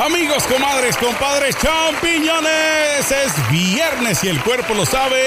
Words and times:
Amigos, 0.00 0.44
comadres, 0.44 0.96
compadres, 0.96 1.54
champiñones, 1.58 3.10
es 3.10 3.50
viernes 3.50 4.24
y 4.24 4.28
el 4.28 4.40
cuerpo 4.42 4.72
lo 4.72 4.86
sabe. 4.86 5.20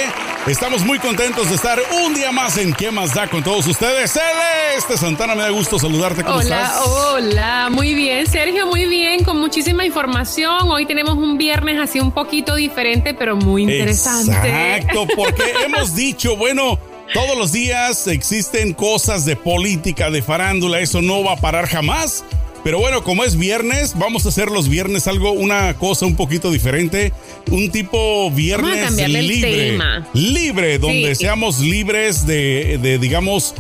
Estamos 0.48 0.84
muy 0.84 0.98
contentos 0.98 1.50
de 1.50 1.56
estar 1.56 1.80
un 2.04 2.16
día 2.16 2.32
más 2.32 2.58
en 2.58 2.74
¿Qué 2.74 2.90
más 2.90 3.14
da 3.14 3.30
con 3.30 3.44
todos 3.44 3.68
ustedes? 3.68 4.14
Celeste 4.14 4.98
Santana, 4.98 5.36
me 5.36 5.44
da 5.44 5.52
gusto 5.52 5.78
saludarte. 5.78 6.24
¿Cómo 6.24 6.40
hola, 6.40 6.74
hola, 6.88 7.70
muy 7.70 7.94
bien, 7.94 8.26
Sergio, 8.26 8.66
muy 8.66 8.86
bien, 8.88 9.24
con 9.24 9.40
muchísima 9.40 9.86
información. 9.86 10.72
Hoy 10.72 10.88
tenemos 10.88 11.18
un 11.20 11.38
viernes 11.38 11.80
así 11.80 12.00
un 12.00 12.12
poquito 12.12 12.56
diferente, 12.56 13.14
pero 13.14 13.36
muy 13.36 13.62
interesante. 13.62 14.32
Exacto, 14.32 15.06
porque 15.16 15.54
hemos 15.66 15.94
dicho, 15.94 16.36
bueno, 16.36 16.80
todos 17.14 17.38
los 17.38 17.52
días 17.52 18.08
existen 18.08 18.74
cosas 18.74 19.24
de 19.24 19.36
política, 19.36 20.10
de 20.10 20.24
farándula, 20.24 20.80
eso 20.80 21.04
no 21.04 21.24
va 21.24 21.34
a 21.34 21.38
parar 21.38 21.68
jamás. 21.68 22.26
Pero 22.64 22.80
bueno, 22.80 23.04
como 23.04 23.24
es 23.24 23.38
viernes, 23.38 23.94
vamos 23.98 24.26
a 24.26 24.30
hacer 24.30 24.50
los 24.50 24.70
viernes 24.70 25.08
algo, 25.08 25.32
una 25.32 25.74
cosa 25.76 26.06
un 26.06 26.16
poquito 26.16 26.50
diferente. 26.50 27.12
Un 27.52 27.72
tipo 27.72 28.32
viernes 28.32 28.96
libre. 28.96 29.78
Libre, 30.14 30.80
donde 30.80 31.16
seamos 31.16 31.60
libres 31.60 32.26
de, 32.26 32.80
de 32.82 32.98
digamos, 32.98 33.54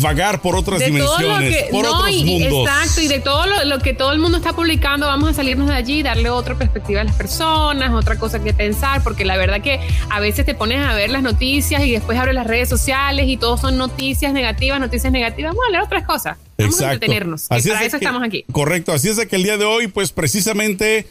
vagar 0.00 0.40
por 0.40 0.56
otras 0.56 0.80
dimensiones, 0.80 1.64
por 1.70 1.86
otros 1.86 2.12
mundos. 2.24 2.66
Exacto, 2.66 3.00
y 3.00 3.08
de 3.08 3.20
todo 3.20 3.44
lo, 3.64 3.78
que 3.78 3.94
todo 3.94 4.12
el 4.12 4.18
mundo 4.18 4.38
está 4.38 4.52
publicando, 4.52 5.06
vamos 5.06 5.30
a 5.30 5.34
salirnos 5.34 5.68
de 5.68 5.74
allí 5.74 5.98
y 6.00 6.02
darle 6.02 6.30
otra 6.30 6.56
perspectiva 6.56 7.00
a 7.00 7.04
las 7.04 7.14
personas, 7.14 7.92
otra 7.92 8.18
cosa 8.18 8.42
que 8.42 8.52
pensar, 8.52 9.02
porque 9.02 9.24
la 9.24 9.36
verdad 9.36 9.60
que 9.60 9.80
a 10.10 10.20
veces 10.20 10.44
te 10.44 10.54
pones 10.54 10.84
a 10.84 10.94
ver 10.94 11.10
las 11.10 11.22
noticias 11.22 11.84
y 11.84 11.92
después 11.92 12.18
abres 12.18 12.34
las 12.34 12.46
redes 12.46 12.68
sociales 12.68 13.28
y 13.28 13.36
todo 13.36 13.56
son 13.56 13.76
noticias 13.76 14.32
negativas, 14.32 14.80
noticias 14.80 15.12
negativas, 15.12 15.52
vamos 15.52 15.64
a 15.68 15.70
leer 15.70 15.84
otras 15.84 16.04
cosas. 16.04 16.36
Vamos 16.58 16.80
a 16.80 16.92
entretenernos. 16.92 17.46
Así 17.50 17.68
para 17.68 17.84
eso 17.84 17.96
estamos 17.96 18.22
aquí. 18.22 18.44
Correcto, 18.50 18.92
así 18.92 19.08
es 19.08 19.16
de 19.16 19.28
que 19.28 19.36
el 19.36 19.44
día 19.44 19.56
de 19.56 19.64
hoy, 19.64 19.86
pues 19.86 20.10
precisamente 20.10 21.06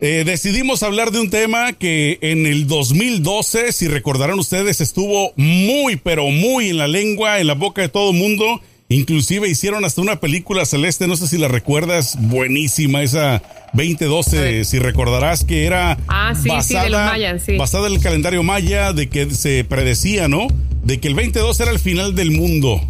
eh, 0.00 0.22
decidimos 0.24 0.82
hablar 0.82 1.10
de 1.10 1.20
un 1.20 1.28
tema 1.28 1.72
que 1.72 2.18
en 2.22 2.46
el 2.46 2.66
2012, 2.66 3.72
si 3.72 3.88
recordarán 3.88 4.38
ustedes, 4.38 4.80
estuvo 4.80 5.32
muy, 5.36 5.96
pero 5.96 6.28
muy 6.28 6.70
en 6.70 6.78
la 6.78 6.86
lengua, 6.86 7.40
en 7.40 7.48
la 7.48 7.54
boca 7.54 7.82
de 7.82 7.88
todo 7.88 8.12
el 8.12 8.16
mundo. 8.16 8.60
Inclusive 8.90 9.48
hicieron 9.48 9.84
hasta 9.84 10.00
una 10.00 10.18
película 10.18 10.64
celeste, 10.64 11.06
no 11.06 11.16
sé 11.16 11.28
si 11.28 11.36
la 11.36 11.48
recuerdas, 11.48 12.16
buenísima 12.18 13.02
esa 13.02 13.42
2012, 13.74 14.64
si 14.64 14.78
recordarás 14.78 15.44
que 15.44 15.66
era 15.66 15.98
ah, 16.08 16.32
basada, 16.46 17.14
basada 17.58 17.88
en 17.88 17.92
el 17.92 18.00
calendario 18.00 18.42
maya, 18.42 18.94
de 18.94 19.10
que 19.10 19.30
se 19.30 19.64
predecía, 19.64 20.28
¿no? 20.28 20.46
De 20.84 21.00
que 21.00 21.08
el 21.08 21.16
2012 21.16 21.62
era 21.62 21.72
el 21.72 21.78
final 21.78 22.14
del 22.14 22.30
mundo. 22.30 22.80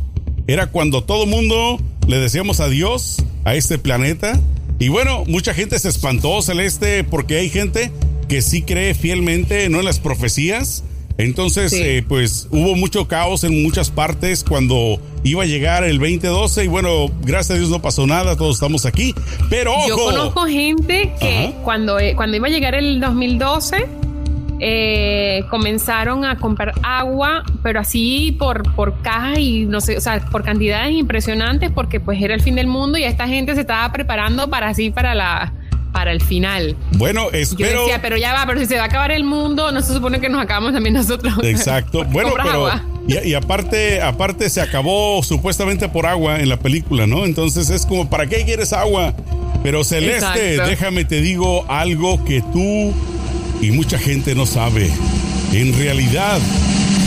Era 0.49 0.69
cuando 0.69 1.05
todo 1.05 1.27
mundo 1.27 1.79
le 2.07 2.19
decíamos 2.19 2.61
adiós 2.61 3.23
a 3.45 3.55
este 3.55 3.77
planeta 3.79 4.41
y 4.79 4.89
bueno, 4.89 5.25
mucha 5.27 5.53
gente 5.53 5.79
se 5.79 5.91
espantó, 5.91 6.41
Celeste, 6.41 7.05
porque 7.05 7.37
hay 7.37 7.51
gente 7.51 7.93
que 8.31 8.41
sí 8.41 8.63
cree 8.63 8.95
fielmente 8.95 9.69
¿no? 9.69 9.81
en 9.81 9.85
las 9.85 10.01
profecías. 10.01 10.85
Entonces, 11.19 11.75
eh, 11.75 12.03
pues 12.09 12.49
hubo 12.51 12.77
mucho 12.77 13.09
caos 13.09 13.45
en 13.45 13.63
muchas 13.63 13.91
partes 13.91 14.43
cuando 14.43 14.99
iba 15.23 15.43
a 15.43 15.47
llegar 15.47 15.85
el 15.85 15.99
2012 15.99 16.65
y 16.65 16.69
bueno, 16.69 17.09
gracias 17.23 17.57
a 17.57 17.59
Dios 17.59 17.69
no 17.69 17.83
pasó 17.83 18.07
nada, 18.07 18.35
todos 18.35 18.57
estamos 18.57 18.87
aquí. 18.87 19.15
Pero 19.51 19.75
ojo. 19.75 19.89
Yo 19.89 19.97
conozco 19.97 20.47
gente 20.47 21.13
que 21.21 21.53
cuando, 21.63 21.99
eh, 22.01 22.15
cuando 22.17 22.39
iba 22.39 22.47
a 22.47 22.51
llegar 22.51 22.75
el 22.75 23.01
2012 23.01 23.98
eh, 24.61 25.45
comenzaron 25.51 26.25
a 26.25 26.37
comprar 26.37 26.75
agua, 26.83 27.45
pero 27.63 27.81
así 27.81 28.37
por, 28.39 28.63
por 28.75 29.01
cajas 29.03 29.39
y 29.39 29.67
no 29.67 29.81
sé, 29.81 29.97
o 29.97 30.01
sea, 30.01 30.21
por 30.21 30.43
cantidades 30.43 30.93
impresionantes, 30.93 31.71
porque 31.71 32.01
pues 32.01 32.21
era 32.21 32.35
el 32.35 32.41
fin 32.41 32.57
del 32.57 32.67
mundo 32.67 32.99
y 32.99 33.05
esta 33.05 33.29
gente 33.29 33.55
se 33.55 33.61
estaba 33.61 33.91
preparando 33.93 34.51
para 34.51 34.69
así, 34.69 34.91
para 34.91 35.15
la 35.15 35.53
para 35.93 36.13
el 36.13 36.21
final. 36.21 36.77
Bueno, 36.93 37.29
espero. 37.33 37.73
Yo 37.73 37.81
decía, 37.83 38.03
pero 38.03 38.17
ya 38.17 38.33
va, 38.33 38.45
pero 38.47 38.61
si 38.61 38.67
se 38.67 38.77
va 38.77 38.83
a 38.83 38.87
acabar 38.87 39.11
el 39.11 39.25
mundo, 39.25 39.73
no 39.73 39.81
se 39.81 39.95
supone 39.95 40.21
que 40.21 40.29
nos 40.29 40.43
acabamos 40.43 40.73
también 40.73 40.95
nosotros. 40.95 41.35
Exacto. 41.43 42.05
bueno, 42.05 42.33
pero. 42.43 42.71
Y, 43.09 43.33
aparte, 43.33 44.03
aparte 44.03 44.51
se 44.51 44.61
acabó 44.61 45.23
supuestamente 45.23 45.89
por 45.89 46.05
agua 46.05 46.41
en 46.41 46.51
la 46.51 46.59
película, 46.59 47.07
¿no? 47.07 47.25
Entonces 47.25 47.71
es 47.71 47.87
como, 47.87 48.11
¿para 48.11 48.27
qué 48.27 48.45
quieres 48.45 48.75
agua? 48.75 49.15
Pero 49.63 49.83
Celeste, 49.83 50.59
déjame 50.59 51.07
te 51.07 51.23
digo 51.23 51.65
algo 51.69 52.23
que 52.25 52.43
tú 52.53 52.93
y 53.61 53.71
mucha 53.71 53.99
gente 53.99 54.35
no 54.35 54.47
sabe. 54.47 54.91
En 55.53 55.77
realidad, 55.79 56.41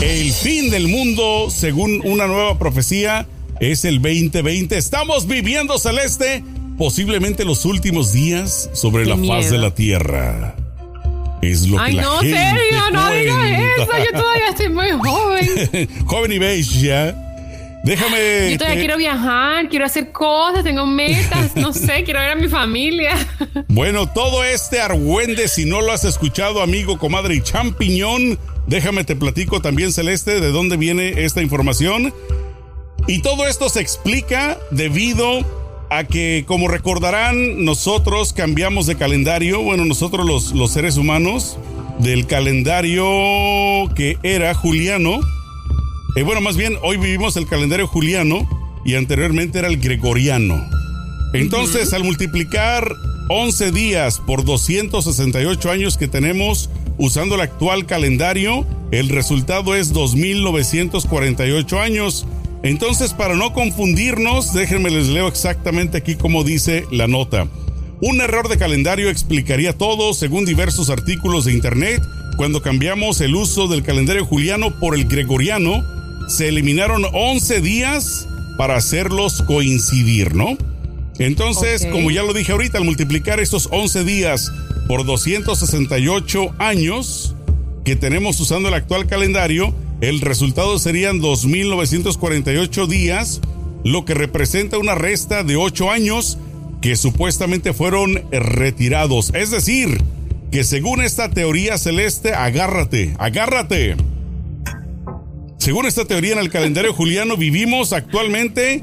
el 0.00 0.32
fin 0.32 0.70
del 0.70 0.88
mundo, 0.88 1.48
según 1.50 2.00
una 2.04 2.26
nueva 2.26 2.58
profecía, 2.58 3.26
es 3.60 3.84
el 3.84 4.02
2020. 4.02 4.76
Estamos 4.76 5.26
viviendo, 5.26 5.78
Celeste, 5.78 6.42
posiblemente 6.76 7.44
los 7.44 7.64
últimos 7.64 8.12
días 8.12 8.70
sobre 8.72 9.06
la 9.06 9.16
faz 9.16 9.50
de 9.50 9.58
la 9.58 9.74
Tierra. 9.74 10.56
Es 11.40 11.66
lo 11.66 11.82
que 11.84 11.92
la 11.92 12.02
no, 12.02 12.18
gente 12.18 12.38
serio, 12.38 12.90
no 12.92 13.10
digas 13.10 13.60
eso. 13.78 13.90
Yo 14.04 14.20
todavía 14.20 14.48
estoy 14.50 14.68
muy 14.68 14.90
joven. 14.92 15.88
joven 16.06 16.32
y 16.32 16.38
beige 16.38 16.80
ya. 16.80 17.31
Déjame. 17.82 18.52
Yo 18.52 18.58
todavía 18.58 18.80
quiero 18.80 18.96
viajar, 18.96 19.68
quiero 19.68 19.84
hacer 19.84 20.12
cosas, 20.12 20.62
tengo 20.62 20.86
metas, 20.86 21.56
no 21.56 21.72
sé, 21.72 22.04
quiero 22.04 22.20
ver 22.20 22.30
a 22.30 22.34
mi 22.36 22.48
familia. 22.48 23.14
Bueno, 23.68 24.08
todo 24.08 24.44
este 24.44 24.80
argüende, 24.80 25.48
si 25.48 25.64
no 25.64 25.80
lo 25.80 25.92
has 25.92 26.04
escuchado, 26.04 26.62
amigo, 26.62 26.98
comadre 26.98 27.34
y 27.34 27.40
champiñón, 27.40 28.38
déjame 28.66 29.04
te 29.04 29.16
platico 29.16 29.60
también, 29.60 29.92
Celeste, 29.92 30.40
de 30.40 30.52
dónde 30.52 30.76
viene 30.76 31.24
esta 31.24 31.42
información. 31.42 32.14
Y 33.08 33.20
todo 33.20 33.48
esto 33.48 33.68
se 33.68 33.80
explica 33.80 34.58
debido 34.70 35.40
a 35.90 36.04
que, 36.04 36.44
como 36.46 36.68
recordarán, 36.68 37.64
nosotros 37.64 38.32
cambiamos 38.32 38.86
de 38.86 38.96
calendario, 38.96 39.60
bueno, 39.60 39.84
nosotros 39.84 40.24
los, 40.24 40.52
los 40.52 40.70
seres 40.70 40.96
humanos, 40.96 41.58
del 41.98 42.26
calendario 42.26 43.04
que 43.94 44.18
era 44.22 44.54
juliano 44.54 45.20
eh, 46.16 46.22
bueno, 46.22 46.40
más 46.40 46.56
bien, 46.56 46.76
hoy 46.82 46.96
vivimos 46.96 47.36
el 47.36 47.46
calendario 47.46 47.86
juliano 47.86 48.48
y 48.84 48.96
anteriormente 48.96 49.58
era 49.58 49.68
el 49.68 49.78
gregoriano. 49.78 50.62
Entonces, 51.32 51.94
al 51.94 52.04
multiplicar 52.04 52.94
11 53.28 53.72
días 53.72 54.20
por 54.26 54.44
268 54.44 55.70
años 55.70 55.96
que 55.96 56.08
tenemos 56.08 56.68
usando 56.98 57.36
el 57.36 57.40
actual 57.40 57.86
calendario, 57.86 58.66
el 58.90 59.08
resultado 59.08 59.74
es 59.74 59.94
2.948 59.94 61.80
años. 61.80 62.26
Entonces, 62.62 63.14
para 63.14 63.34
no 63.34 63.54
confundirnos, 63.54 64.52
déjenme 64.52 64.90
les 64.90 65.08
leo 65.08 65.28
exactamente 65.28 65.96
aquí 65.96 66.16
como 66.16 66.44
dice 66.44 66.84
la 66.90 67.06
nota. 67.06 67.48
Un 68.02 68.20
error 68.20 68.48
de 68.48 68.58
calendario 68.58 69.08
explicaría 69.08 69.72
todo 69.72 70.12
según 70.12 70.44
diversos 70.44 70.90
artículos 70.90 71.46
de 71.46 71.52
Internet 71.52 72.02
cuando 72.36 72.60
cambiamos 72.60 73.20
el 73.20 73.34
uso 73.34 73.68
del 73.68 73.82
calendario 73.82 74.26
juliano 74.26 74.78
por 74.78 74.94
el 74.94 75.06
gregoriano 75.06 75.82
se 76.36 76.48
eliminaron 76.48 77.04
11 77.12 77.60
días 77.60 78.26
para 78.56 78.76
hacerlos 78.76 79.42
coincidir, 79.42 80.34
¿no? 80.34 80.56
Entonces, 81.18 81.86
como 81.86 82.10
ya 82.10 82.22
lo 82.22 82.32
dije 82.32 82.52
ahorita, 82.52 82.78
al 82.78 82.84
multiplicar 82.84 83.38
estos 83.38 83.68
11 83.70 84.04
días 84.04 84.50
por 84.88 85.04
268 85.04 86.54
años 86.58 87.34
que 87.84 87.96
tenemos 87.96 88.40
usando 88.40 88.68
el 88.68 88.74
actual 88.74 89.06
calendario, 89.06 89.74
el 90.00 90.20
resultado 90.20 90.78
serían 90.78 91.20
2.948 91.20 92.86
días, 92.86 93.40
lo 93.84 94.04
que 94.04 94.14
representa 94.14 94.78
una 94.78 94.94
resta 94.94 95.44
de 95.44 95.56
8 95.56 95.90
años 95.90 96.38
que 96.80 96.96
supuestamente 96.96 97.72
fueron 97.72 98.22
retirados. 98.32 99.32
Es 99.34 99.50
decir, 99.50 100.02
que 100.50 100.64
según 100.64 101.02
esta 101.02 101.30
teoría 101.30 101.78
celeste, 101.78 102.32
agárrate, 102.34 103.14
agárrate 103.18 103.96
según 105.62 105.86
esta 105.86 106.04
teoría 106.04 106.32
en 106.32 106.40
el 106.40 106.50
calendario 106.50 106.92
juliano, 106.92 107.36
vivimos 107.36 107.92
actualmente 107.92 108.82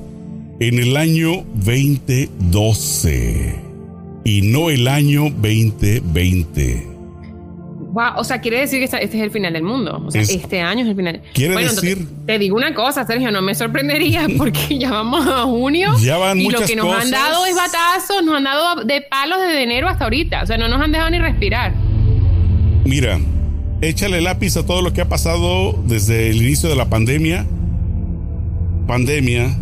en 0.62 0.80
el 0.80 0.96
año 0.96 1.44
2012 1.56 3.56
y 4.24 4.42
no 4.44 4.70
el 4.70 4.88
año 4.88 5.24
2020. 5.24 6.88
Wow, 7.92 8.14
o 8.16 8.24
sea, 8.24 8.40
quiere 8.40 8.62
decir 8.62 8.80
que 8.80 8.86
este 8.86 9.04
es 9.04 9.14
el 9.14 9.30
final 9.30 9.52
del 9.52 9.64
mundo. 9.64 10.02
O 10.06 10.12
sea, 10.12 10.22
este 10.22 10.62
año 10.62 10.84
es 10.84 10.88
el 10.88 10.96
final. 10.96 11.22
Quiere 11.34 11.58
decir. 11.58 12.08
te 12.26 12.40
digo 12.40 12.56
una 12.56 12.74
cosa, 12.74 13.06
Sergio, 13.06 13.30
no 13.30 13.42
me 13.42 13.56
sorprendería 13.56 14.28
porque 14.38 14.80
ya 14.80 14.92
vamos 14.92 15.28
a 15.28 15.44
junio. 15.44 15.98
Ya 16.00 16.16
van 16.16 16.40
y 16.40 16.50
lo 16.50 16.62
que 16.62 16.78
nos 16.78 16.96
han 16.96 17.12
dado 17.12 17.46
es 17.46 17.58
batazos, 17.58 18.24
nos 18.24 18.38
han 18.38 18.46
dado 18.46 18.86
de 18.86 19.02
palos 19.02 19.42
desde 19.42 19.64
enero 19.64 19.90
hasta 19.90 20.06
ahorita. 20.06 20.44
O 20.44 20.46
sea, 20.46 20.58
no 20.58 20.70
nos 20.70 20.82
han 20.82 20.94
dejado 20.94 21.10
ni 21.10 21.20
respirar. 21.20 21.74
Mira, 22.86 23.20
échale 23.82 24.22
lápiz 24.22 24.58
a 24.58 24.66
todo 24.66 24.82
lo 24.82 24.94
que 24.94 25.02
ha 25.02 25.10
pasado 25.10 25.82
desde 25.86 26.30
el 26.30 26.42
inicio 26.42 26.70
de 26.70 26.76
la 26.76 26.90
pandemia. 26.90 27.46
Pandemia 28.88 29.56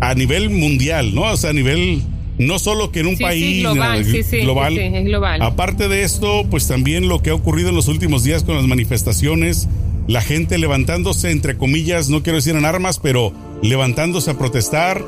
a 0.00 0.14
nivel 0.14 0.50
mundial, 0.50 1.14
¿no? 1.14 1.22
O 1.22 1.36
sea, 1.36 1.50
a 1.50 1.52
nivel 1.52 2.02
no 2.38 2.58
solo 2.58 2.90
que 2.90 3.00
en 3.00 3.06
un 3.06 3.16
país 3.18 3.62
global, 3.62 4.04
global. 4.04 5.04
global. 5.04 5.42
Aparte 5.42 5.88
de 5.88 6.02
esto, 6.02 6.44
pues 6.50 6.66
también 6.66 7.08
lo 7.08 7.22
que 7.22 7.30
ha 7.30 7.34
ocurrido 7.34 7.68
en 7.68 7.76
los 7.76 7.88
últimos 7.88 8.24
días 8.24 8.42
con 8.42 8.56
las 8.56 8.66
manifestaciones, 8.66 9.68
la 10.08 10.20
gente 10.22 10.58
levantándose, 10.58 11.30
entre 11.30 11.56
comillas, 11.56 12.08
no 12.08 12.22
quiero 12.22 12.36
decir 12.36 12.56
en 12.56 12.64
armas, 12.64 12.98
pero 12.98 13.32
levantándose 13.62 14.30
a 14.30 14.38
protestar. 14.38 15.04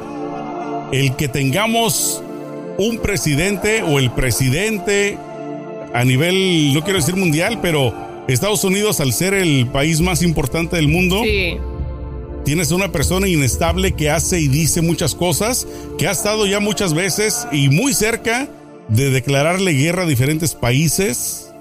El 0.93 1.17
que 1.17 1.29
tengamos 1.29 2.23
un 2.79 2.99
presidente 2.99 3.83
o 3.83 3.99
el 3.99 4.13
presidente 4.13 5.19
a 5.93 6.05
nivel, 6.05 6.73
no 6.73 6.83
quiero 6.85 7.01
decir 7.01 7.17
mundial, 7.17 7.59
pero 7.61 7.95
Estados 8.29 8.65
Unidos 8.65 9.01
al 9.01 9.13
ser 9.13 9.35
el 9.35 9.67
país 9.67 10.01
más 10.01 10.23
importante 10.23 10.77
del 10.77 10.89
mundo, 10.89 11.23
tienes 12.45 12.71
una 12.71 12.91
persona 12.91 13.29
inestable 13.29 13.93
que 13.93 14.11
hace 14.11 14.41
y 14.41 14.49
dice 14.49 14.81
muchas 14.81 15.15
cosas, 15.15 15.67
que 15.99 16.09
ha 16.09 16.13
estado 16.13 16.47
ya 16.47 16.61
muchas 16.61 16.95
veces 16.95 17.47
y 17.53 17.69
muy 17.69 17.93
cerca 17.93 18.49
de 18.89 19.11
declararle 19.11 19.73
guerra 19.73 20.03
a 20.03 20.07
diferentes 20.07 20.55
países. 20.55 21.53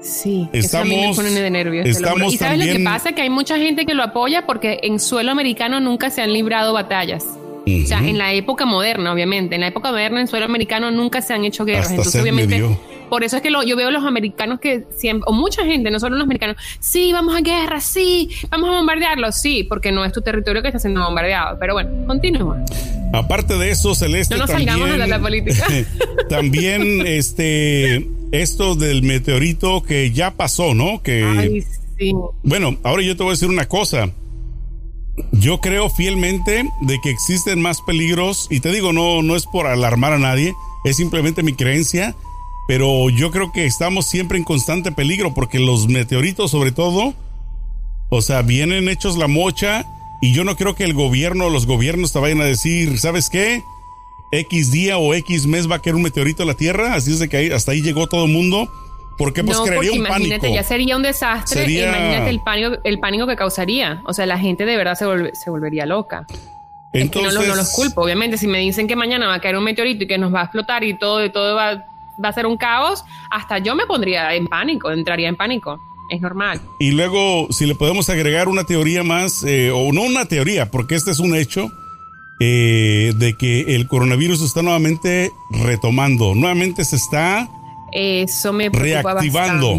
Sí, 0.00 0.48
estamos, 0.52 1.16
me 1.16 1.30
de 1.30 1.50
nervios. 1.50 1.86
Estamos 1.86 2.34
y 2.34 2.36
sabes 2.36 2.58
lo 2.58 2.72
que 2.72 2.80
pasa 2.80 3.12
que 3.12 3.22
hay 3.22 3.30
mucha 3.30 3.56
gente 3.56 3.86
que 3.86 3.94
lo 3.94 4.02
apoya 4.02 4.44
porque 4.46 4.80
en 4.82 5.00
suelo 5.00 5.32
americano 5.32 5.80
nunca 5.80 6.10
se 6.10 6.20
han 6.20 6.32
librado 6.32 6.74
batallas. 6.74 7.24
O 7.66 7.86
sea, 7.86 8.00
en 8.00 8.18
la 8.18 8.34
época 8.34 8.66
moderna, 8.66 9.12
obviamente. 9.12 9.54
En 9.54 9.62
la 9.62 9.68
época 9.68 9.90
moderna, 9.90 10.20
en 10.20 10.28
suelo 10.28 10.44
americano, 10.44 10.90
nunca 10.90 11.22
se 11.22 11.32
han 11.32 11.46
hecho 11.46 11.64
guerras. 11.64 11.90
Entonces, 11.90 12.20
obviamente, 12.20 12.62
por 13.08 13.24
eso 13.24 13.36
es 13.36 13.42
que 13.42 13.50
yo 13.50 13.76
veo 13.76 13.90
los 13.90 14.04
americanos 14.04 14.60
que 14.60 14.84
siempre, 14.96 15.24
o 15.26 15.32
mucha 15.32 15.64
gente, 15.64 15.90
no 15.90 16.00
solo 16.00 16.16
los 16.16 16.24
americanos, 16.24 16.56
sí, 16.80 17.12
vamos 17.12 17.34
a 17.34 17.40
guerra, 17.40 17.80
sí, 17.80 18.30
vamos 18.50 18.70
a 18.70 18.72
bombardearlo, 18.72 19.30
sí, 19.32 19.64
porque 19.64 19.92
no 19.92 20.04
es 20.04 20.12
tu 20.12 20.22
territorio 20.22 20.62
que 20.62 20.68
está 20.68 20.78
siendo 20.78 21.02
bombardeado. 21.02 21.58
Pero 21.58 21.74
bueno, 21.74 22.06
continúa. 22.06 22.64
Aparte 23.12 23.56
de 23.56 23.70
eso, 23.70 23.94
Celeste. 23.94 24.34
No 24.34 24.42
nos 24.42 24.50
también, 24.50 24.70
salgamos 24.70 24.98
de 24.98 25.06
la 25.06 25.20
política. 25.20 25.66
también, 26.28 27.06
este, 27.06 28.08
esto 28.32 28.74
del 28.74 29.02
meteorito 29.02 29.82
que 29.82 30.10
ya 30.10 30.32
pasó, 30.32 30.74
¿no? 30.74 31.02
Que. 31.02 31.24
Ay, 31.24 31.64
sí. 31.98 32.12
Bueno, 32.42 32.76
ahora 32.82 33.02
yo 33.02 33.16
te 33.16 33.22
voy 33.22 33.30
a 33.30 33.34
decir 33.34 33.48
una 33.48 33.66
cosa. 33.66 34.10
Yo 35.30 35.60
creo 35.60 35.90
fielmente 35.90 36.68
de 36.80 37.00
que 37.00 37.10
existen 37.10 37.62
más 37.62 37.80
peligros 37.82 38.48
y 38.50 38.58
te 38.58 38.72
digo 38.72 38.92
no 38.92 39.22
no 39.22 39.36
es 39.36 39.46
por 39.46 39.68
alarmar 39.68 40.12
a 40.12 40.18
nadie, 40.18 40.54
es 40.84 40.96
simplemente 40.96 41.44
mi 41.44 41.54
creencia, 41.54 42.16
pero 42.66 43.10
yo 43.10 43.30
creo 43.30 43.52
que 43.52 43.66
estamos 43.66 44.06
siempre 44.06 44.38
en 44.38 44.44
constante 44.44 44.92
peligro 44.92 45.34
porque 45.34 45.58
los 45.58 45.88
meteoritos 45.88 46.50
sobre 46.50 46.72
todo 46.72 47.14
o 48.16 48.22
sea, 48.22 48.42
vienen 48.42 48.88
hechos 48.88 49.16
la 49.16 49.26
mocha 49.26 49.84
y 50.20 50.32
yo 50.32 50.44
no 50.44 50.56
creo 50.56 50.74
que 50.74 50.84
el 50.84 50.94
gobierno 50.94 51.46
o 51.46 51.50
los 51.50 51.66
gobiernos 51.66 52.12
te 52.12 52.18
vayan 52.20 52.40
a 52.40 52.44
decir, 52.44 52.98
¿sabes 52.98 53.28
qué? 53.28 53.62
X 54.30 54.70
día 54.70 54.98
o 54.98 55.14
X 55.14 55.46
mes 55.46 55.68
va 55.70 55.76
a 55.76 55.78
caer 55.80 55.96
un 55.96 56.02
meteorito 56.02 56.44
a 56.44 56.46
la 56.46 56.54
Tierra, 56.54 56.94
así 56.94 57.12
es 57.12 57.18
de 57.18 57.28
que 57.28 57.52
hasta 57.52 57.72
ahí 57.72 57.82
llegó 57.82 58.06
todo 58.06 58.26
el 58.26 58.32
mundo 58.32 58.70
porque 59.18 59.44
pues 59.44 59.58
crearía 59.58 59.92
un 59.92 59.98
imagínate, 59.98 60.52
ya 60.52 60.62
sería 60.62 60.96
un 60.96 61.02
desastre. 61.02 61.70
Imagínate 61.70 62.30
el 62.30 62.40
pánico, 62.40 62.76
el 62.84 62.98
pánico 62.98 63.26
que 63.26 63.36
causaría. 63.36 64.02
O 64.06 64.12
sea, 64.12 64.26
la 64.26 64.38
gente 64.38 64.64
de 64.64 64.76
verdad 64.76 64.96
se, 64.96 65.06
se 65.34 65.50
volvería 65.50 65.86
loca. 65.86 66.26
Entonces, 66.92 67.34
no, 67.34 67.54
los 67.54 67.72
culpo, 67.72 68.02
obviamente. 68.02 68.38
Si 68.38 68.48
me 68.48 68.58
dicen 68.58 68.88
que 68.88 68.96
mañana 68.96 69.28
va 69.28 69.34
a 69.34 69.40
caer 69.40 69.56
un 69.56 69.64
meteorito 69.64 70.04
y 70.04 70.06
que 70.08 70.18
nos 70.18 70.34
va 70.34 70.40
a 70.40 70.44
explotar 70.44 70.82
y 70.82 70.98
todo, 70.98 71.24
y 71.24 71.30
todo 71.30 71.54
va, 71.54 71.84
va 72.22 72.28
a 72.28 72.32
ser 72.32 72.46
un 72.46 72.56
caos, 72.56 73.04
hasta 73.30 73.58
yo 73.58 73.74
me 73.74 73.86
pondría 73.86 74.34
en 74.34 74.46
pánico, 74.46 74.90
entraría 74.90 75.28
en 75.28 75.36
pánico. 75.36 75.80
Es 76.10 76.20
normal. 76.20 76.60
Y 76.78 76.90
luego, 76.90 77.46
si 77.50 77.64
le 77.64 77.74
podemos 77.74 78.10
agregar 78.10 78.48
una 78.48 78.64
teoría 78.64 79.02
más, 79.02 79.42
eh, 79.42 79.70
o 79.70 79.90
no 79.92 80.02
una 80.02 80.26
teoría, 80.26 80.70
porque 80.70 80.96
este 80.96 81.10
es 81.10 81.18
un 81.18 81.34
hecho, 81.34 81.70
eh, 82.40 83.12
de 83.16 83.34
que 83.38 83.74
el 83.74 83.88
coronavirus 83.88 84.42
está 84.42 84.60
nuevamente 84.60 85.30
retomando, 85.50 86.34
nuevamente 86.34 86.84
se 86.84 86.96
está 86.96 87.48
eso 87.94 88.52
me 88.52 88.68
reactivando. 88.68 89.78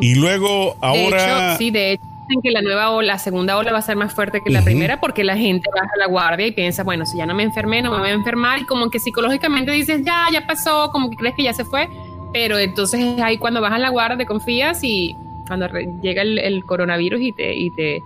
Y 0.00 0.14
luego 0.14 0.76
ahora. 0.80 1.48
De 1.48 1.48
hecho, 1.48 1.58
sí, 1.58 1.70
de 1.70 1.92
hecho 1.92 2.15
dicen 2.26 2.42
que 2.42 2.50
la 2.50 2.62
nueva 2.62 2.90
ola, 2.90 3.14
la 3.14 3.18
segunda 3.18 3.56
ola 3.56 3.72
va 3.72 3.78
a 3.78 3.82
ser 3.82 3.96
más 3.96 4.12
fuerte 4.12 4.40
que 4.42 4.50
la 4.50 4.62
primera 4.62 5.00
porque 5.00 5.24
la 5.24 5.36
gente 5.36 5.68
baja 5.74 5.90
la 5.98 6.06
guardia 6.06 6.46
y 6.46 6.52
piensa, 6.52 6.82
bueno, 6.82 7.06
si 7.06 7.18
ya 7.18 7.26
no 7.26 7.34
me 7.34 7.42
enfermé, 7.42 7.82
no 7.82 7.92
me 7.92 7.98
voy 7.98 8.08
a 8.08 8.12
enfermar 8.12 8.60
y 8.60 8.64
como 8.64 8.90
que 8.90 8.98
psicológicamente 8.98 9.72
dices, 9.72 10.02
ya, 10.04 10.26
ya 10.32 10.46
pasó, 10.46 10.90
como 10.90 11.10
que 11.10 11.16
crees 11.16 11.34
que 11.34 11.42
ya 11.44 11.52
se 11.52 11.64
fue, 11.64 11.88
pero 12.32 12.58
entonces 12.58 13.00
es 13.00 13.20
ahí 13.20 13.38
cuando 13.38 13.60
bajas 13.60 13.80
la 13.80 13.90
guardia, 13.90 14.18
te 14.18 14.26
confías 14.26 14.82
y 14.82 15.14
cuando 15.46 15.68
llega 16.02 16.22
el, 16.22 16.64
coronavirus 16.64 17.20
y 17.20 17.32
te, 17.32 17.54
y 17.54 17.70
te, 17.70 18.02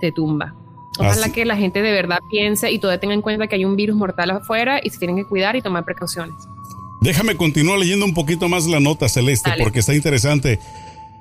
te 0.00 0.12
tumba. 0.12 0.54
Ojalá 0.98 1.32
que 1.32 1.44
la 1.44 1.56
gente 1.56 1.82
de 1.82 1.92
verdad 1.92 2.18
piense 2.28 2.70
y 2.70 2.78
todavía 2.78 3.00
tenga 3.00 3.14
en 3.14 3.22
cuenta 3.22 3.46
que 3.46 3.56
hay 3.56 3.64
un 3.64 3.76
virus 3.76 3.96
mortal 3.96 4.30
afuera 4.30 4.80
y 4.82 4.90
se 4.90 4.98
tienen 4.98 5.16
que 5.16 5.24
cuidar 5.24 5.56
y 5.56 5.62
tomar 5.62 5.84
precauciones. 5.84 6.34
Déjame 7.00 7.36
continuar 7.36 7.78
leyendo 7.78 8.04
un 8.04 8.12
poquito 8.12 8.48
más 8.48 8.66
la 8.66 8.80
nota 8.80 9.08
celeste 9.08 9.50
porque 9.58 9.78
está 9.78 9.94
interesante. 9.94 10.58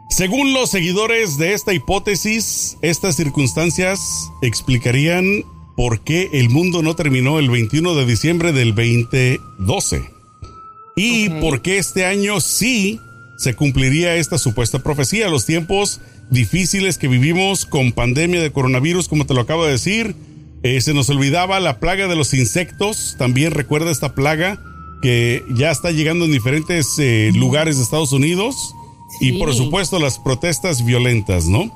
Según 0.10 0.54
los 0.54 0.72
seguidores 0.72 1.38
de 1.38 1.54
esta 1.54 1.72
hipótesis, 1.72 2.78
estas 2.82 3.16
circunstancias 3.16 4.32
explicarían 4.42 5.46
por 5.78 6.02
qué 6.02 6.32
el 6.34 6.50
mundo 6.50 6.82
no 6.82 6.96
terminó 6.96 7.38
el 7.38 7.50
21 7.50 7.94
de 7.94 8.06
diciembre 8.06 8.52
del 8.52 8.74
2012 8.74 10.10
y 10.96 11.30
por 11.30 11.62
qué 11.62 11.78
este 11.78 12.06
año 12.06 12.42
sí 12.42 13.00
se 13.38 13.56
cumpliría 13.56 14.16
esta 14.16 14.40
supuesta 14.40 14.80
profecía. 14.80 15.30
Los 15.30 15.46
tiempos 15.46 16.02
difíciles 16.32 16.98
que 16.98 17.08
vivimos 17.08 17.68
con 17.68 17.92
pandemia 17.92 18.42
de 18.42 18.52
coronavirus, 18.52 19.08
como 19.08 19.28
te 19.28 19.36
lo 19.36 19.42
acabo 19.42 19.64
de 19.66 19.74
decir, 19.74 20.16
eh, 20.64 20.82
se 20.82 20.96
nos 20.96 21.10
olvidaba 21.10 21.60
la 21.60 21.80
plaga 21.80 22.08
de 22.08 22.16
los 22.16 22.34
insectos. 22.34 23.16
También 23.20 23.52
recuerda 23.52 23.92
esta 23.92 24.16
plaga 24.16 24.60
que 25.04 25.46
ya 25.52 25.70
está 25.70 25.92
llegando 25.92 26.26
en 26.26 26.32
diferentes 26.32 26.98
eh, 26.98 27.32
lugares 27.34 27.78
de 27.78 27.84
Estados 27.84 28.12
Unidos 28.12 28.74
y 29.20 29.34
por 29.34 29.54
supuesto 29.54 30.00
las 30.00 30.20
protestas 30.20 30.86
violentas, 30.86 31.48
¿no? 31.48 31.72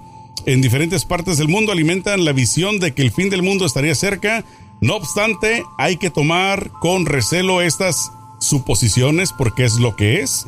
En 0.46 0.62
diferentes 0.62 1.06
partes 1.06 1.38
del 1.38 1.48
mundo 1.48 1.72
alimentan 1.72 2.26
la 2.26 2.34
visión 2.34 2.80
de 2.80 2.94
que 2.94 3.02
el 3.02 3.12
fin 3.12 3.30
del 3.30 3.44
mundo 3.44 3.66
estaría 3.66 3.96
cerca. 3.96 4.44
No 4.82 4.96
obstante, 4.96 5.64
hay 5.78 5.98
que 5.98 6.10
tomar 6.10 6.72
con 6.82 7.06
recelo 7.06 7.62
estas 7.62 8.12
suposiciones 8.40 9.32
porque 9.32 9.64
es 9.64 9.76
lo 9.76 9.96
que 9.96 10.22
es. 10.22 10.48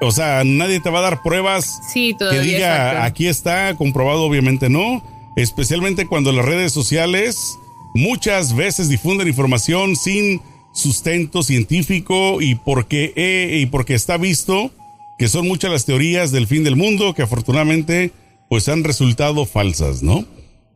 O 0.00 0.12
sea, 0.12 0.44
nadie 0.44 0.80
te 0.80 0.90
va 0.90 1.00
a 1.00 1.02
dar 1.02 1.22
pruebas 1.22 1.80
que 1.92 2.40
diga 2.40 3.04
aquí 3.04 3.26
está 3.26 3.74
comprobado, 3.76 4.22
obviamente 4.22 4.68
no. 4.68 5.02
Especialmente 5.36 6.06
cuando 6.06 6.32
las 6.32 6.44
redes 6.44 6.72
sociales 6.72 7.58
muchas 7.94 8.54
veces 8.54 8.88
difunden 8.88 9.28
información 9.28 9.96
sin 9.96 10.40
sustento 10.72 11.42
científico 11.42 12.40
y 12.40 12.54
porque, 12.54 13.12
y 13.60 13.66
porque 13.66 13.94
está 13.94 14.18
visto 14.18 14.70
que 15.18 15.28
son 15.28 15.46
muchas 15.46 15.70
las 15.70 15.84
teorías 15.84 16.32
del 16.32 16.46
fin 16.46 16.64
del 16.64 16.76
mundo 16.76 17.14
que 17.14 17.22
afortunadamente 17.22 18.12
pues 18.48 18.68
han 18.68 18.84
resultado 18.84 19.44
falsas, 19.46 20.02
¿no? 20.02 20.24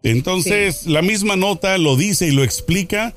Entonces, 0.03 0.87
la 0.87 1.03
misma 1.03 1.37
nota 1.37 1.77
lo 1.79 1.97
dice 1.97 2.27
y 2.27 2.31
lo 2.31 2.43
explica. 2.43 3.15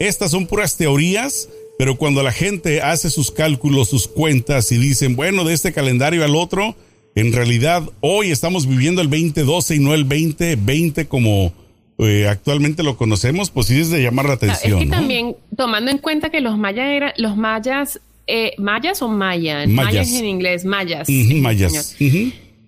Estas 0.00 0.32
son 0.32 0.46
puras 0.46 0.76
teorías, 0.76 1.48
pero 1.78 1.96
cuando 1.96 2.22
la 2.22 2.32
gente 2.32 2.82
hace 2.82 3.10
sus 3.10 3.30
cálculos, 3.30 3.88
sus 3.88 4.08
cuentas 4.08 4.72
y 4.72 4.78
dicen, 4.78 5.16
bueno, 5.16 5.44
de 5.44 5.54
este 5.54 5.72
calendario 5.72 6.24
al 6.24 6.34
otro, 6.34 6.74
en 7.14 7.32
realidad 7.32 7.82
hoy 8.00 8.30
estamos 8.30 8.66
viviendo 8.66 9.00
el 9.00 9.08
2012 9.08 9.76
y 9.76 9.78
no 9.78 9.94
el 9.94 10.06
2020 10.08 11.06
como 11.06 11.52
eh, 11.98 12.28
actualmente 12.28 12.82
lo 12.82 12.96
conocemos, 12.96 13.50
pues 13.50 13.68
sí 13.68 13.80
es 13.80 13.90
de 13.90 14.02
llamar 14.02 14.26
la 14.26 14.34
atención. 14.34 14.80
es 14.80 14.84
que 14.84 14.90
también, 14.90 15.36
tomando 15.56 15.90
en 15.90 15.98
cuenta 15.98 16.28
que 16.28 16.42
los 16.42 16.58
mayas 16.58 16.86
eran, 16.88 17.12
los 17.16 17.36
mayas, 17.36 18.00
eh, 18.26 18.54
mayas 18.58 19.02
o 19.02 19.08
mayas, 19.08 19.68
mayas. 19.68 20.12
en 20.12 20.24
inglés, 20.24 20.64
mayas. 20.64 21.08
mayas. 21.08 21.96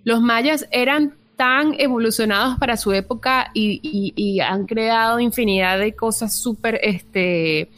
Los 0.03 0.21
mayas 0.21 0.67
eran 0.71 1.15
tan 1.35 1.75
evolucionados 1.79 2.57
para 2.57 2.77
su 2.77 2.91
época 2.91 3.51
y, 3.53 4.13
y 4.15 4.39
han 4.39 4.65
creado 4.65 5.19
infinidad 5.19 5.79
de 5.79 5.93
cosas 5.93 6.35
súper, 6.35 6.79
este, 6.83 7.69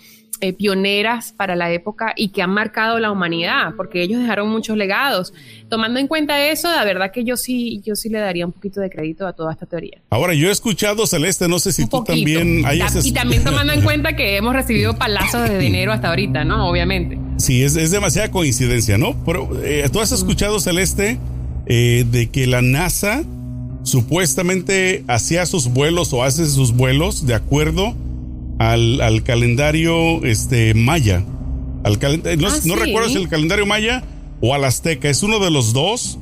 eh, 0.41 0.53
pioneras 0.53 1.33
para 1.38 1.55
la 1.55 1.71
época 1.71 2.13
y 2.17 2.29
que 2.29 2.41
han 2.41 2.50
marcado 2.50 3.00
la 3.00 3.12
humanidad, 3.12 3.74
porque 3.77 4.01
ellos 4.01 4.19
dejaron 4.19 4.50
muchos 4.50 4.75
legados. 4.75 5.33
Tomando 5.69 6.00
en 6.00 6.07
cuenta 6.07 6.48
eso, 6.48 6.69
la 6.69 6.83
verdad 6.83 7.12
que 7.12 7.24
yo 7.24 7.38
sí, 7.38 7.81
yo 7.86 7.95
sí 7.95 8.10
le 8.10 8.19
daría 8.19 8.45
un 8.45 8.51
poquito 8.51 8.81
de 8.81 8.89
crédito 8.89 9.27
a 9.27 9.33
toda 9.33 9.53
esta 9.53 9.65
teoría. 9.65 10.01
Ahora, 10.10 10.33
yo 10.33 10.50
he 10.50 10.51
escuchado, 10.51 11.05
Celeste, 11.05 11.48
no 11.48 11.60
sé 11.60 11.71
si 11.71 11.88
tú 11.88 12.03
también 12.03 12.65
hayas... 12.65 13.05
Y 13.05 13.12
también 13.12 13.43
tomando 13.43 13.71
en 13.71 13.81
cuenta 13.83 14.15
que 14.15 14.36
hemos 14.36 14.53
recibido 14.53 14.95
palazos 14.98 15.48
de 15.48 15.57
dinero 15.60 15.91
hasta 15.91 16.10
ahorita, 16.10 16.43
¿no? 16.43 16.67
Obviamente. 16.67 17.19
Sí, 17.38 17.63
es, 17.63 17.75
es 17.75 17.91
demasiada 17.91 18.31
coincidencia, 18.31 18.98
¿no? 18.98 19.15
Pero 19.25 19.50
eh, 19.63 19.88
tú 19.93 20.00
has 20.00 20.12
escuchado, 20.12 20.60
Celeste, 20.60 21.19
eh, 21.67 22.05
de 22.10 22.29
que 22.29 22.48
la 22.48 22.62
NASA 22.62 23.24
supuestamente 23.83 25.03
hacía 25.07 25.45
sus 25.45 25.67
vuelos 25.67 26.13
o 26.13 26.24
hace 26.24 26.45
sus 26.48 26.74
vuelos 26.74 27.25
de 27.25 27.36
acuerdo 27.36 27.95
al, 28.70 29.24
calendario 29.24 30.24
este, 30.24 30.74
maya. 30.74 31.24
Al 31.84 32.00
no, 32.39 32.48
ah, 32.48 32.60
no 32.65 32.75
recuerdo 32.75 33.10
si 33.10 33.18
el 33.18 33.27
calendario 33.27 33.65
maya 33.65 34.03
o 34.39 34.53
al 34.53 34.63
azteca. 34.65 35.10
Es 35.10 35.24
uno 35.24 35.39
de 35.39 35.50
los 35.50 35.74
dos 35.74 36.20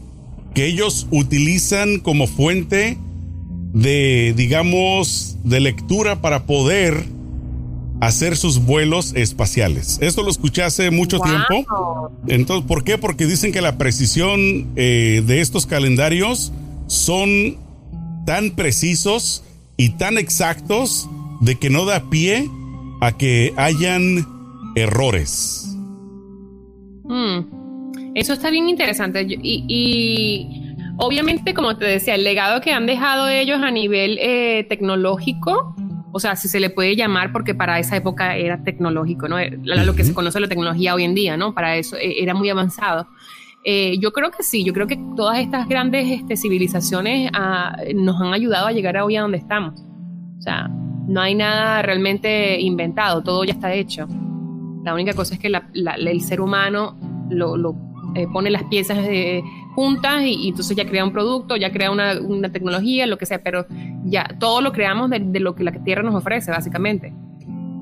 que 0.53 0.65
ellos 0.65 1.07
utilizan 1.11 1.99
como 1.99 2.27
fuente 2.27 2.97
de, 3.73 4.33
digamos, 4.35 5.37
de 5.43 5.59
lectura 5.59 6.21
para 6.21 6.45
poder 6.45 7.05
hacer 7.99 8.37
sus 8.37 8.59
vuelos 8.59 9.13
espaciales. 9.15 9.97
Esto 10.01 10.23
lo 10.23 10.29
escuché 10.29 10.63
hace 10.63 10.89
mucho 10.91 11.19
tiempo. 11.19 12.11
Entonces, 12.27 12.65
¿por 12.65 12.85
qué? 12.85 12.97
Porque 12.97 13.25
dicen 13.25 13.51
que 13.51 13.61
la 13.61 13.77
precisión 13.77 14.69
eh, 14.77 15.21
de 15.25 15.41
estos 15.41 15.65
calendarios 15.65 16.53
son 16.87 17.57
tan 18.25 18.51
precisos 18.51 19.43
y 19.75 19.89
tan 19.89 20.17
exactos 20.17 21.09
de 21.39 21.55
que 21.55 21.69
no 21.69 21.85
da 21.85 22.09
pie 22.09 22.49
a 23.01 23.11
que 23.13 23.53
hayan 23.57 24.25
errores. 24.75 25.75
Mm. 27.03 28.13
Eso 28.15 28.33
está 28.33 28.49
bien 28.49 28.69
interesante. 28.69 29.25
Y, 29.27 30.75
obviamente, 30.97 31.53
como 31.53 31.77
te 31.77 31.85
decía, 31.85 32.15
el 32.15 32.23
legado 32.23 32.61
que 32.61 32.71
han 32.71 32.85
dejado 32.85 33.27
ellos 33.29 33.61
a 33.61 33.71
nivel 33.71 34.17
eh, 34.19 34.65
tecnológico, 34.67 35.75
o 36.11 36.19
sea, 36.19 36.35
si 36.35 36.47
se 36.47 36.59
le 36.59 36.69
puede 36.69 36.95
llamar, 36.95 37.31
porque 37.31 37.53
para 37.53 37.79
esa 37.79 37.95
época 37.95 38.35
era 38.35 38.63
tecnológico, 38.63 39.27
¿no? 39.27 39.37
Lo 39.63 39.95
que 39.95 40.03
se 40.03 40.13
conoce 40.13 40.39
la 40.39 40.47
tecnología 40.47 40.95
hoy 40.95 41.03
en 41.03 41.13
día, 41.13 41.37
¿no? 41.37 41.53
Para 41.53 41.77
eso 41.77 41.95
eh, 41.97 42.21
era 42.21 42.33
muy 42.33 42.49
avanzado. 42.49 43.07
Eh, 43.63 43.97
yo 43.99 44.11
creo 44.11 44.31
que 44.31 44.41
sí, 44.41 44.63
yo 44.63 44.73
creo 44.73 44.87
que 44.87 44.97
todas 45.15 45.39
estas 45.39 45.67
grandes 45.67 46.09
este, 46.09 46.37
civilizaciones 46.37 47.29
ah, 47.33 47.75
nos 47.93 48.19
han 48.21 48.33
ayudado 48.33 48.67
a 48.67 48.71
llegar 48.71 48.97
a 48.97 49.05
hoy 49.05 49.17
a 49.17 49.21
donde 49.21 49.37
estamos. 49.37 49.81
O 50.39 50.41
sea, 50.41 50.69
no 51.09 51.21
hay 51.21 51.33
nada 51.33 51.81
realmente 51.81 52.61
inventado, 52.61 53.23
todo 53.23 53.43
ya 53.43 53.53
está 53.53 53.73
hecho. 53.73 54.07
La 54.83 54.93
única 54.93 55.13
cosa 55.13 55.33
es 55.33 55.39
que 55.39 55.47
el 55.47 56.21
ser 56.21 56.39
humano 56.39 56.95
lo, 57.29 57.75
eh, 58.15 58.27
pone 58.31 58.51
las 58.51 58.63
piezas 58.65 58.99
juntas 59.73 60.23
y, 60.23 60.49
entonces 60.49 60.77
ya 60.77 60.85
crea 60.85 61.03
un 61.03 61.11
producto, 61.11 61.57
ya 61.57 61.71
crea 61.71 61.89
una, 61.89 62.51
tecnología, 62.51 63.07
lo 63.07 63.17
que 63.17 63.25
sea, 63.25 63.41
pero 63.41 63.65
ya 64.05 64.35
todo 64.39 64.61
lo 64.61 64.71
creamos 64.71 65.09
de, 65.09 65.39
lo 65.39 65.55
que 65.55 65.63
la 65.63 65.71
Tierra 65.71 66.03
nos 66.03 66.13
ofrece, 66.13 66.51
básicamente. 66.51 67.11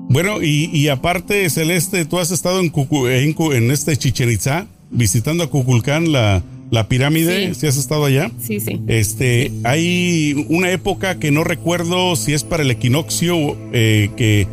Bueno, 0.08 0.42
y, 0.42 0.88
aparte, 0.88 1.50
Celeste, 1.50 2.06
tú 2.06 2.18
has 2.18 2.30
estado 2.30 2.60
en, 2.60 2.72
en, 2.74 3.34
en 3.52 3.70
este 3.70 3.94
Chichen 3.94 4.30
Itza, 4.30 4.66
visitando 4.90 5.44
a 5.44 5.50
Cuculcán, 5.50 6.12
la, 6.12 6.42
la 6.70 6.88
pirámide, 6.88 7.54
si 7.54 7.66
has 7.66 7.76
estado 7.76 8.04
allá. 8.04 8.30
Sí, 8.40 8.60
sí. 8.60 8.80
Este, 8.86 9.52
hay 9.64 10.46
una 10.48 10.70
época 10.70 11.18
que 11.18 11.30
no 11.30 11.44
recuerdo 11.44 12.16
si 12.16 12.34
es 12.34 12.44
para 12.44 12.62
el 12.62 12.70
equinoccio, 12.70 13.56
eh, 13.72 14.10
que, 14.16 14.46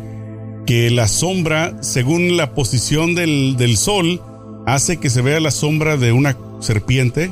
que 0.66 0.90
la 0.90 1.08
sombra, 1.08 1.82
según 1.82 2.36
la 2.36 2.54
posición 2.54 3.14
del, 3.14 3.56
del 3.56 3.76
sol, 3.76 4.22
hace 4.66 4.96
que 4.98 5.10
se 5.10 5.22
vea 5.22 5.40
la 5.40 5.50
sombra 5.50 5.96
de 5.96 6.12
una 6.12 6.36
serpiente 6.60 7.30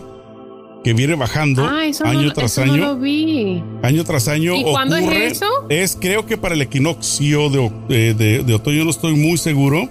que 0.84 0.92
viene 0.92 1.14
bajando 1.14 1.64
ah, 1.64 1.80
año 2.04 2.32
tras 2.34 2.58
año. 2.58 2.76
lo 2.76 2.98
vi. 2.98 3.62
Año 3.82 4.04
tras 4.04 4.28
año. 4.28 4.54
¿Y 4.54 4.62
cuándo 4.64 4.96
es 4.96 5.32
eso? 5.32 5.46
Es 5.70 5.96
creo 5.98 6.26
que 6.26 6.36
para 6.36 6.54
el 6.54 6.60
equinoccio 6.60 7.48
de, 7.48 7.70
eh, 7.88 8.14
de, 8.16 8.44
de 8.44 8.54
otoño, 8.54 8.84
no 8.84 8.90
estoy 8.90 9.14
muy 9.14 9.38
seguro. 9.38 9.88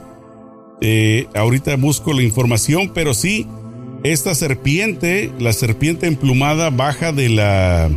Eh, 0.82 1.28
ahorita 1.34 1.76
busco 1.78 2.14
la 2.14 2.22
información, 2.22 2.92
pero 2.94 3.14
sí, 3.14 3.48
esta 4.04 4.36
serpiente, 4.36 5.32
la 5.40 5.54
serpiente 5.54 6.08
emplumada 6.08 6.70
baja 6.70 7.12
de 7.12 7.30
la 7.30 7.90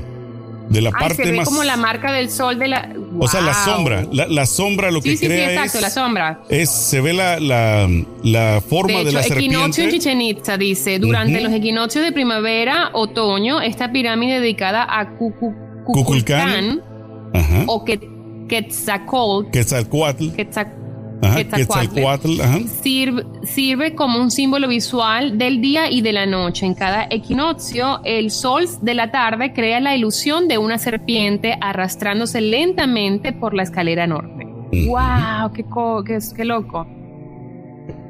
de 0.68 0.80
la 0.80 0.90
parte 0.90 1.22
se 1.22 1.30
ve 1.30 1.36
más 1.36 1.48
como 1.48 1.62
la 1.62 1.76
marca 1.76 2.12
del 2.12 2.28
sol 2.28 2.58
de 2.58 2.66
la 2.66 2.92
o 3.20 3.28
sea 3.28 3.40
la 3.40 3.54
sombra 3.54 4.04
la, 4.10 4.46
sombra 4.46 4.90
lo 4.90 5.00
que 5.00 5.16
sí, 5.16 5.24
crea 5.24 5.48
sí, 5.48 5.54
exacto, 5.54 5.78
es 5.78 5.82
la 5.82 5.90
sombra. 5.90 6.40
es 6.48 6.70
se 6.70 7.00
ve 7.00 7.12
la 7.12 7.38
la, 7.38 7.88
la 8.24 8.60
forma 8.68 8.98
de, 8.98 9.02
hecho, 9.02 9.12
la 9.12 9.22
serpiente. 9.22 9.54
equinoccio 9.54 9.84
en 9.84 9.90
Chichen 9.90 10.20
Itza 10.20 10.56
dice 10.56 10.98
durante 10.98 11.40
los 11.40 11.52
equinoccios 11.52 12.04
de 12.04 12.10
primavera 12.10 12.90
otoño 12.94 13.60
esta 13.60 13.92
pirámide 13.92 14.40
dedicada 14.40 14.86
a 14.88 15.16
Cuculcán. 15.16 16.82
O 17.66 17.84
Quetzalcoatl 17.84 19.50
Quetzalcoatl 19.50 20.30
Sirve, 22.82 23.24
sirve, 23.44 23.94
como 23.94 24.20
un 24.20 24.30
símbolo 24.30 24.68
visual 24.68 25.38
del 25.38 25.60
día 25.60 25.90
y 25.90 26.02
de 26.02 26.12
la 26.12 26.26
noche. 26.26 26.66
En 26.66 26.74
cada 26.74 27.06
equinoccio, 27.10 28.00
el 28.04 28.30
sol 28.30 28.66
de 28.82 28.94
la 28.94 29.10
tarde 29.10 29.52
crea 29.52 29.80
la 29.80 29.96
ilusión 29.96 30.48
de 30.48 30.58
una 30.58 30.78
serpiente 30.78 31.56
arrastrándose 31.60 32.40
lentamente 32.40 33.32
por 33.32 33.54
la 33.54 33.62
escalera 33.62 34.06
norte. 34.06 34.46
¡Wow! 34.86 35.52
¡Qué, 35.54 35.64
qué, 36.36 36.44
loco! 36.44 36.86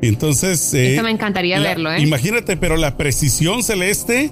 Entonces. 0.03 0.75
Eh, 0.75 1.01
me 1.03 1.11
encantaría 1.11 1.61
verlo, 1.61 1.93
¿eh? 1.93 2.01
Imagínate, 2.01 2.57
pero 2.57 2.77
la 2.77 2.97
precisión 2.97 3.63
celeste. 3.63 4.31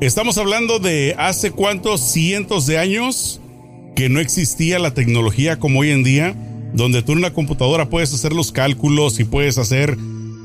Estamos 0.00 0.38
hablando 0.38 0.80
de 0.80 1.14
hace 1.18 1.52
cuántos 1.52 2.00
cientos 2.00 2.66
de 2.66 2.78
años 2.78 3.40
que 3.94 4.08
no 4.08 4.18
existía 4.18 4.78
la 4.80 4.92
tecnología 4.92 5.58
como 5.58 5.80
hoy 5.80 5.90
en 5.90 6.02
día 6.02 6.34
donde 6.74 7.02
tú 7.02 7.12
en 7.12 7.22
la 7.22 7.32
computadora 7.32 7.88
puedes 7.88 8.12
hacer 8.12 8.32
los 8.32 8.52
cálculos 8.52 9.18
y 9.20 9.24
puedes 9.24 9.58
hacer 9.58 9.96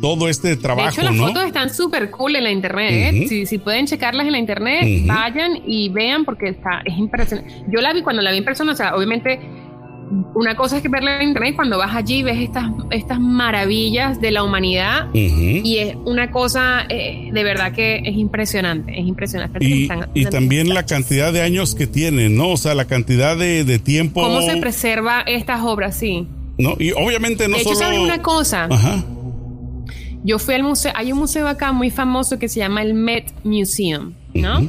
todo 0.01 0.29
este 0.29 0.55
trabajo. 0.55 0.95
De 0.95 1.01
hecho, 1.01 1.01
las 1.01 1.17
fotos 1.17 1.43
están 1.45 1.73
súper 1.73 2.09
cool 2.11 2.35
en 2.35 2.43
la 2.43 2.51
internet. 2.51 3.13
¿eh? 3.13 3.45
si, 3.45 3.57
pueden 3.57 3.85
checarlas 3.85 4.25
en 4.25 4.31
la 4.31 4.39
internet, 4.39 5.05
vayan 5.05 5.61
y 5.65 5.89
vean 5.89 6.23
porque 6.23 6.49
está, 6.49 6.81
es 6.85 6.97
impresionante. 6.97 7.65
Yo 7.67 7.81
la 7.81 7.91
vi 7.93 8.01
cuando 8.01 8.21
la 8.21 8.31
vi 8.31 8.37
en 8.37 8.45
persona, 8.45 8.71
o 8.71 8.75
sea, 8.75 8.95
obviamente 8.95 9.39
una 10.33 10.55
cosa 10.55 10.77
es 10.77 10.81
que 10.81 10.89
verla 10.89 11.21
en 11.21 11.29
internet 11.29 11.55
cuando 11.55 11.77
vas 11.77 11.95
allí 11.95 12.23
ves 12.23 12.37
estas, 12.39 12.71
estas 12.91 13.19
maravillas 13.19 14.19
de 14.19 14.31
la 14.31 14.43
humanidad 14.43 15.07
y 15.13 15.77
es 15.77 15.95
una 16.05 16.31
cosa 16.31 16.85
eh, 16.89 17.29
de 17.31 17.43
verdad 17.43 17.73
que 17.73 17.97
es 17.97 18.15
impresionante, 18.15 18.99
es 18.99 19.05
impresionante. 19.05 19.59
Y, 19.61 20.25
también 20.25 20.73
la 20.73 20.85
cantidad 20.85 21.33
de 21.33 21.41
años 21.41 21.75
que 21.75 21.87
tienen, 21.87 22.35
¿no? 22.35 22.49
O 22.49 22.57
sea, 22.57 22.75
la 22.75 22.85
cantidad 22.85 23.37
de, 23.37 23.79
tiempo. 23.79 24.21
¿Cómo 24.21 24.41
se 24.41 24.57
preserva 24.57 25.21
estas 25.21 25.61
obras? 25.61 25.95
Sí. 25.95 26.27
No, 26.57 26.75
y 26.77 26.91
obviamente 26.91 27.47
no 27.47 27.55
de 27.55 27.61
hecho, 27.61 27.75
¿sabes 27.75 27.99
una 27.99 28.21
cosa? 28.21 28.67
Yo 30.23 30.37
fui 30.37 30.53
al 30.53 30.63
museo, 30.63 30.91
hay 30.95 31.11
un 31.13 31.19
museo 31.19 31.47
acá 31.47 31.71
muy 31.71 31.89
famoso 31.89 32.37
que 32.37 32.49
se 32.49 32.59
llama 32.59 32.81
el 32.81 32.93
Met 32.93 33.31
Museum, 33.43 34.13
¿no? 34.33 34.67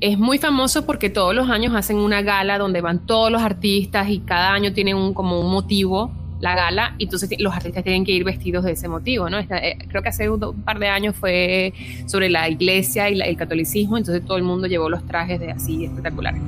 Es 0.00 0.18
muy 0.18 0.38
famoso 0.38 0.84
porque 0.84 1.10
todos 1.10 1.34
los 1.34 1.48
años 1.48 1.74
hacen 1.74 1.96
una 1.96 2.22
gala 2.22 2.58
donde 2.58 2.80
van 2.80 3.06
todos 3.06 3.30
los 3.30 3.42
artistas 3.42 4.08
y 4.10 4.18
cada 4.20 4.52
año 4.52 4.72
tienen 4.72 4.96
un, 4.96 5.14
como 5.14 5.40
un 5.40 5.50
motivo 5.50 6.10
la 6.40 6.54
gala 6.54 6.94
y 6.98 7.04
entonces 7.04 7.30
los 7.38 7.54
artistas 7.54 7.82
tienen 7.82 8.04
que 8.04 8.12
ir 8.12 8.22
vestidos 8.22 8.64
de 8.64 8.72
ese 8.72 8.88
motivo, 8.88 9.30
¿no? 9.30 9.38
Eh, 9.38 9.78
creo 9.88 10.02
que 10.02 10.10
hace 10.10 10.28
un, 10.28 10.62
par 10.64 10.78
de 10.78 10.88
años 10.88 11.16
fue 11.16 11.72
sobre 12.06 12.28
la 12.28 12.48
iglesia 12.48 13.08
y 13.08 13.20
el 13.20 13.36
catolicismo, 13.36 13.96
entonces 13.96 14.24
todo 14.24 14.36
el 14.36 14.42
mundo 14.42 14.66
llevó 14.66 14.90
los 14.90 15.04
trajes 15.06 15.40
de 15.40 15.50
así 15.50 15.86
espectaculares. 15.86 16.40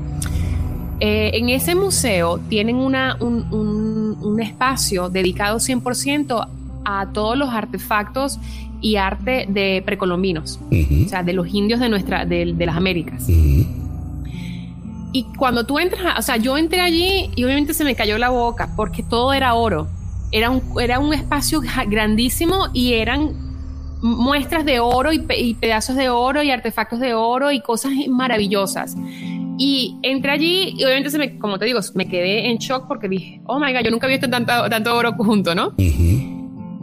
Eh, 1.00 1.30
en 1.34 1.48
ese 1.48 1.74
museo 1.74 2.38
tienen 2.48 2.76
una, 2.76 3.16
un, 3.20 3.46
un, 3.52 4.18
un 4.20 4.40
espacio 4.40 5.08
dedicado 5.08 5.58
100% 5.58 6.48
a 6.84 7.06
todos 7.12 7.36
los 7.38 7.50
artefactos 7.50 8.38
y 8.80 8.96
arte 8.96 9.46
de 9.48 9.82
precolombinos, 9.84 10.60
o 10.70 11.08
sea, 11.08 11.22
de 11.22 11.32
los 11.32 11.48
indios 11.52 11.80
de, 11.80 11.88
nuestra, 11.88 12.24
de, 12.24 12.54
las 12.58 12.76
Américas. 12.76 13.28
Y 13.28 15.24
cuando 15.36 15.64
tú 15.64 15.78
entras, 15.78 16.18
o 16.18 16.22
sea, 16.22 16.36
yo 16.36 16.58
entré 16.58 16.80
allí 16.80 17.30
y 17.34 17.44
obviamente 17.44 17.74
se 17.74 17.84
me 17.84 17.94
cayó 17.94 18.18
la 18.18 18.28
boca 18.28 18.70
porque 18.76 19.02
todo 19.02 19.32
era 19.32 19.54
oro. 19.54 19.88
Era 20.30 20.50
un, 20.50 20.62
era 20.80 20.98
un 20.98 21.14
espacio 21.14 21.60
grandísimo 21.88 22.68
y 22.74 22.92
eran 22.92 23.48
muestras 24.02 24.64
de 24.64 24.80
oro 24.80 25.12
y, 25.12 25.54
pedazos 25.54 25.96
de 25.96 26.08
oro 26.08 26.42
y 26.42 26.50
artefactos 26.50 27.00
de 27.00 27.14
oro 27.14 27.50
y 27.50 27.60
cosas 27.60 27.92
maravillosas. 28.08 28.96
Y 29.60 29.96
entré 30.02 30.30
allí 30.30 30.74
y 30.76 30.84
obviamente, 30.84 31.10
se 31.10 31.18
me, 31.18 31.38
como 31.38 31.58
te 31.58 31.64
digo, 31.64 31.80
me 31.94 32.06
quedé 32.08 32.48
en 32.48 32.58
shock 32.58 32.86
porque 32.86 33.08
dije, 33.08 33.40
oh 33.46 33.58
my 33.58 33.72
god, 33.72 33.80
yo 33.82 33.90
nunca 33.90 34.06
había 34.06 34.18
visto 34.18 34.30
tanto, 34.30 34.52
tanto 34.70 34.94
oro 34.94 35.14
junto, 35.14 35.54
¿no? 35.54 35.74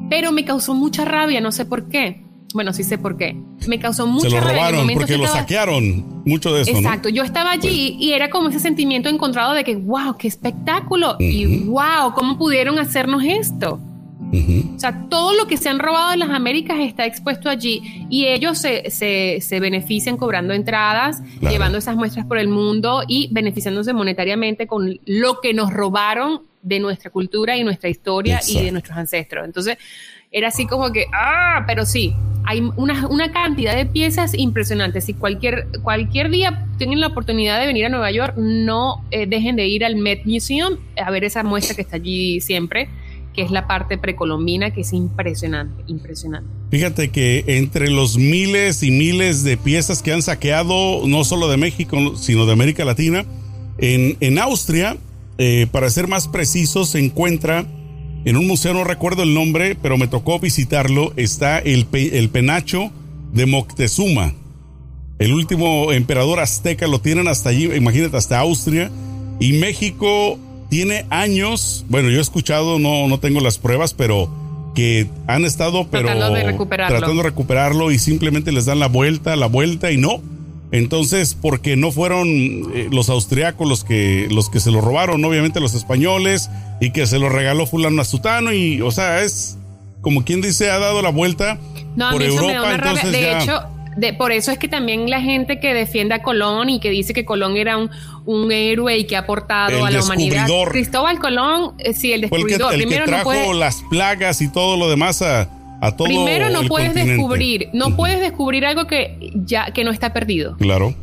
Pero 0.10 0.32
me 0.32 0.46
causó 0.46 0.74
mucha 0.74 1.06
rabia, 1.06 1.42
no 1.42 1.52
sé 1.52 1.66
por 1.66 1.88
qué. 1.88 2.24
Bueno, 2.54 2.72
sí 2.72 2.84
sé 2.84 2.98
por 2.98 3.18
qué. 3.18 3.36
Me 3.68 3.80
causó 3.80 4.08
mucha 4.08 4.40
rabia. 4.40 4.40
Se 4.40 4.46
lo 4.46 4.54
robaron 4.54 4.94
porque 4.94 5.18
lo 5.18 5.28
saquearon. 5.28 6.24
Mucho 6.26 6.54
de 6.54 6.62
eso. 6.62 6.72
Exacto. 6.72 7.10
Yo 7.10 7.24
estaba 7.24 7.52
allí 7.52 7.92
pues 7.92 8.04
y 8.08 8.14
era 8.14 8.30
como 8.30 8.48
ese 8.50 8.60
sentimiento 8.60 9.10
encontrado 9.10 9.54
de 9.54 9.66
que, 9.66 9.76
wow, 9.76 10.16
qué 10.18 10.28
espectáculo. 10.28 11.18
Y 11.20 11.66
wow, 11.66 12.14
¿cómo 12.14 12.38
pudieron 12.38 12.80
hacernos 12.80 13.24
esto? 13.26 13.80
O 14.76 14.80
sea, 14.80 15.08
todo 15.10 15.34
lo 15.34 15.48
que 15.48 15.58
se 15.58 15.70
han 15.70 15.80
robado 15.80 16.14
en 16.14 16.20
las 16.20 16.30
Américas 16.30 16.78
está 16.80 17.06
expuesto 17.06 17.50
allí 17.50 18.06
y 18.10 18.26
ellos 18.26 18.58
se, 18.58 18.90
se, 18.90 19.40
se 19.40 19.60
benefician 19.60 20.18
cobrando 20.18 20.54
entradas, 20.54 21.22
llevando 21.42 21.78
esas 21.78 21.96
muestras 21.96 22.26
por 22.26 22.38
el 22.38 22.48
mundo 22.48 23.04
y 23.08 23.30
beneficiándose 23.32 23.94
monetariamente 23.94 24.68
con 24.68 25.00
lo 25.06 25.40
que 25.42 25.54
nos 25.54 25.72
robaron 25.72 26.42
de 26.66 26.80
nuestra 26.80 27.12
cultura 27.12 27.56
y 27.56 27.64
nuestra 27.64 27.90
historia 27.90 28.42
y 28.48 28.62
de 28.62 28.72
nuestros 28.72 28.98
ancestros. 28.98 29.46
Entonces, 29.46 29.78
era 30.32 30.50
así 30.50 30.66
como 30.66 30.92
que, 30.92 31.06
ah, 31.14 31.64
pero 31.68 31.86
sí, 31.86 32.14
hay 32.44 32.60
una, 32.76 33.08
una 33.08 33.32
cantidad 33.32 33.76
de 33.76 33.86
piezas 33.86 34.34
impresionantes. 34.34 35.06
Si 35.06 35.14
cualquier, 35.14 35.68
cualquier 35.84 36.30
día 36.30 36.66
tienen 36.78 37.00
la 37.00 37.08
oportunidad 37.08 37.60
de 37.60 37.68
venir 37.68 37.86
a 37.86 37.90
Nueva 37.90 38.12
York, 38.12 38.36
no 38.36 39.06
eh, 39.12 39.28
dejen 39.28 39.56
de 39.56 39.68
ir 39.68 39.86
al 39.86 39.96
Met 39.96 40.26
Museum 40.26 40.78
a 40.98 41.12
ver 41.12 41.24
esa 41.24 41.44
muestra 41.44 41.76
que 41.76 41.84
está 41.84 41.98
allí 41.98 42.42
siempre 42.42 42.90
que 43.36 43.42
es 43.42 43.52
la 43.52 43.68
parte 43.68 43.98
precolombina, 43.98 44.72
que 44.72 44.80
es 44.80 44.94
impresionante, 44.94 45.84
impresionante. 45.88 46.50
Fíjate 46.72 47.12
que 47.12 47.44
entre 47.48 47.90
los 47.90 48.18
miles 48.18 48.82
y 48.82 48.92
miles 48.92 49.44
de 49.44 49.58
piezas 49.58 50.02
que 50.02 50.14
han 50.14 50.22
saqueado, 50.22 51.06
no 51.06 51.26
solo 51.26 51.50
de 51.50 51.58
México, 51.58 52.16
sino 52.16 52.46
de 52.46 52.54
América 52.54 52.86
Latina, 52.86 53.26
en, 53.78 54.16
en 54.22 54.40
Austria 54.40 54.96
eh, 55.38 55.68
para 55.72 55.90
ser 55.90 56.08
más 56.08 56.28
preciso, 56.28 56.86
se 56.86 57.00
encuentra 57.00 57.66
en 58.26 58.38
un 58.38 58.48
museo, 58.48 58.74
no 58.74 58.84
recuerdo 58.84 59.24
el 59.24 59.34
nombre, 59.34 59.76
pero 59.76 59.98
me 59.98 60.08
tocó 60.08 60.40
visitarlo, 60.40 61.14
está 61.16 61.60
el, 61.60 61.88
el 61.94 62.30
penacho 62.30 62.92
de 63.34 63.46
Moctezuma. 63.46 64.34
El 65.20 65.34
último 65.34 65.92
emperador 65.92 66.40
azteca 66.40 66.88
lo 66.88 67.00
tienen 67.00 67.28
hasta 67.28 67.50
allí, 67.50 67.66
imagínate, 67.74 68.18
hasta 68.18 68.40
Austria. 68.40 68.92
Y 69.40 69.54
México 69.54 70.40
tiene 70.70 71.06
años, 71.10 71.86
bueno, 71.90 72.10
yo 72.10 72.18
he 72.18 72.22
escuchado, 72.22 72.80
no, 72.80 73.08
no 73.08 73.20
tengo 73.20 73.40
las 73.40 73.58
pruebas, 73.58 73.94
pero 73.94 74.30
que 74.76 75.08
han 75.28 75.46
estado 75.46 75.88
pero 75.90 76.08
tratando 76.08 76.36
de 76.36 76.44
recuperarlo. 76.44 76.98
tratando 76.98 77.24
de 77.24 77.30
recuperarlo 77.30 77.92
y 77.92 78.00
simplemente 78.00 78.52
les 78.52 78.66
dan 78.66 78.80
la 78.80 78.88
vuelta, 78.88 79.36
la 79.36 79.48
vuelta 79.48 79.92
y 79.92 79.98
no. 79.98 80.22
Entonces, 80.78 81.36
porque 81.40 81.76
no 81.76 81.92
fueron 81.92 82.28
eh, 82.30 82.90
los 82.92 83.10
austriacos 83.10 83.68
los 83.68 83.84
que 83.84 84.28
los 84.30 84.50
que 84.50 84.60
se 84.60 84.72
lo 84.72 84.82
robaron, 84.82 85.24
obviamente 85.24 85.60
los 85.60 85.74
españoles 85.74 86.50
y 86.82 86.92
que 86.92 87.08
se 87.08 87.20
lo 87.20 87.30
regaló 87.30 87.66
fulano 87.66 88.02
a 88.02 88.54
y 88.54 88.82
o 88.82 88.92
sea, 88.92 89.22
es 89.24 89.58
como 90.02 90.24
quien 90.26 90.42
dice 90.42 90.70
ha 90.70 90.80
dado 90.80 91.02
la 91.02 91.10
vuelta 91.10 91.58
no, 91.96 92.12
por 92.12 92.22
Europa, 92.22 92.74
entonces 92.76 93.12
De 93.12 93.22
ya- 93.22 93.42
hecho, 93.42 93.62
de, 93.98 94.14
por 94.14 94.32
eso 94.34 94.52
es 94.52 94.58
que 94.60 94.68
también 94.68 95.10
la 95.10 95.22
gente 95.22 95.60
que 95.60 95.74
defiende 95.74 96.16
a 96.16 96.22
Colón 96.22 96.70
y 96.70 96.80
que 96.80 96.90
dice 96.90 97.14
que 97.14 97.24
Colón 97.24 97.56
era 97.56 97.78
un, 97.78 97.90
un 98.26 98.52
héroe 98.52 98.98
y 98.98 99.06
que 99.06 99.16
ha 99.16 99.20
aportado 99.20 99.78
El 99.80 99.86
a 99.86 99.90
la 99.92 100.04
humanidad. 100.04 100.48
Cristóbal 100.70 101.20
Colón, 101.20 101.76
eh, 101.80 101.94
sí, 101.94 102.12
el 102.12 102.28
fue 102.28 102.40
el 102.40 102.46
que, 102.46 102.58
descubridor. 102.58 102.74
el 102.74 102.80
que 102.82 102.86
Primero 102.88 103.06
no 103.06 103.12
trajo 103.12 103.24
puede, 103.30 103.54
las 103.54 103.82
plagas 103.90 104.42
y 104.42 104.52
todo 104.52 104.76
lo 104.76 104.90
demás 104.90 105.22
a, 105.22 105.50
a 105.82 105.92
todo 105.96 106.08
primero 106.08 106.50
no 106.50 106.62
el 106.62 106.68
puedes 106.68 106.88
continente. 106.90 107.12
descubrir, 107.16 107.70
no 107.74 107.96
puedes 107.96 108.20
descubrir 108.20 108.66
algo 108.66 108.86
que 108.88 109.32
ya 109.36 109.72
que 109.72 109.84
no 109.84 109.92
está 109.92 110.14
perdido, 110.14 110.56
Claro. 110.58 110.94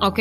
¿ok? 0.00 0.18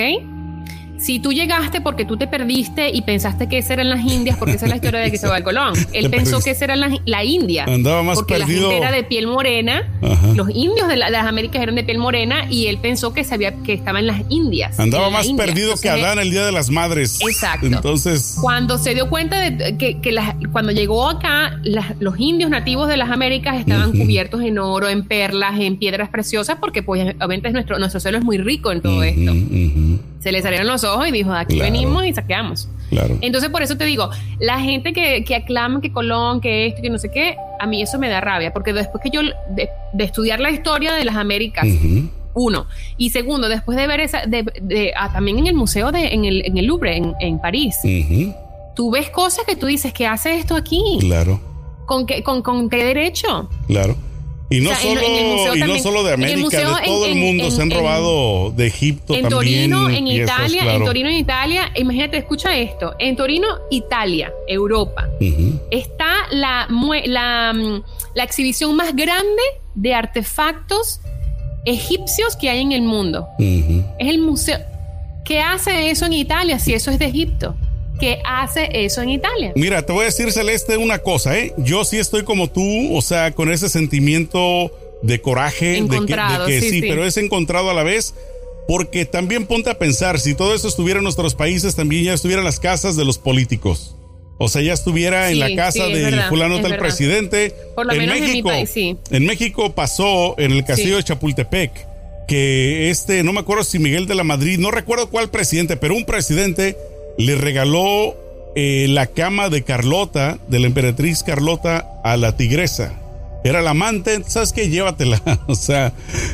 Si 0.99 1.19
tú 1.19 1.31
llegaste 1.33 1.81
porque 1.81 2.05
tú 2.05 2.17
te 2.17 2.27
perdiste 2.27 2.89
y 2.89 3.01
pensaste 3.01 3.47
que 3.47 3.57
esa 3.57 3.73
eran 3.73 3.89
las 3.89 4.01
Indias, 4.05 4.37
porque 4.37 4.53
esa 4.55 4.65
es 4.65 4.69
la 4.69 4.75
historia 4.75 4.99
de 4.99 5.09
Cristóbal 5.09 5.43
Colón. 5.43 5.73
Él 5.93 6.09
pensó 6.09 6.41
que 6.41 6.51
esa 6.51 6.65
era 6.65 6.75
la, 6.75 6.89
la 7.05 7.23
India. 7.23 7.65
Andaba 7.67 8.03
más 8.03 8.15
porque 8.17 8.35
perdido. 8.35 8.63
la 8.63 8.73
gente 8.73 8.77
era 8.77 8.91
de 8.91 9.03
piel 9.03 9.27
morena. 9.27 9.87
Ajá. 10.01 10.33
Los 10.35 10.49
indios 10.49 10.87
de, 10.87 10.97
la- 10.97 11.05
de 11.07 11.11
las 11.13 11.25
Américas 11.25 11.61
eran 11.61 11.75
de 11.75 11.83
piel 11.83 11.97
morena 11.99 12.45
y 12.49 12.67
él 12.67 12.77
pensó 12.79 13.13
que 13.13 13.23
sabía 13.23 13.53
que 13.63 13.73
estaba 13.73 13.99
en 13.99 14.07
las 14.07 14.21
Indias. 14.29 14.79
Andaba 14.79 15.05
la 15.05 15.09
más 15.11 15.25
India. 15.27 15.45
perdido 15.45 15.75
que 15.81 15.89
Adán 15.89 16.19
el 16.19 16.31
día 16.31 16.45
de 16.45 16.51
las 16.51 16.69
madres. 16.69 17.19
Exacto. 17.21 17.65
Entonces, 17.67 18.37
Cuando 18.41 18.77
se 18.77 18.93
dio 18.93 19.09
cuenta 19.09 19.39
de 19.39 19.77
que, 19.77 19.99
que 20.01 20.11
las- 20.11 20.35
cuando 20.51 20.71
llegó 20.71 21.07
acá, 21.09 21.59
las- 21.63 21.93
los 21.99 22.19
indios 22.19 22.49
nativos 22.49 22.87
de 22.89 22.97
las 22.97 23.09
Américas 23.09 23.57
estaban 23.59 23.91
cubiertos 23.91 24.41
en 24.43 24.59
oro, 24.59 24.89
en 24.89 25.03
perlas, 25.05 25.59
en 25.59 25.77
piedras 25.77 26.09
preciosas, 26.09 26.57
porque 26.59 26.83
pues 26.83 27.15
obviamente 27.15 27.47
es 27.47 27.53
nuestro, 27.53 27.79
nuestro 27.79 27.99
suelo 27.99 28.17
es 28.17 28.23
muy 28.23 28.37
rico 28.37 28.71
en 28.71 28.81
todo 28.81 29.01
esto. 29.03 29.31
ujú, 29.31 29.99
Se 30.19 30.31
le 30.31 30.41
salieron 30.41 30.67
los 30.67 30.83
ojos 30.83 31.07
y 31.07 31.11
dijo, 31.11 31.31
aquí 31.33 31.55
Claro. 31.55 31.71
venimos 31.71 32.05
y 32.05 32.13
saqueamos. 32.13 32.67
claro. 32.89 33.17
Entonces, 33.21 33.49
por 33.49 33.61
eso 33.61 33.77
te 33.77 33.85
digo, 33.85 34.09
la 34.39 34.59
gente 34.59 34.91
que, 34.93 35.23
que 35.23 35.35
aclama 35.35 35.79
que 35.81 35.91
Colón, 35.93 36.41
que 36.41 36.67
esto, 36.67 36.81
que 36.81 36.89
no 36.89 36.97
sé 36.97 37.09
qué, 37.11 37.35
a 37.59 37.65
mí 37.65 37.81
eso 37.81 37.97
me 37.99 38.09
da 38.09 38.19
rabia, 38.19 38.51
porque 38.53 38.73
después 38.73 39.01
que 39.01 39.09
yo, 39.11 39.21
de, 39.21 39.69
de 39.93 40.03
estudiar 40.03 40.39
la 40.39 40.51
historia 40.51 40.93
de 40.93 41.05
las 41.05 41.15
Américas, 41.15 41.65
uno, 42.33 42.67
y 42.97 43.09
segundo, 43.11 43.47
después 43.49 43.77
de 43.77 43.87
ver 43.87 44.01
esa, 44.01 44.25
de, 44.25 44.43
de- 44.61 44.93
ah, 44.97 45.11
también 45.11 45.39
en 45.39 45.47
el 45.47 45.55
museo, 45.55 45.91
de, 45.91 46.07
en, 46.13 46.25
el, 46.25 46.45
en 46.45 46.57
el 46.57 46.65
Louvre, 46.65 46.97
en, 46.97 47.13
en 47.19 47.39
París, 47.39 47.77
ujú, 47.83 48.33
tú 48.75 48.91
ves 48.91 49.09
cosas 49.09 49.45
que 49.45 49.55
tú 49.55 49.65
dices, 49.67 49.93
¿qué 49.93 50.05
hace 50.05 50.35
esto 50.37 50.55
aquí? 50.55 50.81
Claro, 50.99 51.39
¿Con 51.85 52.05
qué, 52.05 52.23
con, 52.23 52.41
con 52.41 52.69
qué 52.69 52.83
derecho? 52.85 53.49
claro. 53.67 53.95
Y 54.51 54.61
no, 54.61 54.71
O 54.71 54.73
sea, 54.75 54.89
en- 54.91 54.97
solo, 54.97 55.07
en 55.07 55.15
el 55.25 55.31
museo 55.35 55.55
y 55.55 55.59
no 55.59 55.77
solo 55.79 56.01
de 56.03 56.09
el 56.09 56.13
América, 56.15 56.39
museo 56.39 56.75
de 56.75 56.81
todo 56.85 57.05
en- 57.05 57.11
el 57.11 57.17
mundo. 57.23 57.51
se 57.51 57.61
han 57.61 57.69
robado 57.69 58.51
de 58.51 58.65
Egipto 58.67 59.13
En 59.13 59.21
también. 59.29 59.69
Torino, 59.69 59.89
en 59.89 60.05
piezas, 60.05 60.35
Italia, 60.37 60.61
claro. 60.63 60.77
en 60.79 60.85
Torino, 60.85 61.09
en 61.09 61.15
Italia, 61.17 61.71
imagínate, 61.75 62.17
escucha 62.17 62.57
esto, 62.57 62.95
en 62.97 63.15
Torino, 63.15 63.47
Italia, 63.69 64.33
Europa, 64.47 65.07
está 65.69 66.13
la, 66.31 66.67
la, 67.05 67.53
mm, 67.53 67.83
la 68.15 68.23
exhibición 68.23 68.75
más 68.75 68.95
grande 68.95 69.41
de 69.75 69.93
artefactos 69.93 70.99
egipcios 71.65 72.35
que 72.35 72.49
hay 72.49 72.61
en 72.61 72.71
el 72.71 72.81
mundo. 72.81 73.27
Es 73.37 74.07
el 74.09 74.19
museo. 74.19 74.59
¿Qué 75.25 75.39
hace 75.41 75.91
eso 75.91 76.05
en 76.07 76.13
Italia 76.13 76.57
si 76.57 76.73
eso 76.73 76.89
es 76.89 76.97
de 76.97 77.05
Egipto? 77.05 77.55
¿Qué 77.99 78.19
hace 78.25 78.69
eso 78.73 79.01
en 79.01 79.09
Italia? 79.09 79.51
Mira, 79.55 79.85
te 79.85 79.91
voy 79.91 80.03
a 80.03 80.05
decir, 80.05 80.31
Celeste, 80.31 80.77
una 80.77 80.99
cosa, 80.99 81.37
¿eh? 81.37 81.53
Yo 81.57 81.83
sí 81.85 81.97
estoy 81.97 82.23
como 82.23 82.49
tú, 82.49 82.95
o 82.95 83.01
sea, 83.01 83.31
con 83.31 83.51
ese 83.51 83.69
sentimiento 83.69 84.71
de 85.01 85.21
coraje, 85.21 85.65
de 85.65 85.73
que, 85.73 85.79
de 85.79 85.85
Encontrado, 85.85 86.45
que 86.47 86.61
sí, 86.61 86.69
sí, 86.69 86.81
pero 86.81 87.05
es 87.05 87.17
encontrado 87.17 87.69
a 87.69 87.73
la 87.73 87.83
vez, 87.83 88.13
porque 88.67 89.05
también 89.05 89.45
ponte 89.45 89.69
a 89.69 89.77
pensar, 89.77 90.19
si 90.19 90.33
todo 90.35 90.53
eso 90.55 90.67
estuviera 90.67 90.99
en 90.99 91.03
nuestros 91.03 91.35
países, 91.35 91.75
también 91.75 92.03
ya 92.05 92.13
estuviera 92.13 92.41
en 92.41 92.45
las 92.45 92.59
casas 92.59 92.95
de 92.95 93.05
los 93.05 93.17
políticos. 93.17 93.95
O 94.37 94.47
sea, 94.47 94.61
ya 94.61 94.71
estuviera 94.71 95.27
en 95.27 95.33
Sí, 95.33 95.39
la 95.39 95.55
casa 95.55 95.85
sí, 95.85 95.91
del 95.93 96.21
fulano 96.23 96.55
tal 96.61 96.71
verdad. 96.71 96.79
presidente. 96.79 97.53
Por 97.75 97.85
lo 97.85 97.91
en 97.91 97.99
menos 97.99 98.15
en 98.15 98.21
mi 98.23 98.27
México, 98.29 98.47
país, 98.49 98.69
sí. 98.69 98.95
en 99.11 99.25
México 99.25 99.75
pasó 99.75 100.35
en 100.39 100.53
el 100.53 100.63
castillo 100.63 100.95
de 100.95 101.03
Chapultepec 101.03 101.89
que 102.29 102.89
este, 102.91 103.23
no 103.23 103.33
me 103.33 103.39
acuerdo 103.39 103.63
si 103.63 103.79
Miguel 103.79 104.05
de 104.05 104.13
la 104.13 104.23
Madrid, 104.23 104.59
no 104.59 104.69
recuerdo 104.69 105.09
cuál 105.09 105.29
presidente, 105.31 105.77
pero 105.77 105.95
un 105.95 106.05
presidente 106.05 106.77
le 107.19 107.35
regaló 107.35 108.15
eh, 108.55 108.87
la 108.87 109.05
cama 109.05 109.49
de 109.49 109.63
Carlota, 109.63 110.37
de 110.47 110.59
la 110.59 110.67
emperatriz 110.67 111.21
Carlota, 111.21 111.99
a 112.01 112.15
la 112.15 112.37
tigresa. 112.37 112.93
Era 113.43 113.61
la 113.61 113.69
amante, 113.71 114.21
¿sabes 114.27 114.51
qué? 114.53 114.69
Llévatela. 114.69 115.21
O 115.47 115.55
sea, 115.55 115.93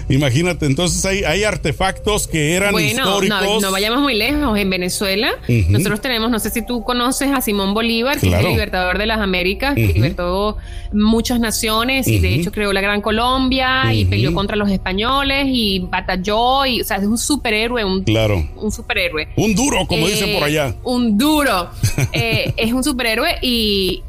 imagínate. 0.09 0.65
Entonces 0.65 1.05
hay, 1.05 1.23
hay 1.23 1.43
artefactos 1.43 2.27
que 2.27 2.53
eran 2.53 2.71
Bueno, 2.71 2.87
históricos. 3.01 3.41
no, 3.41 3.59
no 3.61 3.71
vayamos 3.71 4.01
muy 4.01 4.15
lejos. 4.15 4.57
En 4.57 4.69
Venezuela, 4.69 5.29
nosotros 5.69 6.01
tenemos, 6.01 6.31
no 6.31 6.39
sé 6.39 6.49
si 6.49 6.65
tú 6.65 6.83
conoces 6.83 7.29
a 7.31 7.41
Simón 7.41 7.73
Bolívar, 7.73 8.19
que 8.19 8.27
es 8.27 8.33
el 8.33 8.45
libertador 8.45 8.97
de 8.97 9.05
las 9.05 9.19
Américas, 9.19 9.75
que 9.75 9.87
libertó 9.87 10.57
muchas 10.93 11.39
naciones 11.39 12.07
y 12.07 12.19
de 12.19 12.35
hecho 12.35 12.51
creó 12.51 12.73
la 12.73 12.81
Gran 12.81 13.01
Colombia 13.01 13.93
y 13.93 14.05
peleó 14.05 14.33
contra 14.33 14.55
los 14.55 14.69
españoles 14.69 15.45
y 15.49 15.79
batalló. 15.79 16.65
Y, 16.65 16.81
o 16.81 16.83
sea, 16.83 16.97
es 16.97 17.05
un 17.05 17.17
superhéroe, 17.17 17.85
un, 17.85 18.03
Claro. 18.03 18.43
un 18.55 18.71
superhéroe. 18.71 19.27
Un 19.37 19.53
duro, 19.55 19.85
como 19.87 20.07
Eh, 20.07 20.11
dicen 20.11 20.33
por 20.33 20.43
allá. 20.43 20.75
Un 20.83 21.17
duro. 21.17 21.69
Eh, 22.13 22.53
es 22.57 22.71
un 22.73 22.83
superhéroe 22.83 23.37
y 23.41 24.03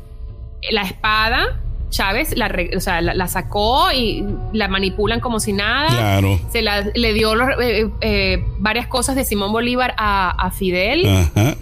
la 0.71 0.83
espada, 0.83 1.61
Chávez 1.97 2.37
la, 2.37 2.55
o 2.77 2.81
sea, 2.81 3.01
la, 3.01 3.15
la 3.15 3.27
sacó 3.29 3.91
y 3.93 4.23
la 4.53 4.69
manipulan 4.69 5.21
como 5.21 5.41
si 5.41 5.53
nada. 5.53 5.89
Claro. 5.89 6.39
Se 6.53 6.61
la- 6.63 6.85
le 6.95 7.13
dio 7.15 7.33
eh, 7.61 7.89
eh, 8.01 8.45
varias 8.59 8.87
cosas 8.87 9.17
de 9.17 9.25
Simón 9.25 9.53
Bolívar 9.53 9.95
a, 9.97 10.31
a 10.31 10.51
Fidel. 10.51 11.07
Ajá. 11.07 11.57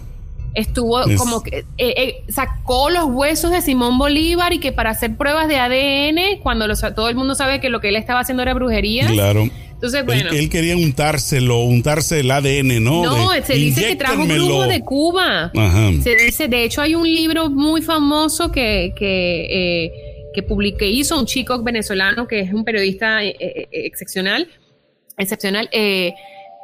Estuvo 0.53 1.01
Es- 1.03 1.17
como 1.19 1.43
que 1.43 1.59
eh, 1.77 1.93
eh, 1.97 2.23
sacó 2.29 2.89
los 2.89 3.05
huesos 3.05 3.51
de 3.51 3.61
Simón 3.61 3.97
Bolívar 3.97 4.53
y 4.53 4.59
que 4.59 4.71
para 4.71 4.89
hacer 4.91 5.15
pruebas 5.17 5.47
de 5.47 5.57
ADN, 5.57 6.39
cuando 6.41 6.67
los- 6.67 6.81
todo 6.95 7.09
el 7.09 7.15
mundo 7.15 7.35
sabe 7.35 7.59
que 7.59 7.69
lo 7.69 7.81
que 7.81 7.89
él 7.89 7.95
estaba 7.97 8.21
haciendo 8.21 8.41
era 8.43 8.53
brujería. 8.53 9.07
Claro. 9.07 9.43
Entonces, 9.73 10.05
bueno. 10.05 10.31
Él, 10.31 10.49
quería 10.49 10.77
untárselo, 10.77 11.59
untarse 11.59 12.21
el 12.21 12.31
ADN, 12.31 12.81
¿no? 12.81 13.03
no, 13.03 13.31
De, 13.31 13.43
se 13.43 13.53
dice 13.55 13.85
que 13.89 13.95
trajo 13.97 14.15
"Inyéctenmelo". 14.15 14.45
brujo 14.55 14.67
de 14.67 14.79
Cuba. 14.79 15.51
Ajá. 15.53 15.91
Se 16.01 16.15
dice, 16.15 16.47
de 16.47 16.63
hecho, 16.63 16.81
hay 16.81 16.95
un 16.95 17.03
libro 17.05 17.49
muy 17.49 17.81
famoso 17.81 18.49
que, 18.53 18.93
que, 18.97 19.45
eh, 19.85 19.91
que 20.35 20.43
publiqué, 20.43 20.87
hizo 20.87 21.17
un 21.17 21.25
chico 21.25 21.63
venezolano 21.63 22.27
que 22.27 22.41
es 22.41 22.53
un 22.53 22.65
periodista 22.65 23.23
eh, 23.23 23.35
eh, 23.39 23.67
excepcional, 23.71 24.47
excepcional. 25.17 25.69
eh, 25.71 26.13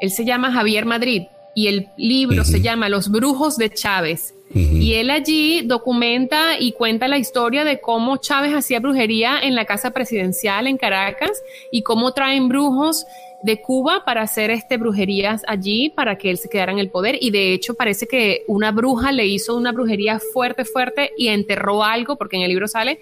él 0.02 0.12
se 0.12 0.26
llama 0.26 0.52
Javier 0.52 0.86
Madrid 0.86 1.24
y 1.56 1.68
el 1.68 1.88
libro 1.98 2.44
se 2.44 2.60
llama 2.60 2.90
Los 2.90 3.10
Brujos 3.10 3.58
de 3.58 3.70
Chávez. 3.70 4.34
Y 4.54 4.96
él 4.96 5.12
allí 5.12 5.62
documenta 5.62 6.60
y 6.60 6.74
cuenta 6.74 7.08
la 7.08 7.18
historia 7.18 7.64
de 7.64 7.80
cómo 7.80 8.18
Chávez 8.18 8.54
hacía 8.54 8.82
brujería 8.82 9.40
en 9.42 9.56
la 9.56 9.64
casa 9.64 9.92
presidencial 9.92 10.68
en 10.68 10.78
Caracas 10.78 11.42
y 11.72 11.84
cómo 11.84 12.14
traen 12.14 12.50
brujos 12.50 13.06
de 13.44 13.62
Cuba 13.62 14.04
para 14.06 14.22
hacer 14.22 14.52
este 14.52 14.78
brujerías 14.78 15.42
allí 15.48 15.90
para 15.90 16.18
que 16.18 16.30
él 16.30 16.38
se 16.38 16.48
quedara 16.50 16.72
en 16.72 16.80
el 16.80 16.90
poder 16.90 17.18
y 17.20 17.32
de 17.32 17.54
hecho 17.54 17.74
parece 17.74 18.08
que 18.08 18.44
una 18.48 18.72
bruja 18.72 19.12
le 19.12 19.26
hizo 19.26 19.56
una 19.56 19.72
brujería 19.72 20.20
fuerte 20.34 20.64
fuerte 20.66 21.12
y 21.18 21.30
enterró 21.30 21.84
algo 21.84 22.18
porque 22.18 22.36
en 22.38 22.44
el 22.44 22.50
libro 22.50 22.68
sale 22.68 23.00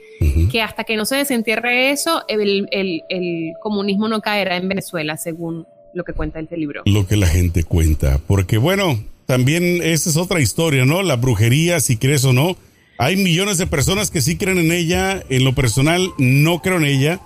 que 0.52 0.62
hasta 0.62 0.84
que 0.86 0.96
no 0.96 1.06
se 1.06 1.16
desentierre 1.18 1.92
eso 1.92 2.24
el, 2.28 2.68
el- 2.72 3.02
el 3.10 3.54
comunismo 3.62 4.08
no 4.08 4.22
caerá 4.22 4.56
en 4.58 4.68
Venezuela 4.70 5.18
según 5.18 5.66
lo 5.94 6.04
que 6.04 6.14
cuenta 6.14 6.40
este 6.40 6.56
libro. 6.56 6.84
Lo 6.86 7.08
que 7.08 7.18
la 7.18 7.26
gente 7.28 7.64
cuenta. 7.64 8.20
Porque 8.28 8.58
bueno, 8.60 9.04
también 9.26 9.82
esa 9.84 10.10
es 10.12 10.18
otra 10.18 10.40
historia, 10.40 10.86
¿no? 10.86 11.02
La 11.02 11.16
brujería, 11.16 11.80
si 11.80 11.98
crees 11.98 12.24
o 12.26 12.32
no. 12.34 12.56
Hay 13.00 13.16
millones 13.16 13.58
de 13.58 13.66
personas 13.66 14.12
que 14.12 14.22
sí 14.22 14.38
creen 14.38 14.60
en 14.60 14.72
ella. 14.72 15.24
En 15.30 15.44
lo 15.44 15.54
personal, 15.56 16.10
no 16.20 16.62
creo 16.62 16.78
en 16.78 16.86
ella. 16.86 17.20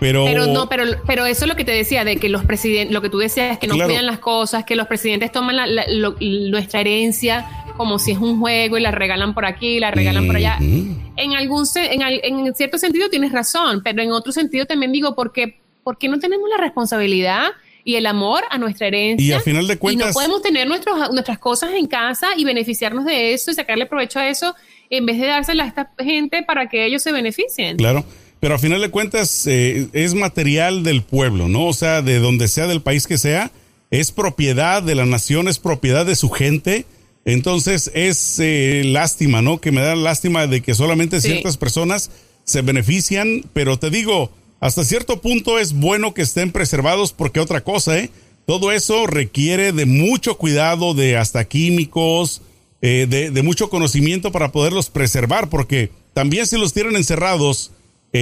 Pero, 0.00 0.24
Pero 0.26 0.46
no, 0.46 0.68
pero, 0.68 0.84
pero 1.06 1.26
eso 1.26 1.44
es 1.44 1.48
lo 1.48 1.56
que 1.56 1.64
te 1.64 1.72
decía, 1.72 2.04
de 2.04 2.16
que 2.18 2.28
los 2.28 2.44
presidentes, 2.44 2.94
lo 2.94 3.02
que 3.02 3.10
tú 3.10 3.18
decías, 3.18 3.58
que 3.58 3.66
no 3.66 3.74
Claro. 3.74 3.88
cuidan 3.90 4.06
las 4.06 4.18
cosas, 4.20 4.64
que 4.64 4.76
los 4.76 4.86
presidentes 4.86 5.32
toman 5.32 5.56
la- 5.56 5.66
la- 5.66 5.86
lo- 5.88 6.16
nuestra 6.20 6.80
herencia 6.80 7.46
como 7.76 7.98
si 7.98 8.12
es 8.12 8.18
un 8.18 8.38
juego 8.40 8.76
y 8.78 8.80
la 8.80 8.90
regalan 8.90 9.34
por 9.34 9.44
aquí 9.44 9.78
la 9.80 9.90
regalan 9.92 10.26
por 10.26 10.36
allá. 10.36 10.56
En 10.60 11.34
algún 11.36 11.64
en, 11.76 12.02
al- 12.02 12.20
en 12.22 12.54
cierto 12.54 12.78
sentido 12.78 13.08
tienes 13.08 13.32
razón, 13.32 13.82
pero 13.84 14.02
en 14.02 14.10
otro 14.12 14.32
sentido 14.32 14.66
también 14.66 14.92
digo, 14.92 15.14
¿por 15.14 15.32
qué, 15.32 15.60
por 15.84 15.96
qué 15.98 16.08
no 16.08 16.18
tenemos 16.18 16.48
la 16.48 16.56
responsabilidad 16.58 17.46
y 17.84 17.94
el 17.96 18.06
amor 18.06 18.42
a 18.50 18.58
nuestra 18.58 18.86
herencia? 18.88 19.24
Y 19.26 19.32
a 19.32 19.40
final 19.40 19.66
de 19.66 19.72
Y 19.74 19.76
no 19.76 19.80
cuentas, 19.80 20.14
podemos 20.14 20.42
tener 20.42 20.66
nuestros, 20.68 21.12
nuestras 21.12 21.38
cosas 21.38 21.70
en 21.74 21.86
casa 21.86 22.28
y 22.36 22.44
beneficiarnos 22.44 23.04
de 23.04 23.32
eso 23.32 23.50
y 23.50 23.54
sacarle 23.54 23.86
provecho 23.86 24.18
a 24.18 24.28
eso 24.28 24.54
en 24.90 25.06
vez 25.06 25.18
de 25.20 25.26
dársela 25.26 25.64
a 25.64 25.66
esta 25.68 25.92
gente 25.98 26.42
para 26.42 26.68
que 26.68 26.84
ellos 26.84 27.02
se 27.02 27.12
beneficien. 27.12 27.76
claro. 27.76 28.04
Pero 28.40 28.54
a 28.54 28.58
final 28.58 28.80
de 28.80 28.90
cuentas 28.90 29.46
eh, 29.46 29.88
es 29.92 30.14
material 30.14 30.82
del 30.84 31.02
pueblo, 31.02 31.48
¿no? 31.48 31.66
O 31.66 31.72
sea, 31.72 32.02
de 32.02 32.18
donde 32.18 32.48
sea, 32.48 32.66
del 32.66 32.82
país 32.82 33.06
que 33.06 33.18
sea, 33.18 33.50
es 33.90 34.12
propiedad 34.12 34.82
de 34.82 34.94
la 34.94 35.06
nación, 35.06 35.48
es 35.48 35.58
propiedad 35.58 36.06
de 36.06 36.16
su 36.16 36.30
gente. 36.30 36.86
Entonces 37.24 37.90
es 37.94 38.38
eh, 38.38 38.82
lástima, 38.84 39.42
¿no? 39.42 39.60
Que 39.60 39.72
me 39.72 39.80
da 39.80 39.96
lástima 39.96 40.46
de 40.46 40.62
que 40.62 40.74
solamente 40.74 41.20
Sí. 41.20 41.28
ciertas 41.28 41.56
personas 41.56 42.10
se 42.44 42.62
benefician, 42.62 43.44
pero 43.52 43.78
te 43.78 43.90
digo, 43.90 44.30
hasta 44.60 44.84
cierto 44.84 45.20
punto 45.20 45.58
es 45.58 45.72
bueno 45.72 46.14
que 46.14 46.22
estén 46.22 46.52
preservados 46.52 47.12
porque 47.12 47.40
otra 47.40 47.62
cosa, 47.62 47.98
¿eh? 47.98 48.10
Todo 48.46 48.72
eso 48.72 49.06
requiere 49.06 49.72
de 49.72 49.84
mucho 49.84 50.38
cuidado, 50.38 50.94
de 50.94 51.18
hasta 51.18 51.44
químicos, 51.44 52.40
eh, 52.80 53.06
de, 53.08 53.42
mucho 53.42 53.68
conocimiento 53.68 54.32
para 54.32 54.52
poderlos 54.52 54.88
preservar, 54.88 55.50
porque 55.50 55.90
también 56.14 56.46
si 56.46 56.56
los 56.56 56.72
tienen 56.72 56.96
encerrados 56.96 57.72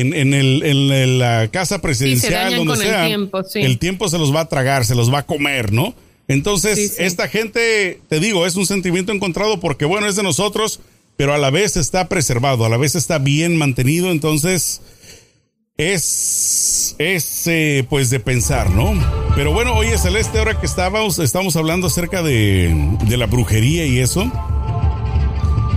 en, 0.01 0.15
en, 0.15 0.35
el, 0.35 0.63
en 0.63 1.19
la 1.19 1.49
casa 1.49 1.81
presidencial, 1.81 2.57
donde 2.57 2.77
sea, 2.77 3.07
el 3.07 3.79
tiempo, 3.79 4.09
se 4.09 4.19
los 4.19 4.35
va 4.35 4.41
a 4.41 4.49
tragar, 4.49 4.85
se 4.85 4.95
los 4.95 5.13
va 5.13 5.21
a 5.21 5.27
comer, 5.27 5.73
¿no? 5.73 5.95
Entonces, 6.29 6.97
esta 6.99 7.29
gente, 7.29 8.01
te 8.09 8.19
digo, 8.19 8.47
es 8.47 8.57
un 8.57 8.67
sentimiento 8.67 9.13
encontrado 9.13 9.61
porque, 9.61 9.85
bueno, 9.85 10.09
es 10.09 10.17
de 10.17 10.23
nosotros, 10.23 10.81
pero 11.17 11.33
a 11.35 11.39
la 11.39 11.51
vez 11.51 11.77
está 11.77 12.09
preservado, 12.09 12.65
a 12.65 12.69
la 12.69 12.77
vez 12.77 12.95
está 12.95 13.19
bien 13.19 13.57
mantenido, 13.57 14.11
entonces 14.11 14.81
es, 15.77 16.97
es 16.99 17.47
eh, 17.47 17.87
pues 17.89 18.11
de 18.11 18.19
pensar, 18.19 18.71
¿no? 18.71 18.95
Pero 19.35 19.53
bueno, 19.53 19.75
oye 19.75 19.97
Celeste, 19.99 20.39
ahora 20.39 20.59
que 20.59 20.67
estábamos, 20.67 21.19
estamos 21.19 21.55
hablando 21.57 21.87
acerca 21.87 22.23
de, 22.23 22.97
de 23.07 23.17
la 23.17 23.27
brujería 23.27 23.87
y 23.87 23.99
eso, 23.99 24.31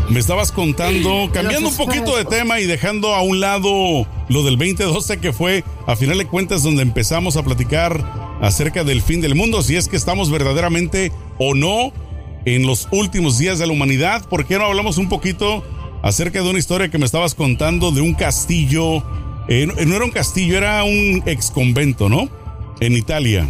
me 0.09 0.19
estabas 0.19 0.51
contando, 0.51 1.29
cambiando 1.33 1.69
un 1.69 1.77
poquito 1.77 2.17
de 2.17 2.25
tema 2.25 2.59
y 2.59 2.65
dejando 2.65 3.13
a 3.13 3.21
un 3.21 3.39
lado 3.39 4.07
lo 4.27 4.43
del 4.43 4.57
2012 4.57 5.19
que 5.19 5.33
fue, 5.33 5.63
a 5.87 5.95
final 5.95 6.17
de 6.17 6.25
cuentas, 6.25 6.63
donde 6.63 6.81
empezamos 6.81 7.37
a 7.37 7.43
platicar 7.43 8.37
acerca 8.41 8.83
del 8.83 9.01
fin 9.01 9.21
del 9.21 9.35
mundo, 9.35 9.61
si 9.61 9.75
es 9.75 9.87
que 9.87 9.97
estamos 9.97 10.31
verdaderamente 10.31 11.11
o 11.37 11.53
no 11.53 11.93
en 12.45 12.65
los 12.65 12.87
últimos 12.91 13.37
días 13.37 13.59
de 13.59 13.67
la 13.67 13.73
humanidad. 13.73 14.27
¿Por 14.27 14.45
qué 14.45 14.57
no 14.57 14.65
hablamos 14.65 14.97
un 14.97 15.09
poquito 15.09 15.63
acerca 16.01 16.41
de 16.41 16.49
una 16.49 16.59
historia 16.59 16.89
que 16.89 16.97
me 16.97 17.05
estabas 17.05 17.35
contando 17.35 17.91
de 17.91 18.01
un 18.01 18.13
castillo 18.13 19.03
eh, 19.51 19.65
no 19.65 19.95
era 19.95 20.05
un 20.05 20.11
castillo, 20.11 20.57
era 20.57 20.83
un 20.83 21.23
ex 21.25 21.49
convento, 21.49 22.07
¿no? 22.07 22.29
En 22.79 22.93
Italia. 22.93 23.47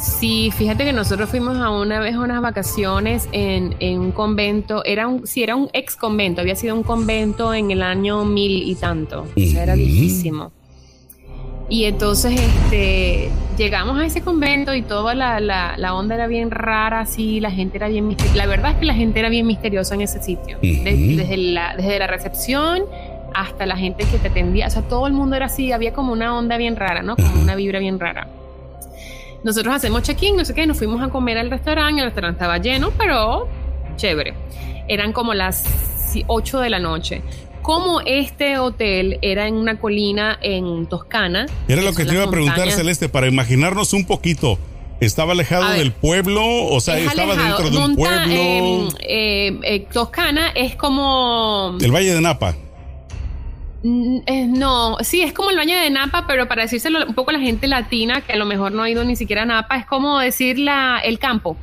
Sí, 0.00 0.50
fíjate 0.56 0.84
que 0.84 0.94
nosotros 0.94 1.28
fuimos 1.28 1.58
a 1.58 1.70
una 1.70 2.00
vez 2.00 2.14
a 2.14 2.20
unas 2.20 2.40
vacaciones 2.40 3.28
en, 3.32 3.76
un 3.98 4.12
convento, 4.12 4.82
era 4.84 5.06
un, 5.06 5.26
sí, 5.26 5.42
era 5.42 5.56
un 5.56 5.68
ex 5.74 5.94
convento, 5.94 6.40
había 6.40 6.56
sido 6.56 6.74
un 6.74 6.82
convento 6.82 7.52
en 7.52 7.70
el 7.70 7.82
año 7.82 8.24
mil 8.24 8.62
y 8.62 8.74
tanto, 8.76 9.26
o 9.36 9.40
sea, 9.40 9.62
era 9.62 9.74
viejísimo. 9.74 10.52
Y 11.68 11.84
entonces 11.84 12.32
este, 12.32 13.30
llegamos 13.58 13.98
a 13.98 14.06
ese 14.06 14.22
convento 14.22 14.74
y 14.74 14.82
toda 14.82 15.14
la, 15.14 15.38
la, 15.38 15.94
onda 15.94 16.14
era 16.14 16.26
bien 16.26 16.50
rara, 16.50 17.00
así, 17.00 17.38
la 17.38 17.50
gente 17.50 17.76
era 17.76 17.88
bien 17.88 18.08
misteriosa. 18.08 18.36
La 18.38 18.46
verdad 18.46 18.72
es 18.72 18.78
que 18.78 18.86
la 18.86 18.94
gente 18.94 19.20
era 19.20 19.28
bien 19.28 19.46
misteriosa 19.46 19.94
en 19.94 20.00
ese 20.00 20.22
sitio. 20.22 20.58
desde, 20.62 21.36
la, 21.36 21.76
desde 21.76 21.98
la 21.98 22.06
recepción 22.06 22.84
hasta 23.34 23.66
la 23.66 23.76
gente 23.76 24.04
que 24.10 24.18
te 24.18 24.28
atendía, 24.28 24.66
o 24.66 24.70
sea, 24.70 24.82
todo 24.82 25.06
el 25.06 25.12
mundo 25.12 25.36
era 25.36 25.46
así, 25.46 25.72
había 25.72 25.92
como 25.92 26.12
una 26.12 26.36
onda 26.36 26.56
bien 26.56 26.74
rara, 26.74 27.02
¿no? 27.02 27.16
Como 27.16 27.42
una 27.42 27.54
vibra 27.54 27.78
bien 27.78 28.00
rara. 28.00 28.26
Nosotros 29.42 29.74
hacemos 29.74 30.02
check-in, 30.02 30.36
no 30.36 30.44
sé 30.44 30.54
qué, 30.54 30.66
nos 30.66 30.78
fuimos 30.78 31.02
a 31.02 31.08
comer 31.08 31.38
al 31.38 31.50
restaurante, 31.50 32.00
el 32.00 32.06
restaurante 32.06 32.36
estaba 32.36 32.58
lleno, 32.58 32.90
pero 32.98 33.48
chévere. 33.96 34.34
Eran 34.88 35.12
como 35.12 35.34
las 35.34 35.64
8 36.26 36.60
de 36.60 36.70
la 36.70 36.78
noche. 36.78 37.22
Como 37.62 38.00
este 38.00 38.58
hotel 38.58 39.18
era 39.22 39.46
en 39.46 39.54
una 39.54 39.78
colina 39.78 40.38
en 40.42 40.86
Toscana. 40.86 41.46
Era 41.68 41.82
lo 41.82 41.94
que 41.94 42.04
te 42.04 42.14
iba 42.14 42.24
a 42.24 42.30
preguntar, 42.30 42.70
Celeste, 42.70 43.08
para 43.08 43.28
imaginarnos 43.28 43.92
un 43.92 44.06
poquito. 44.06 44.58
¿Estaba 45.00 45.32
alejado 45.32 45.70
del 45.70 45.92
pueblo? 45.92 46.42
O 46.44 46.78
sea, 46.80 46.98
estaba 46.98 47.34
dentro 47.34 47.70
de 47.70 47.78
un 47.78 47.96
pueblo. 47.96 48.92
Eh, 49.00 49.58
eh, 49.62 49.86
Toscana 49.90 50.50
es 50.54 50.76
como. 50.76 51.78
El 51.80 51.90
Valle 51.90 52.12
de 52.12 52.20
Napa. 52.20 52.54
Eh, 53.82 54.46
no, 54.46 54.98
sí, 55.00 55.22
es 55.22 55.32
como 55.32 55.50
el 55.50 55.56
baño 55.56 55.76
de 55.78 55.88
Napa, 55.88 56.26
pero 56.26 56.46
para 56.48 56.62
decírselo 56.62 57.06
un 57.06 57.14
poco 57.14 57.30
a 57.30 57.34
la 57.34 57.40
gente 57.40 57.66
latina, 57.66 58.20
que 58.20 58.34
a 58.34 58.36
lo 58.36 58.44
mejor 58.44 58.72
no 58.72 58.82
ha 58.82 58.90
ido 58.90 59.04
ni 59.04 59.16
siquiera 59.16 59.42
a 59.42 59.46
Napa, 59.46 59.76
es 59.76 59.86
como 59.86 60.18
decir 60.18 60.58
la, 60.58 61.00
el 61.02 61.18
campo. 61.18 61.56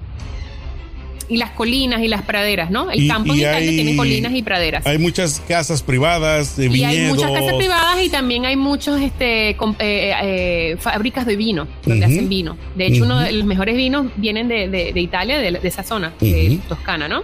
Y 1.29 1.37
las 1.37 1.51
colinas 1.51 2.01
y 2.01 2.07
las 2.07 2.21
praderas, 2.21 2.71
¿no? 2.71 2.89
El 2.89 3.05
campo 3.05 3.33
en 3.33 3.39
Italia 3.39 3.69
tiene 3.69 3.97
colinas 3.97 4.33
y 4.33 4.41
praderas. 4.43 4.87
Hay 4.87 4.97
muchas 4.97 5.41
casas 5.41 5.83
privadas 5.83 6.55
de 6.55 6.69
viñedos. 6.69 6.93
Y 6.93 6.97
hay 6.99 7.07
muchas 7.09 7.31
casas 7.31 7.53
privadas 7.55 8.01
y 8.01 8.09
también 8.09 8.45
hay 8.45 8.55
muchos 8.55 9.01
este, 9.01 9.49
eh, 9.49 9.55
eh, 9.79 10.77
fábricas 10.79 11.25
de 11.25 11.35
vino, 11.35 11.67
donde 11.83 12.05
hacen 12.05 12.29
vino. 12.29 12.57
De 12.75 12.87
hecho, 12.87 13.03
uno 13.03 13.19
de 13.19 13.33
los 13.33 13.45
mejores 13.45 13.75
vinos 13.75 14.07
vienen 14.15 14.47
de, 14.47 14.69
de, 14.69 15.01
Italia, 15.01 15.37
de, 15.37 15.59
esa 15.63 15.83
zona, 15.83 16.13
de 16.21 16.59
Toscana, 16.69 17.09
¿no? 17.09 17.23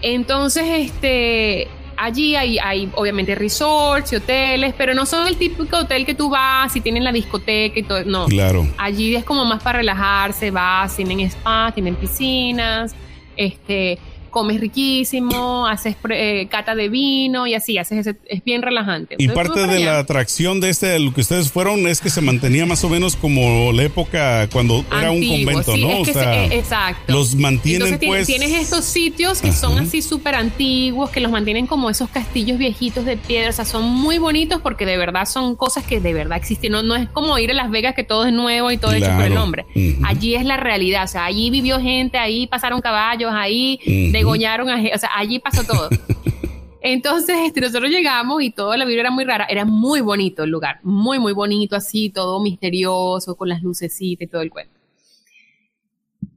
Entonces, 0.00 0.64
este 0.66 1.68
allí 1.96 2.36
hay, 2.36 2.58
hay 2.58 2.90
obviamente 2.94 3.34
resorts 3.34 4.12
y 4.12 4.16
hoteles, 4.16 4.74
pero 4.76 4.94
no 4.94 5.06
son 5.06 5.26
el 5.28 5.36
típico 5.36 5.78
hotel 5.78 6.06
que 6.06 6.14
tú 6.14 6.30
vas 6.30 6.74
y 6.76 6.80
tienen 6.80 7.04
la 7.04 7.12
discoteca 7.12 7.78
y 7.78 7.82
todo. 7.82 8.04
No. 8.04 8.26
Claro. 8.26 8.66
Allí 8.78 9.14
es 9.14 9.24
como 9.24 9.44
más 9.44 9.62
para 9.62 9.78
relajarse, 9.78 10.50
vas, 10.50 10.96
tienen 10.96 11.20
spa, 11.20 11.72
tienen 11.72 11.96
piscinas, 11.96 12.94
este 13.36 13.98
comes 14.34 14.60
riquísimo, 14.60 15.68
haces 15.68 15.96
eh, 16.10 16.48
cata 16.50 16.74
de 16.74 16.88
vino 16.88 17.46
y 17.46 17.54
así, 17.54 17.78
haces 17.78 18.04
ese, 18.04 18.18
es 18.26 18.42
bien 18.42 18.62
relajante. 18.62 19.14
Y 19.16 19.28
parte 19.28 19.64
de 19.68 19.78
la 19.78 20.00
atracción 20.00 20.60
de 20.60 20.70
este, 20.70 20.88
de 20.88 20.98
lo 20.98 21.14
que 21.14 21.20
ustedes 21.20 21.52
fueron, 21.52 21.86
es 21.86 22.00
que 22.00 22.10
se 22.10 22.20
mantenía 22.20 22.66
más 22.66 22.82
o 22.82 22.88
menos 22.88 23.14
como 23.14 23.72
la 23.72 23.84
época 23.84 24.48
cuando 24.52 24.84
era 24.90 25.12
un 25.12 25.24
convento, 25.24 25.76
¿no? 25.76 26.00
o 26.00 26.04
sea, 26.04 26.46
eh, 26.46 26.58
exacto. 26.58 27.12
Los 27.12 27.36
mantienen 27.36 27.96
pues. 28.04 28.26
Tienes 28.26 28.50
estos 28.50 28.84
sitios 28.84 29.40
que 29.40 29.52
son 29.52 29.78
así 29.78 30.02
súper 30.02 30.34
antiguos, 30.34 31.10
que 31.10 31.20
los 31.20 31.30
mantienen 31.30 31.68
como 31.68 31.88
esos 31.88 32.10
castillos 32.10 32.58
viejitos 32.58 33.04
de 33.04 33.16
piedra, 33.16 33.50
o 33.50 33.52
sea, 33.52 33.64
son 33.64 33.84
muy 33.84 34.18
bonitos 34.18 34.60
porque 34.60 34.84
de 34.84 34.96
verdad 34.96 35.26
son 35.26 35.54
cosas 35.54 35.84
que 35.84 36.00
de 36.00 36.12
verdad 36.12 36.38
existen. 36.38 36.72
No, 36.72 36.82
no 36.82 36.96
es 36.96 37.08
como 37.08 37.38
ir 37.38 37.52
a 37.52 37.54
Las 37.54 37.70
Vegas 37.70 37.94
que 37.94 38.02
todo 38.02 38.26
es 38.26 38.32
nuevo 38.32 38.72
y 38.72 38.78
todo 38.78 38.94
hecho 38.94 39.14
por 39.14 39.24
el 39.24 39.36
hombre. 39.36 39.64
Allí 40.02 40.34
es 40.34 40.44
la 40.44 40.56
realidad, 40.56 41.04
o 41.04 41.08
sea, 41.08 41.24
allí 41.24 41.50
vivió 41.50 41.80
gente, 41.80 42.18
ahí 42.18 42.48
pasaron 42.48 42.80
caballos, 42.80 43.30
ahí 43.32 43.78
degollaron 44.24 44.68
a, 44.68 44.76
o 44.94 44.98
sea, 44.98 45.10
allí 45.14 45.38
pasó 45.38 45.64
todo. 45.64 45.88
Entonces, 46.86 47.36
este, 47.46 47.62
nosotros 47.62 47.90
llegamos 47.90 48.42
y 48.42 48.50
toda 48.50 48.76
la 48.76 48.84
vibra 48.84 49.02
era 49.02 49.10
muy 49.10 49.24
rara. 49.24 49.46
Era 49.48 49.64
muy 49.64 50.02
bonito 50.02 50.44
el 50.44 50.50
lugar, 50.50 50.80
muy, 50.82 51.18
muy 51.18 51.32
bonito, 51.32 51.76
así, 51.76 52.10
todo 52.10 52.42
misterioso, 52.42 53.36
con 53.36 53.48
las 53.48 53.62
lucecitas 53.62 54.26
y 54.26 54.30
todo 54.30 54.42
el 54.42 54.50
cuento. 54.50 54.74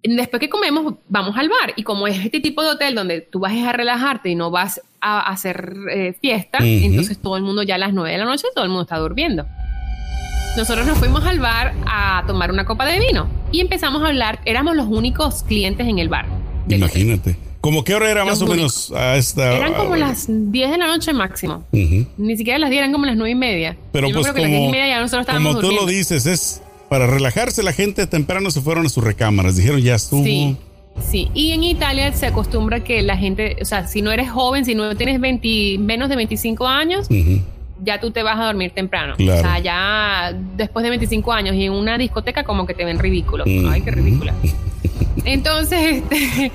Después 0.04 0.40
que 0.40 0.48
comemos, 0.48 0.96
vamos 1.10 1.36
al 1.38 1.50
bar. 1.50 1.74
Y 1.76 1.84
como 1.84 2.08
es 2.08 2.24
este 2.24 2.40
tipo 2.40 2.64
de 2.64 2.70
hotel 2.70 2.96
donde 2.96 3.20
tú 3.20 3.40
vas 3.40 3.52
a 3.58 3.74
relajarte 3.74 4.30
y 4.30 4.36
no 4.36 4.50
vas 4.50 4.82
a 5.02 5.20
hacer 5.20 5.74
eh, 5.92 6.14
fiesta, 6.14 6.60
entonces 6.62 7.18
todo 7.18 7.36
el 7.36 7.44
mundo 7.44 7.64
ya 7.64 7.76
a 7.76 7.78
las 7.78 7.94
9 7.94 8.10
de 8.10 8.18
la 8.18 8.26
noche, 8.26 8.48
todo 8.56 8.64
el 8.64 8.70
mundo 8.70 8.84
está 8.84 8.98
durmiendo. 9.00 9.46
Nosotros 10.56 10.88
nos 10.88 10.98
fuimos 10.98 11.26
al 11.26 11.40
bar 11.40 11.74
a 11.86 12.24
tomar 12.26 12.52
una 12.52 12.66
copa 12.66 12.86
de 12.86 13.00
vino 13.00 13.30
y 13.52 13.60
empezamos 13.60 14.02
a 14.02 14.08
hablar. 14.08 14.40
Éramos 14.46 14.78
los 14.78 14.88
únicos 14.88 15.44
clientes 15.44 15.86
en 15.86 16.00
el 16.00 16.08
bar. 16.08 16.26
Imagínate. 16.70 17.47
¿Cómo 17.68 17.84
qué 17.84 17.96
hora 17.96 18.10
era 18.10 18.24
más 18.24 18.42
o 18.42 18.48
menos 18.48 18.94
a 18.94 19.18
esta 19.18 19.54
Eran 19.54 19.74
como 19.74 19.98
las 19.98 20.28
10 20.30 20.72
de 20.72 20.78
la 20.78 20.88
noche 20.88 21.12
máximo. 21.12 21.66
Ni 21.74 22.38
siquiera 22.38 22.58
las 22.60 22.70
10, 22.70 22.80
eran 22.80 22.94
como 22.94 23.06
las 23.06 23.18
9 23.18 23.30
y 23.30 23.36
media. 23.36 23.76
Pero 23.92 24.10
pues 24.10 24.26
como, 24.32 24.40
y 24.40 24.72
media 24.72 24.88
ya 24.88 25.02
nosotros 25.02 25.24
estábamos 25.24 25.58
como 25.58 25.68
tú 25.68 25.76
lo 25.76 25.86
dices, 25.86 26.26
es 26.28 26.62
para 26.88 27.08
relajarse 27.08 27.64
la 27.64 27.74
gente 27.74 28.08
temprano 28.08 28.52
se 28.52 28.62
fueron 28.62 28.86
a 28.86 28.90
sus 28.90 29.04
recámaras. 29.04 29.58
Dijeron, 29.58 29.82
ya 29.82 29.96
estuvo. 29.96 30.24
Sí. 30.24 30.56
Sí, 31.12 31.30
y 31.34 31.52
en 31.52 31.66
Italia 31.66 32.14
se 32.14 32.28
acostumbra 32.28 32.86
que 32.86 33.02
la 33.02 33.18
gente, 33.18 33.58
o 33.62 33.66
sea, 33.66 33.86
si 33.86 34.02
no 34.02 34.14
eres 34.14 34.32
joven, 34.32 34.64
si 34.64 34.74
no 34.74 34.96
tienes 34.96 35.20
20, 35.20 35.78
menos 35.80 36.08
de 36.08 36.16
25 36.16 36.66
años, 36.66 37.10
ya 37.84 38.00
tú 38.00 38.12
te 38.12 38.24
vas 38.24 38.40
a 38.40 38.46
dormir 38.46 38.72
temprano. 38.72 39.16
O 39.16 39.18
sea, 39.18 39.60
ya 39.60 40.34
después 40.56 40.84
de 40.84 40.90
25 40.92 41.34
años 41.34 41.54
y 41.54 41.66
en 41.66 41.74
una 41.74 41.98
discoteca 41.98 42.46
como 42.46 42.66
que 42.66 42.74
te 42.74 42.86
ven 42.86 42.98
ridículo. 42.98 43.44
Ay, 43.46 43.82
qué 43.82 43.92
ridícula. 43.92 44.34
Entonces, 45.26 46.04
este, 46.12 46.52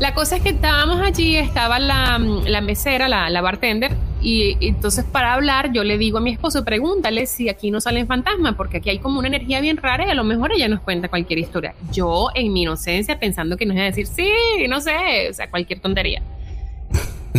la 0.00 0.14
cosa 0.14 0.36
es 0.36 0.42
que 0.42 0.48
estábamos 0.48 1.00
allí, 1.02 1.36
estaba 1.36 1.78
la, 1.78 2.18
mesera, 2.62 3.06
la, 3.06 3.40
bartender, 3.42 3.92
y, 4.22 4.56
entonces 4.66 5.04
para 5.04 5.34
hablar 5.34 5.72
yo 5.72 5.84
le 5.84 5.98
digo 5.98 6.18
a 6.18 6.20
mi 6.22 6.30
esposo, 6.30 6.64
pregúntale 6.64 7.26
si 7.26 7.50
aquí 7.50 7.70
no 7.70 7.82
salen 7.82 8.06
fantasmas, 8.06 8.54
porque 8.54 8.78
aquí 8.78 8.88
hay 8.88 8.98
como 8.98 9.18
una 9.18 9.28
energía 9.28 9.60
bien 9.60 9.76
rara 9.76 10.06
y 10.06 10.10
a 10.10 10.14
lo 10.14 10.24
mejor 10.24 10.52
ella 10.52 10.68
nos 10.68 10.80
cuenta 10.80 11.08
cualquier 11.08 11.38
historia. 11.38 11.74
Yo 11.92 12.28
en 12.34 12.50
mi 12.52 12.62
inocencia 12.62 13.18
pensando 13.18 13.58
que 13.58 13.66
nos 13.66 13.74
iba 13.76 13.84
a 13.84 13.86
decir, 13.86 14.06
sí, 14.06 14.32
no 14.68 14.80
sé, 14.80 15.28
o 15.28 15.34
sea, 15.34 15.50
cualquier 15.50 15.80
tontería. 15.80 16.22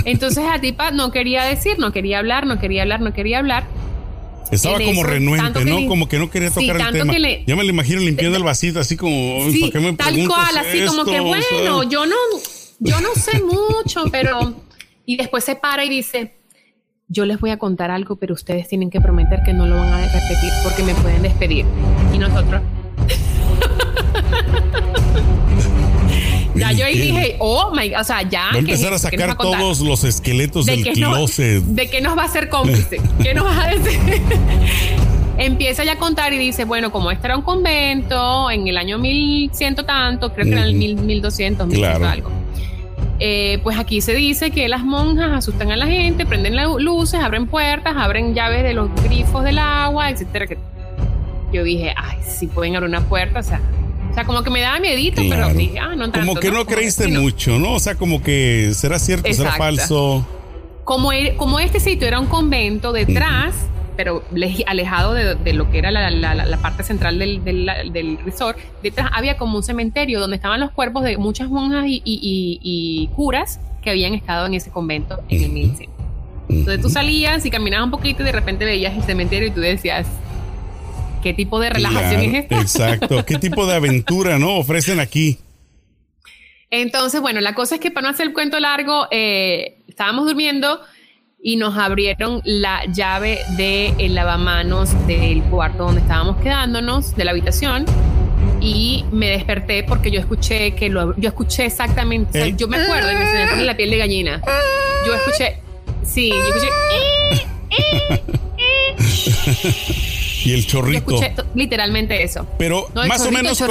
Entonces 0.06 0.46
a 0.48 0.62
Tipa 0.62 0.92
no 0.92 1.12
quería 1.12 1.44
decir, 1.44 1.80
no 1.80 1.92
quería 1.92 2.20
hablar, 2.20 2.46
no 2.46 2.60
quería 2.60 2.84
hablar, 2.84 3.02
no 3.02 3.12
quería 3.12 3.40
hablar. 3.40 3.64
Estaba 4.52 4.80
como 4.80 5.04
renuente, 5.04 5.66
¿no? 5.66 5.88
como 5.88 6.08
que 6.08 6.18
no 6.18 6.30
quería 6.30 6.50
tocar 6.50 6.82
el 6.82 6.92
tema. 6.92 7.14
ya 7.46 7.56
me 7.56 7.64
lo 7.64 7.70
imagino 7.70 8.02
limpiando 8.02 8.38
el 8.38 8.44
vasito, 8.44 8.80
así 8.80 8.98
como, 8.98 9.50
sí, 9.52 9.72
me 9.74 9.94
Tal 9.94 10.28
cual, 10.28 10.58
así 10.58 10.86
como 10.86 11.06
que, 11.06 11.20
bueno, 11.20 11.84
yo 11.84 12.06
no, 12.06 12.16
yo 12.80 13.00
no 13.02 13.14
sé 13.16 13.42
mucho, 13.42 14.06
pero... 14.12 14.54
Y 15.04 15.18
después 15.18 15.44
se 15.44 15.56
para 15.56 15.84
y 15.84 15.90
dice, 15.90 16.36
yo 17.08 17.26
les 17.26 17.40
voy 17.40 17.50
a 17.50 17.58
contar 17.58 17.92
algo, 17.92 18.16
pero 18.16 18.34
ustedes 18.34 18.68
tienen 18.68 18.90
que 18.90 19.02
prometer 19.02 19.42
que 19.44 19.52
no 19.52 19.66
lo 19.66 19.76
van 19.76 19.94
a 19.94 19.98
repetir 20.06 20.52
porque 20.64 20.84
me 20.84 20.94
pueden 20.96 21.24
despedir. 21.24 21.66
Y 22.14 22.18
nosotros... 22.18 22.62
Ya 26.62 26.72
yo 26.72 26.86
ahí 26.86 26.98
dije, 26.98 27.36
oh 27.40 27.72
my, 27.76 27.94
o 27.96 28.04
sea, 28.04 28.22
ya. 28.22 28.50
Va 28.52 28.56
a 28.56 28.60
empezar 28.60 28.94
a 28.94 29.00
sacar 29.00 29.38
todos 29.38 29.80
los 29.82 30.04
esqueletos 30.04 30.66
del 30.66 30.84
closet. 30.84 31.64
¿De 31.64 31.90
qué 31.90 32.02
nos 32.02 32.18
va 32.18 32.26
a 32.26 32.28
ser 32.28 32.50
cómplice? 32.50 33.02
¿Qué 33.22 33.34
nos 33.34 33.46
vas 33.46 33.58
a 33.58 33.68
decir? 33.70 34.00
Empieza 35.38 35.84
ya 35.84 35.94
a 35.94 35.98
contar 35.98 36.34
y 36.34 36.38
dice, 36.38 36.66
bueno, 36.66 36.92
como 36.92 37.10
este 37.10 37.26
era 37.26 37.36
un 37.36 37.42
convento 37.42 38.52
en 38.52 38.68
el 38.68 38.78
año 38.78 39.00
1100 39.00 39.76
tanto, 39.76 40.34
creo 40.34 40.46
que 40.46 40.52
era 40.52 40.66
el 40.66 40.76
1200, 40.76 41.68
1100 41.68 42.04
algo. 42.04 42.32
Eh, 43.24 43.60
pues 43.62 43.78
aquí 43.78 44.02
se 44.02 44.16
dice 44.16 44.50
que 44.50 44.68
las 44.68 44.84
monjas 44.84 45.32
asustan 45.32 45.72
a 45.72 45.78
la 45.78 45.86
gente, 45.86 46.26
prenden 46.26 46.56
las 46.56 46.68
luces, 46.80 47.20
abren 47.22 47.46
puertas, 47.46 47.96
abren 47.96 48.34
llaves 48.34 48.64
de 48.64 48.74
los 48.74 48.90
grifos 49.04 49.44
del 49.44 49.60
agua, 49.60 50.10
etcétera. 50.10 50.48
Yo 51.54 51.64
dije, 51.64 51.94
ay, 51.96 52.18
si 52.28 52.48
pueden 52.48 52.76
abrir 52.76 52.90
una 52.90 53.02
puerta, 53.02 53.40
o 53.40 53.44
sea, 53.44 53.62
o 54.12 54.14
sea, 54.14 54.26
como 54.26 54.44
que 54.44 54.50
me 54.50 54.60
daba 54.60 54.80
miedito, 54.80 55.22
pero 55.30 55.54
dije, 55.54 55.80
ah, 55.80 55.96
no 55.96 56.12
tanto. 56.12 56.20
Como 56.20 56.36
que 56.36 56.52
no, 56.52 56.66
creíste 56.66 57.08
mucho, 57.08 57.58
¿no? 57.58 57.76
O 57.76 57.80
sea, 57.80 57.96
como 57.96 58.22
que 58.22 58.72
será 58.74 59.00
cierto, 59.00 59.32
será 59.34 59.54
falso. 59.54 60.28
Como, 60.84 61.14
e, 61.14 61.36
como 61.38 61.62
este 61.62 61.80
sitio 61.80 62.08
era 62.08 62.20
un 62.20 62.26
convento 62.26 62.92
detrás, 62.92 63.56
pero 63.96 64.24
alejado 64.66 65.14
de, 65.14 65.54
lo 65.54 65.72
que 65.72 65.78
era 65.78 65.92
la, 65.92 66.58
parte 66.58 66.84
central 66.84 67.20
del, 67.20 67.42
del, 67.46 68.18
resort, 68.26 68.58
detrás 68.84 69.10
había 69.14 69.38
como 69.38 69.56
un 69.56 69.64
cementerio 69.64 70.20
donde 70.20 70.36
estaban 70.36 70.60
los 70.60 70.72
cuerpos 70.72 71.04
de 71.04 71.18
muchas 71.18 71.50
monjas 71.50 71.86
y, 71.88 73.10
curas 73.16 73.62
que 73.82 73.92
habían 73.92 74.14
estado 74.14 74.46
en 74.46 74.56
ese 74.56 74.72
convento 74.72 75.22
en 75.30 75.44
el 75.44 75.52
1100. 75.52 75.90
Entonces 76.50 76.82
tú 76.82 76.90
salías 76.90 77.46
y 77.46 77.50
caminabas 77.50 77.86
un 77.86 77.92
poquito 77.92 78.24
y 78.24 78.26
de 78.26 78.34
repente 78.34 78.66
veías 78.66 78.94
el 78.94 79.04
cementerio 79.04 79.48
y 79.48 79.52
tú 79.52 79.62
decías, 79.62 80.06
¿Qué 81.22 81.34
tipo 81.34 81.60
de 81.60 81.70
relajación 81.70 82.22
es 82.22 82.34
esta? 82.44 82.62
Exacto. 82.62 83.26
¿Qué 83.26 83.38
tipo 83.38 83.66
de 83.66 83.76
aventura, 83.76 84.40
no? 84.40 84.58
Ofrecen 84.58 85.00
aquí. 85.00 85.40
Entonces, 86.70 87.20
bueno, 87.20 87.42
la 87.42 87.54
cosa 87.54 87.76
es 87.76 87.82
que 87.82 87.92
para 87.92 88.08
no 88.08 88.14
hacer 88.14 88.28
el 88.28 88.34
cuento 88.34 88.60
largo, 88.60 89.08
eh, 89.12 89.80
estábamos 89.88 90.26
durmiendo 90.26 90.80
y 91.44 91.58
nos 91.58 91.78
abrieron 91.78 92.42
la 92.46 92.86
llave 92.86 93.40
del 93.58 94.16
lavamanos 94.16 94.90
del 95.06 95.44
cuarto 95.44 95.86
donde 95.86 96.02
estábamos 96.02 96.38
quedándonos, 96.38 97.16
de 97.16 97.26
la 97.26 97.32
habitación. 97.32 97.86
Y 98.62 99.06
me 99.12 99.30
desperté 99.30 99.84
porque 99.84 100.12
yo 100.12 100.20
escuché 100.20 100.74
que 100.76 100.90
lo, 100.90 101.16
yo 101.18 101.30
escuché 101.30 101.66
exactamente, 101.66 102.54
yo 102.56 102.68
me 102.68 102.78
acuerdo 102.78 103.12
y 103.12 103.16
me, 103.16 103.26
se 103.26 103.56
me 103.56 103.64
la 103.64 103.76
piel 103.76 103.90
de 103.90 103.98
gallina. 103.98 104.42
Yo 105.06 105.16
escuché, 105.16 105.58
sí, 106.04 106.30
yo 106.30 106.56
escuché. 106.56 106.68
Y 110.44 110.54
el 110.54 110.66
chorrito. 110.66 111.16
escuché 111.16 111.34
literalmente 111.56 112.24
eso. 112.24 112.48
Pero 112.58 112.90
más 113.08 113.26
o 113.26 113.32
menos 113.32 113.62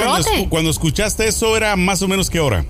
cuando, 0.49 0.69
escuchaste 0.69 1.27
eso 1.27 1.55
era 1.57 1.75
más 1.75 2.01
o 2.01 2.07
menos 2.07 2.29
qué 2.29 2.39
hora? 2.39 2.65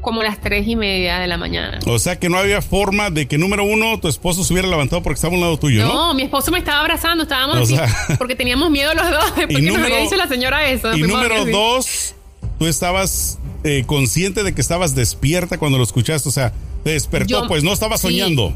Como 0.00 0.22
las 0.22 0.40
tres 0.40 0.68
y 0.68 0.76
media 0.76 1.18
de 1.18 1.26
la 1.26 1.36
mañana. 1.36 1.80
O 1.86 1.98
sea 1.98 2.18
que 2.18 2.28
no 2.28 2.38
había 2.38 2.62
forma 2.62 3.10
de 3.10 3.26
que, 3.26 3.38
número 3.38 3.64
uno, 3.64 3.98
tu 3.98 4.06
esposo 4.06 4.44
se 4.44 4.52
hubiera 4.52 4.68
levantado 4.68 5.02
porque 5.02 5.16
estaba 5.16 5.32
a 5.32 5.36
un 5.36 5.40
lado 5.42 5.58
tuyo, 5.58 5.84
¿no? 5.84 5.94
No, 5.94 6.14
mi 6.14 6.22
esposo 6.22 6.52
me 6.52 6.58
estaba 6.58 6.80
abrazando, 6.80 7.24
estábamos 7.24 7.56
así, 7.56 7.76
porque 8.18 8.36
teníamos 8.36 8.70
miedo 8.70 8.94
los 8.94 9.10
dos, 9.10 9.32
porque 9.34 9.54
y 9.54 9.62
número, 9.62 9.78
nos 9.78 9.86
había 9.86 10.00
dicho 10.02 10.16
la 10.16 10.28
señora 10.28 10.68
eso. 10.68 10.96
Y 10.96 11.02
número 11.02 11.44
dos, 11.46 12.14
tú 12.58 12.66
estabas 12.66 13.40
eh, 13.64 13.82
consciente 13.84 14.44
de 14.44 14.54
que 14.54 14.60
estabas 14.60 14.94
despierta 14.94 15.58
cuando 15.58 15.76
lo 15.76 15.82
escuchaste, 15.82 16.28
o 16.28 16.32
sea, 16.32 16.52
te 16.84 16.90
despertó, 16.90 17.48
pues 17.48 17.64
no 17.64 17.72
estabas 17.72 18.00
soñando. 18.00 18.54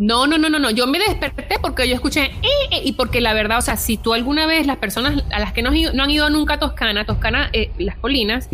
No, 0.00 0.26
no, 0.26 0.38
no, 0.38 0.48
no, 0.48 0.58
no. 0.58 0.70
Yo 0.70 0.86
me 0.86 0.98
desperté 0.98 1.56
porque 1.60 1.86
yo 1.86 1.94
escuché 1.94 2.22
eh, 2.22 2.48
eh, 2.70 2.80
y 2.82 2.92
porque 2.92 3.20
la 3.20 3.34
verdad, 3.34 3.58
o 3.58 3.62
sea, 3.62 3.76
si 3.76 3.98
tú 3.98 4.14
alguna 4.14 4.46
vez 4.46 4.66
las 4.66 4.78
personas 4.78 5.22
a 5.30 5.38
las 5.38 5.52
que 5.52 5.60
no, 5.60 5.70
han 5.70 6.10
ido 6.10 6.30
nunca 6.30 6.54
a 6.54 6.58
Toscana, 6.58 7.04
Toscana, 7.04 7.50
eh, 7.52 7.70
las 7.76 7.96
colinas, 7.96 8.48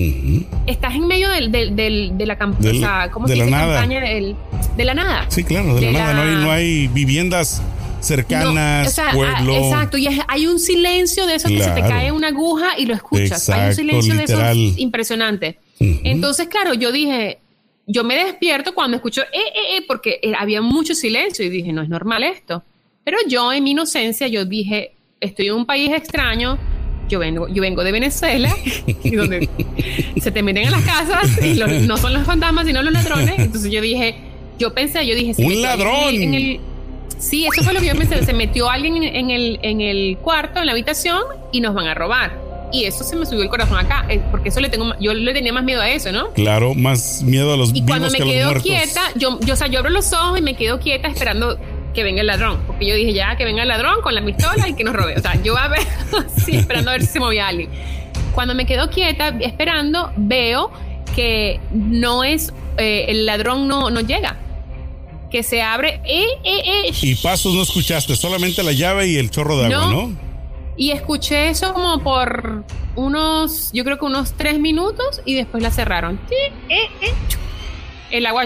estás 0.67 0.97
en 0.97 1.07
medio 1.07 1.29
del, 1.31 1.53
del, 1.53 2.19
de 2.19 2.27
la 2.27 2.37
campaña, 2.37 2.71
o 2.71 2.75
sea, 2.75 3.11
¿cómo 3.13 3.29
se 3.29 3.35
dice? 3.35 3.49
Campaña 3.49 4.01
de 4.01 4.85
la 4.85 4.95
nada. 4.95 5.27
Sí, 5.29 5.45
claro, 5.45 5.77
de, 5.77 5.93
la, 5.93 6.13
nada. 6.13 6.15
No 6.15 6.23
hay, 6.23 6.45
no 6.45 6.51
hay 6.51 6.89
viviendas 6.89 7.63
cercanas, 8.01 8.99
ah, 8.99 9.11
pueblo. 9.15 9.55
exacto, 9.55 9.99
y 9.99 10.09
hay 10.27 10.47
un 10.49 10.59
silencio 10.59 11.27
de 11.27 11.37
eso 11.37 11.49
que 11.49 11.63
se 11.63 11.71
te 11.71 11.81
cae 11.81 12.11
una 12.11 12.29
aguja 12.29 12.77
y 12.77 12.87
lo 12.87 12.95
escuchas. 12.95 13.49
hay 13.51 13.69
un 13.69 13.75
silencio 13.75 14.15
de 14.17 14.25
eso 14.25 14.53
impresionante. 14.81 15.61
Entonces, 15.79 16.49
claro, 16.49 16.75
yo 16.75 16.91
dije, 16.91 17.39
yo 17.87 18.03
me 18.05 18.17
despierto 18.17 18.75
cuando 18.75 18.97
escucho, 18.97 19.23
eh, 19.23 19.27
eh, 19.33 19.77
eh, 19.77 19.85
porque 19.87 20.21
había 20.39 20.61
mucho 20.61 20.95
silencio 20.95 21.45
y 21.45 21.49
dije, 21.49 21.73
no 21.73 21.83
es 21.83 21.89
normal 21.89 22.25
esto. 22.25 22.63
Pero 23.05 23.19
yo 23.29 23.53
en 23.53 23.63
mi 23.63 23.71
inocencia, 23.71 24.27
yo 24.27 24.45
dije, 24.45 24.93
estoy 25.21 25.47
en 25.47 25.55
un 25.55 25.67
país 25.67 25.93
extraño, 25.93 26.59
yo 27.09 27.21
vengo, 27.21 27.47
yo 27.47 27.63
vengo 27.63 27.85
de 27.85 27.93
Venezuela, 27.93 28.53
donde 29.05 29.49
se 30.21 30.33
te 30.33 30.43
meten 30.43 30.65
en 30.65 30.73
las 30.73 30.83
casas 30.83 31.41
y 31.45 31.55
no 31.87 31.97
son 31.97 32.13
los 32.13 32.25
fantasmas, 32.25 32.67
sino 32.67 32.83
los 32.83 32.93
ladrones. 32.93 33.39
Entonces 33.39 33.71
yo 33.71 33.81
dije, 33.81 34.17
yo 34.59 34.75
pensé, 34.75 35.07
yo 35.07 35.15
dije, 35.15 35.35
un 35.39 35.63
ladrón. 35.63 36.17
sí, 37.19 37.47
eso 37.47 37.63
fue 37.63 37.73
lo 37.73 37.81
que 37.81 37.87
yo 37.87 37.95
pensé, 37.95 38.25
se 38.25 38.33
metió 38.33 38.69
alguien 38.69 39.01
en 39.05 39.31
el, 39.31 39.61
en 39.63 39.81
el 39.81 40.19
cuarto, 40.19 40.59
en 40.59 40.67
la 40.67 40.73
habitación 40.73 41.23
y 41.53 41.61
nos 41.61 41.75
van 41.75 41.87
a 41.87 41.95
robar 41.95 42.46
y 42.73 42.85
eso 42.85 43.05
se 43.05 43.17
me 43.17 43.27
subió 43.27 43.43
el 43.43 43.49
corazón 43.49 43.79
acá, 43.79 44.07
eh, 44.09 44.21
porque 44.31 44.49
eso 44.49 44.61
le 44.61 44.69
tengo, 44.69 44.93
yo 45.01 45.15
le 45.15 45.33
tenía 45.33 45.53
más 45.53 45.65
miedo 45.65 45.81
a 45.81 45.91
eso, 45.91 46.13
¿no? 46.13 46.31
Claro, 46.33 46.75
más 46.75 47.23
miedo 47.23 47.53
a 47.53 47.57
los 47.57 47.75
y 47.75 47.83
cuando 47.83 48.11
me 48.11 48.19
quedo 48.19 48.55
quieta, 48.61 49.01
yo, 49.17 49.39
yo, 49.41 49.55
o 49.55 49.57
sea, 49.57 49.67
yo 49.67 49.79
abro 49.79 49.91
los 49.91 50.13
ojos 50.13 50.39
y 50.39 50.43
me 50.43 50.55
quedo 50.55 50.81
quieta 50.81 51.09
esperando 51.09 51.59
que 51.95 52.03
venga 52.03 52.21
el 52.21 52.27
ladrón, 52.27 52.61
porque 52.67 52.87
yo 52.87 52.95
dije 52.95 53.13
ya 53.13 53.37
que 53.37 53.45
venga 53.45 53.63
el 53.63 53.69
ladrón 53.69 54.03
con 54.03 54.15
la 54.15 54.25
pistola 54.25 54.69
y 54.69 54.75
que 54.75 54.85
nos 54.85 54.95
robe, 54.95 55.17
o 55.17 55.21
sea, 55.21 55.41
yo 55.43 55.57
a 55.57 55.69
ver, 55.69 55.81
sí, 56.45 56.57
esperando 56.57 56.91
a 56.91 56.95
ver 56.95 57.03
si 57.03 57.09
se 57.09 57.21
movía 57.21 57.49
alguien. 57.49 57.71
Cuando 58.35 58.55
me 58.55 58.67
quedo 58.67 58.91
quieta 58.91 59.29
esperando, 59.41 60.13
veo 60.17 60.71
que 61.15 61.59
no 61.71 62.25
es, 62.25 62.53
eh, 62.77 63.07
el 63.09 63.25
ladrón 63.25 63.67
no, 63.67 63.91
no 63.91 64.01
llega 64.01 64.37
que 65.31 65.43
se 65.43 65.63
abre. 65.63 66.01
Eh, 66.05 66.25
eh, 66.45 66.63
eh. 66.87 66.93
Y 67.03 67.15
pasos 67.17 67.55
no 67.55 67.63
escuchaste, 67.63 68.17
solamente 68.17 68.63
la 68.63 68.73
llave 68.73 69.09
y 69.09 69.17
el 69.17 69.31
chorro 69.31 69.59
de 69.59 69.67
agua, 69.67 69.93
¿no? 69.93 70.17
Y 70.77 70.91
escuché 70.91 71.49
eso 71.49 71.73
como 71.73 72.03
por 72.03 72.65
unos, 72.97 73.71
yo 73.73 73.85
creo 73.85 73.99
que 73.99 74.05
unos 74.05 74.33
tres 74.33 74.59
minutos 74.59 75.23
y 75.25 75.35
después 75.35 75.63
la 75.63 75.71
cerraron. 75.71 76.19
Eh, 76.31 76.53
eh, 76.69 77.15
el 78.11 78.27
agua, 78.27 78.45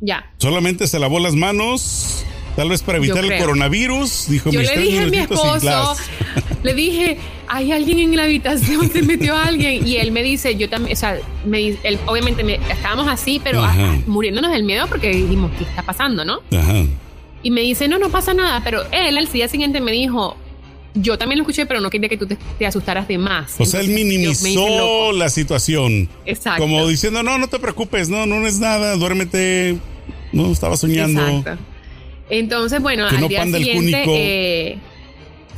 ya. 0.00 0.30
Solamente 0.38 0.86
se 0.86 0.98
lavó 0.98 1.20
las 1.20 1.34
manos, 1.34 2.24
tal 2.56 2.70
vez 2.70 2.82
para 2.82 2.98
evitar 2.98 3.24
el 3.24 3.38
coronavirus, 3.38 4.26
dijo 4.28 4.50
Yo 4.50 4.62
le 4.62 4.76
dije 4.76 5.00
a 5.00 5.06
mi 5.06 5.18
esposo, 5.18 5.96
le 6.62 6.74
dije, 6.74 7.18
hay 7.46 7.72
alguien 7.72 7.98
en 8.00 8.16
la 8.16 8.24
habitación, 8.24 8.90
se 8.90 9.02
metió 9.02 9.36
alguien. 9.36 9.86
Y 9.86 9.96
él 9.96 10.10
me 10.12 10.22
dice, 10.22 10.56
yo 10.56 10.68
también, 10.68 10.96
o 10.96 10.98
sea, 10.98 11.18
me, 11.44 11.68
él, 11.82 11.98
obviamente 12.06 12.60
estábamos 12.70 13.06
así, 13.08 13.40
pero 13.42 13.64
muriéndonos 14.06 14.50
del 14.50 14.64
miedo 14.64 14.86
porque 14.88 15.10
dijimos, 15.10 15.52
¿qué 15.56 15.64
está 15.64 15.82
pasando, 15.82 16.24
no? 16.24 16.40
Ajá. 16.56 16.84
Y 17.42 17.50
me 17.52 17.60
dice, 17.60 17.86
no, 17.86 17.98
no 17.98 18.08
pasa 18.08 18.34
nada. 18.34 18.60
Pero 18.64 18.82
él 18.90 19.16
al 19.16 19.30
día 19.30 19.48
siguiente 19.48 19.80
me 19.80 19.92
dijo, 19.92 20.36
yo 20.94 21.18
también 21.18 21.38
lo 21.38 21.42
escuché, 21.42 21.66
pero 21.66 21.80
no 21.80 21.90
quería 21.90 22.08
que 22.08 22.16
tú 22.16 22.26
te, 22.26 22.66
asustaras 22.66 23.08
de 23.08 23.18
más. 23.18 23.54
O 23.58 23.64
sea, 23.64 23.80
él 23.80 23.88
minimizó 23.88 25.12
la 25.12 25.28
situación. 25.28 26.08
Exacto. 26.24 26.62
Como 26.62 26.86
diciendo, 26.86 27.22
no, 27.22 27.38
no 27.38 27.48
te 27.48 27.58
preocupes, 27.58 28.08
no, 28.08 28.26
no 28.26 28.46
es 28.46 28.58
nada, 28.58 28.96
duérmete. 28.96 29.78
No, 30.32 30.50
estaba 30.50 30.76
soñando. 30.76 31.26
Exacto. 31.26 31.62
Entonces, 32.30 32.80
bueno, 32.80 33.06
al 33.06 33.28
día 33.28 33.44
siguiente. 33.44 34.04
Eh, 34.06 34.78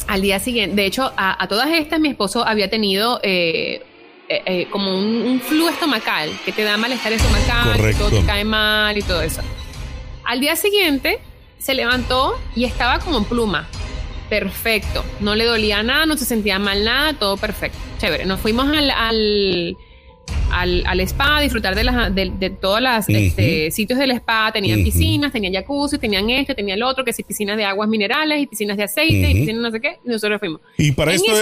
al 0.07 0.23
día 0.23 0.41
siguiente, 0.41 0.77
de 0.77 0.87
hecho, 0.87 1.13
a, 1.17 1.47
todas 1.49 1.71
estas 1.71 2.01
mi 2.01 2.09
esposo 2.09 2.47
había 2.47 2.71
tenido 2.71 3.21
eh, 3.23 3.83
eh, 4.29 4.67
como 4.71 4.97
un, 4.99 5.41
flu 5.41 5.69
estomacal 5.69 6.31
que 6.45 6.53
te 6.53 6.63
da 6.63 6.77
malestar 6.77 7.13
estomacal, 7.13 7.77
Correcto. 7.77 8.09
todo 8.09 8.21
te 8.21 8.27
cae 8.27 8.45
mal 8.45 8.97
y 8.97 9.03
todo 9.03 9.23
eso. 9.23 9.43
Al 10.25 10.41
día 10.41 10.57
siguiente 10.57 11.19
se 11.59 11.75
levantó 11.75 12.35
y 12.57 12.65
estaba 12.65 12.99
como 12.99 13.19
en 13.19 13.25
pluma 13.25 13.69
perfecto. 14.31 15.05
No 15.21 15.35
le 15.35 15.45
dolía 15.45 15.83
nada, 15.83 16.07
no 16.07 16.17
se 16.17 16.25
sentía 16.25 16.59
mal 16.59 16.85
nada, 16.85 17.13
todo 17.13 17.37
perfecto. 17.37 17.77
Chévere. 17.99 18.25
Nos 18.25 18.41
fuimos 18.41 18.69
al, 18.69 19.77
al, 20.51 20.85
al 20.87 21.01
spa, 21.01 21.41
disfrutar 21.41 21.75
de, 21.75 21.85
las, 21.85 22.15
de, 22.15 22.33
de 22.39 22.51
todos 22.51 22.81
los 22.81 23.09
este, 23.09 23.71
sitios 23.71 23.99
del 23.99 24.11
spa. 24.13 24.51
Tenían 24.53 24.83
piscinas, 24.83 25.33
tenían 25.33 25.53
jacuzzi, 25.53 25.99
tenían 25.99 26.29
este, 26.31 26.55
tenían 26.55 26.79
el 26.79 26.83
otro, 26.83 27.05
que 27.05 27.13
sí, 27.13 27.23
piscinas 27.23 27.57
de 27.57 27.65
aguas 27.65 27.89
minerales 27.89 28.43
y 28.43 28.47
piscinas 28.47 28.77
de 28.77 28.85
aceite 28.85 29.31
y 29.31 29.35
piscinas 29.35 29.63
no 29.63 29.71
sé 29.71 29.81
qué. 29.81 29.99
Y 30.05 30.09
nosotros 30.09 30.39
fuimos. 30.39 30.61
¿Y 30.79 30.93
para, 30.93 31.13
esto, 31.13 31.33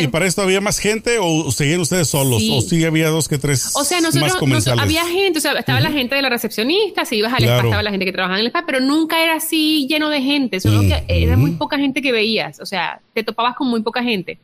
¿Y 0.00 0.06
para 0.08 0.26
esto 0.26 0.42
había 0.42 0.60
más 0.60 0.78
gente 0.78 1.18
o 1.20 1.50
seguían 1.50 1.80
ustedes 1.80 2.08
solos? 2.08 2.42
¿O 2.50 2.60
sí 2.60 2.84
había 2.84 3.08
dos 3.08 3.28
que 3.28 3.38
tres? 3.38 3.72
O 3.74 3.84
sea, 3.84 4.00
nosotros, 4.00 4.66
había 4.78 5.04
gente, 5.06 5.38
o 5.38 5.42
sea, 5.42 5.52
estaba 5.52 5.80
la 5.80 5.90
gente 5.90 6.14
de 6.14 6.22
la 6.22 6.28
recepcionista, 6.28 7.04
si 7.04 7.16
ibas 7.16 7.32
al 7.32 7.44
spa, 7.44 7.64
estaba 7.64 7.82
la 7.82 7.90
gente 7.90 8.04
que 8.04 8.12
trabajaba 8.12 8.38
en 8.38 8.46
el 8.46 8.48
spa, 8.48 8.64
pero 8.66 8.80
nunca 8.80 9.22
era 9.22 9.36
así 9.36 9.86
lleno 9.88 10.10
de 10.10 10.22
gente, 10.22 10.60
solo 10.60 10.82
que 10.82 11.04
era 11.08 11.36
muy 11.36 11.52
poca 11.52 11.78
gente 11.78 12.02
que 12.02 12.12
veías, 12.12 12.60
o 12.60 12.66
sea, 12.66 13.00
te 13.12 13.22
topabas 13.22 13.56
con 13.56 13.68
muy 13.68 13.82
poca 13.82 14.02
gente. 14.02 14.38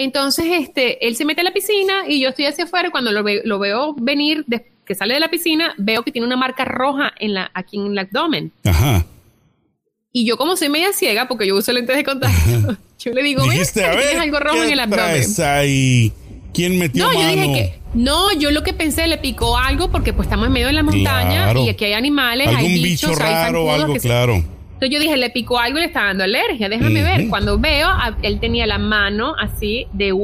Entonces, 0.00 0.46
este, 0.60 1.08
él 1.08 1.16
se 1.16 1.24
mete 1.24 1.40
a 1.40 1.44
la 1.44 1.52
piscina 1.52 2.04
y 2.06 2.20
yo 2.20 2.28
estoy 2.28 2.46
hacia 2.46 2.64
afuera. 2.64 2.92
Cuando 2.92 3.10
lo, 3.10 3.24
lo 3.44 3.58
veo 3.58 3.96
venir, 3.98 4.46
que 4.86 4.94
sale 4.94 5.14
de 5.14 5.20
la 5.20 5.28
piscina, 5.28 5.74
veo 5.76 6.04
que 6.04 6.12
tiene 6.12 6.24
una 6.24 6.36
marca 6.36 6.64
roja 6.64 7.12
en 7.18 7.34
la, 7.34 7.50
aquí 7.52 7.78
en 7.78 7.86
el 7.86 7.98
abdomen. 7.98 8.52
Ajá. 8.64 9.04
Y 10.12 10.24
yo, 10.24 10.36
como 10.36 10.56
soy 10.56 10.68
media 10.68 10.92
ciega, 10.92 11.26
porque 11.26 11.48
yo 11.48 11.56
uso 11.56 11.72
lentes 11.72 11.96
de 11.96 12.04
contacto, 12.04 12.76
yo 13.00 13.12
le 13.12 13.24
digo, 13.24 13.42
tienes 13.42 13.76
algo 13.76 14.38
rojo 14.38 14.62
en 14.62 14.70
el 14.70 14.78
abdomen. 14.78 15.24
Ahí? 15.44 16.12
¿Quién 16.54 16.78
metió 16.78 17.04
no, 17.04 17.14
mano? 17.14 17.34
Yo 17.34 17.42
dije 17.42 17.52
que, 17.52 17.80
no, 17.94 18.32
yo 18.34 18.52
lo 18.52 18.62
que 18.62 18.74
pensé, 18.74 19.08
le 19.08 19.18
picó 19.18 19.58
algo 19.58 19.90
porque 19.90 20.12
pues 20.12 20.26
estamos 20.26 20.46
en 20.46 20.52
medio 20.52 20.68
de 20.68 20.74
la 20.74 20.84
montaña 20.84 21.52
y 21.58 21.70
aquí 21.70 21.86
hay 21.86 21.94
animales, 21.94 22.46
¿Algún 22.46 22.66
hay 22.66 22.82
bicho 22.82 23.08
bichos, 23.08 23.18
raro, 23.18 23.72
hay 23.72 23.80
algo 23.80 23.94
que 23.94 24.00
claro. 24.00 24.44
Entonces 24.78 24.94
yo 24.94 25.00
dije, 25.00 25.16
le 25.16 25.30
picó 25.30 25.58
algo 25.58 25.78
y 25.78 25.80
le 25.80 25.86
está 25.88 26.04
dando 26.04 26.22
alergia, 26.22 26.68
déjame 26.68 27.02
ver. 27.02 27.28
Cuando 27.28 27.58
veo, 27.58 27.88
él 28.22 28.38
tenía 28.38 28.64
la 28.64 28.78
mano 28.78 29.34
así 29.36 29.88
de 29.92 30.14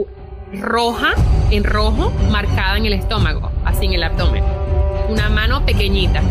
roja, 0.53 1.17
en 1.51 1.64
rojo, 1.64 2.12
marcada 2.31 2.77
en 2.77 2.87
el 2.87 2.93
estómago, 2.93 3.51
así 3.64 3.87
en 3.87 3.95
el 3.95 4.05
abdomen. 4.05 4.45
Una 5.09 5.29
mano 5.29 5.67
pequeñita. 5.67 6.23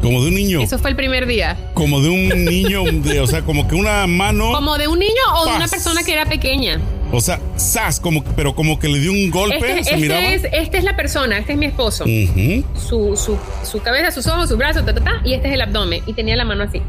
Como 0.00 0.22
de 0.22 0.30
un 0.30 0.34
niño. 0.34 0.60
Eso 0.60 0.76
fue 0.80 0.90
el 0.90 0.96
primer 0.96 1.24
día. 1.26 1.56
Como 1.74 2.00
de 2.00 2.08
un 2.08 2.44
niño, 2.44 2.82
de, 2.82 3.20
o 3.20 3.28
sea, 3.28 3.42
como 3.42 3.68
que 3.68 3.76
una 3.76 4.08
mano. 4.08 4.50
Como 4.52 4.76
de 4.76 4.88
un 4.88 4.98
niño 4.98 5.22
o 5.36 5.46
de 5.46 5.54
una 5.54 5.68
persona 5.68 6.02
que 6.02 6.14
era 6.14 6.26
pequeña. 6.26 6.80
O 7.12 7.20
sea, 7.20 7.38
sas, 7.54 8.00
como, 8.00 8.24
pero 8.34 8.56
como 8.56 8.80
que 8.80 8.88
le 8.88 8.98
dio 8.98 9.12
un 9.12 9.30
golpe, 9.30 9.78
este, 9.78 9.84
¿se 9.84 9.94
este? 9.94 10.34
Es, 10.34 10.44
esta 10.50 10.78
es 10.78 10.82
la 10.84 10.96
persona, 10.96 11.38
este 11.38 11.52
es 11.52 11.58
mi 11.58 11.66
esposo. 11.66 12.04
su, 12.04 13.16
su, 13.16 13.38
su, 13.62 13.82
cabeza, 13.82 14.10
sus 14.10 14.26
ojos, 14.26 14.48
sus 14.48 14.58
brazos, 14.58 14.84
ta, 14.84 14.92
ta, 14.92 15.04
ta, 15.04 15.22
y 15.24 15.34
este 15.34 15.46
es 15.46 15.54
el 15.54 15.60
abdomen. 15.60 16.02
Y 16.06 16.14
tenía 16.14 16.34
la 16.34 16.44
mano 16.44 16.64
así. 16.64 16.82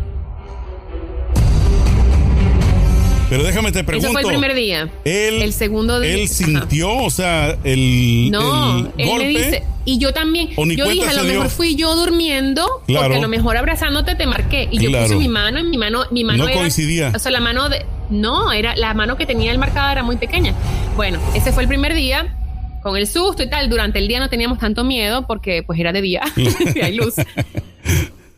Pero 3.29 3.43
déjame 3.43 3.71
te 3.71 3.83
pregunto. 3.83 4.09
Eso 4.09 4.19
fue 4.19 4.21
el 4.21 4.27
primer 4.39 4.55
día. 4.55 4.89
Él, 5.05 5.41
el 5.41 5.53
segundo 5.53 5.99
día. 5.99 6.13
Él 6.13 6.27
sintió, 6.27 6.93
o 6.95 7.09
sea, 7.09 7.57
el, 7.63 8.29
no, 8.31 8.77
el 8.79 8.91
él 8.97 9.07
golpe. 9.07 9.25
Me 9.25 9.29
dice, 9.29 9.63
y 9.85 9.97
yo 9.97 10.13
también. 10.13 10.49
yo 10.49 10.87
dije, 10.87 11.07
a 11.07 11.13
lo 11.13 11.23
mejor 11.23 11.49
fui 11.49 11.75
yo 11.75 11.95
durmiendo, 11.95 12.65
claro. 12.85 13.05
porque 13.05 13.17
a 13.17 13.21
lo 13.21 13.27
mejor 13.27 13.57
abrazándote 13.57 14.15
te 14.15 14.25
marqué. 14.25 14.67
Y 14.71 14.77
claro. 14.77 15.07
yo 15.07 15.13
puse 15.13 15.15
mi 15.15 15.27
mano, 15.27 15.59
en 15.59 15.69
mi 15.69 15.77
mano, 15.77 16.05
mi 16.11 16.23
mano 16.23 16.43
no 16.43 16.49
era, 16.49 16.59
coincidía. 16.59 17.11
O 17.13 17.19
sea, 17.19 17.31
la 17.31 17.39
mano 17.39 17.69
de. 17.69 17.85
No, 18.09 18.51
era 18.51 18.75
la 18.75 18.93
mano 18.93 19.17
que 19.17 19.25
tenía 19.25 19.51
el 19.51 19.57
marcada 19.57 19.91
era 19.91 20.03
muy 20.03 20.17
pequeña. 20.17 20.53
Bueno, 20.95 21.19
ese 21.35 21.51
fue 21.51 21.63
el 21.63 21.69
primer 21.69 21.93
día. 21.93 22.37
Con 22.81 22.97
el 22.97 23.07
susto 23.07 23.41
y 23.41 23.49
tal, 23.49 23.69
durante 23.69 23.99
el 23.99 24.09
día 24.09 24.19
no 24.19 24.29
teníamos 24.29 24.59
tanto 24.59 24.83
miedo 24.83 25.25
porque 25.25 25.63
pues 25.63 25.79
era 25.79 25.93
de 25.93 26.01
día 26.01 26.21
y 26.75 26.81
hay 26.81 26.95
luz. 26.95 27.15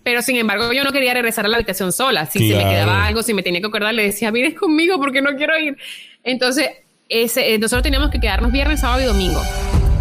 Pero 0.06 0.22
sin 0.22 0.36
embargo, 0.36 0.72
yo 0.72 0.84
no 0.84 0.92
quería 0.92 1.16
regresar 1.16 1.46
a 1.46 1.48
la 1.48 1.56
habitación 1.58 1.92
sola. 1.92 2.28
Si 2.28 2.38
claro. 2.38 2.60
se 2.60 2.64
me 2.64 2.72
quedaba 2.72 3.08
algo, 3.08 3.24
si 3.24 3.34
me 3.34 3.42
tenía 3.42 3.60
que 3.60 3.66
acordar, 3.66 3.92
le 3.96 4.04
decía, 4.04 4.30
vienes 4.30 4.54
conmigo 4.54 5.00
porque 5.00 5.20
no 5.20 5.36
quiero 5.36 5.58
ir. 5.58 5.78
Entonces, 6.24 6.70
ese, 7.10 7.58
nosotros 7.58 7.82
teníamos 7.82 8.12
que 8.12 8.20
quedarnos 8.20 8.52
viernes, 8.52 8.82
sábado 8.82 9.02
y 9.02 9.06
domingo. 9.06 9.42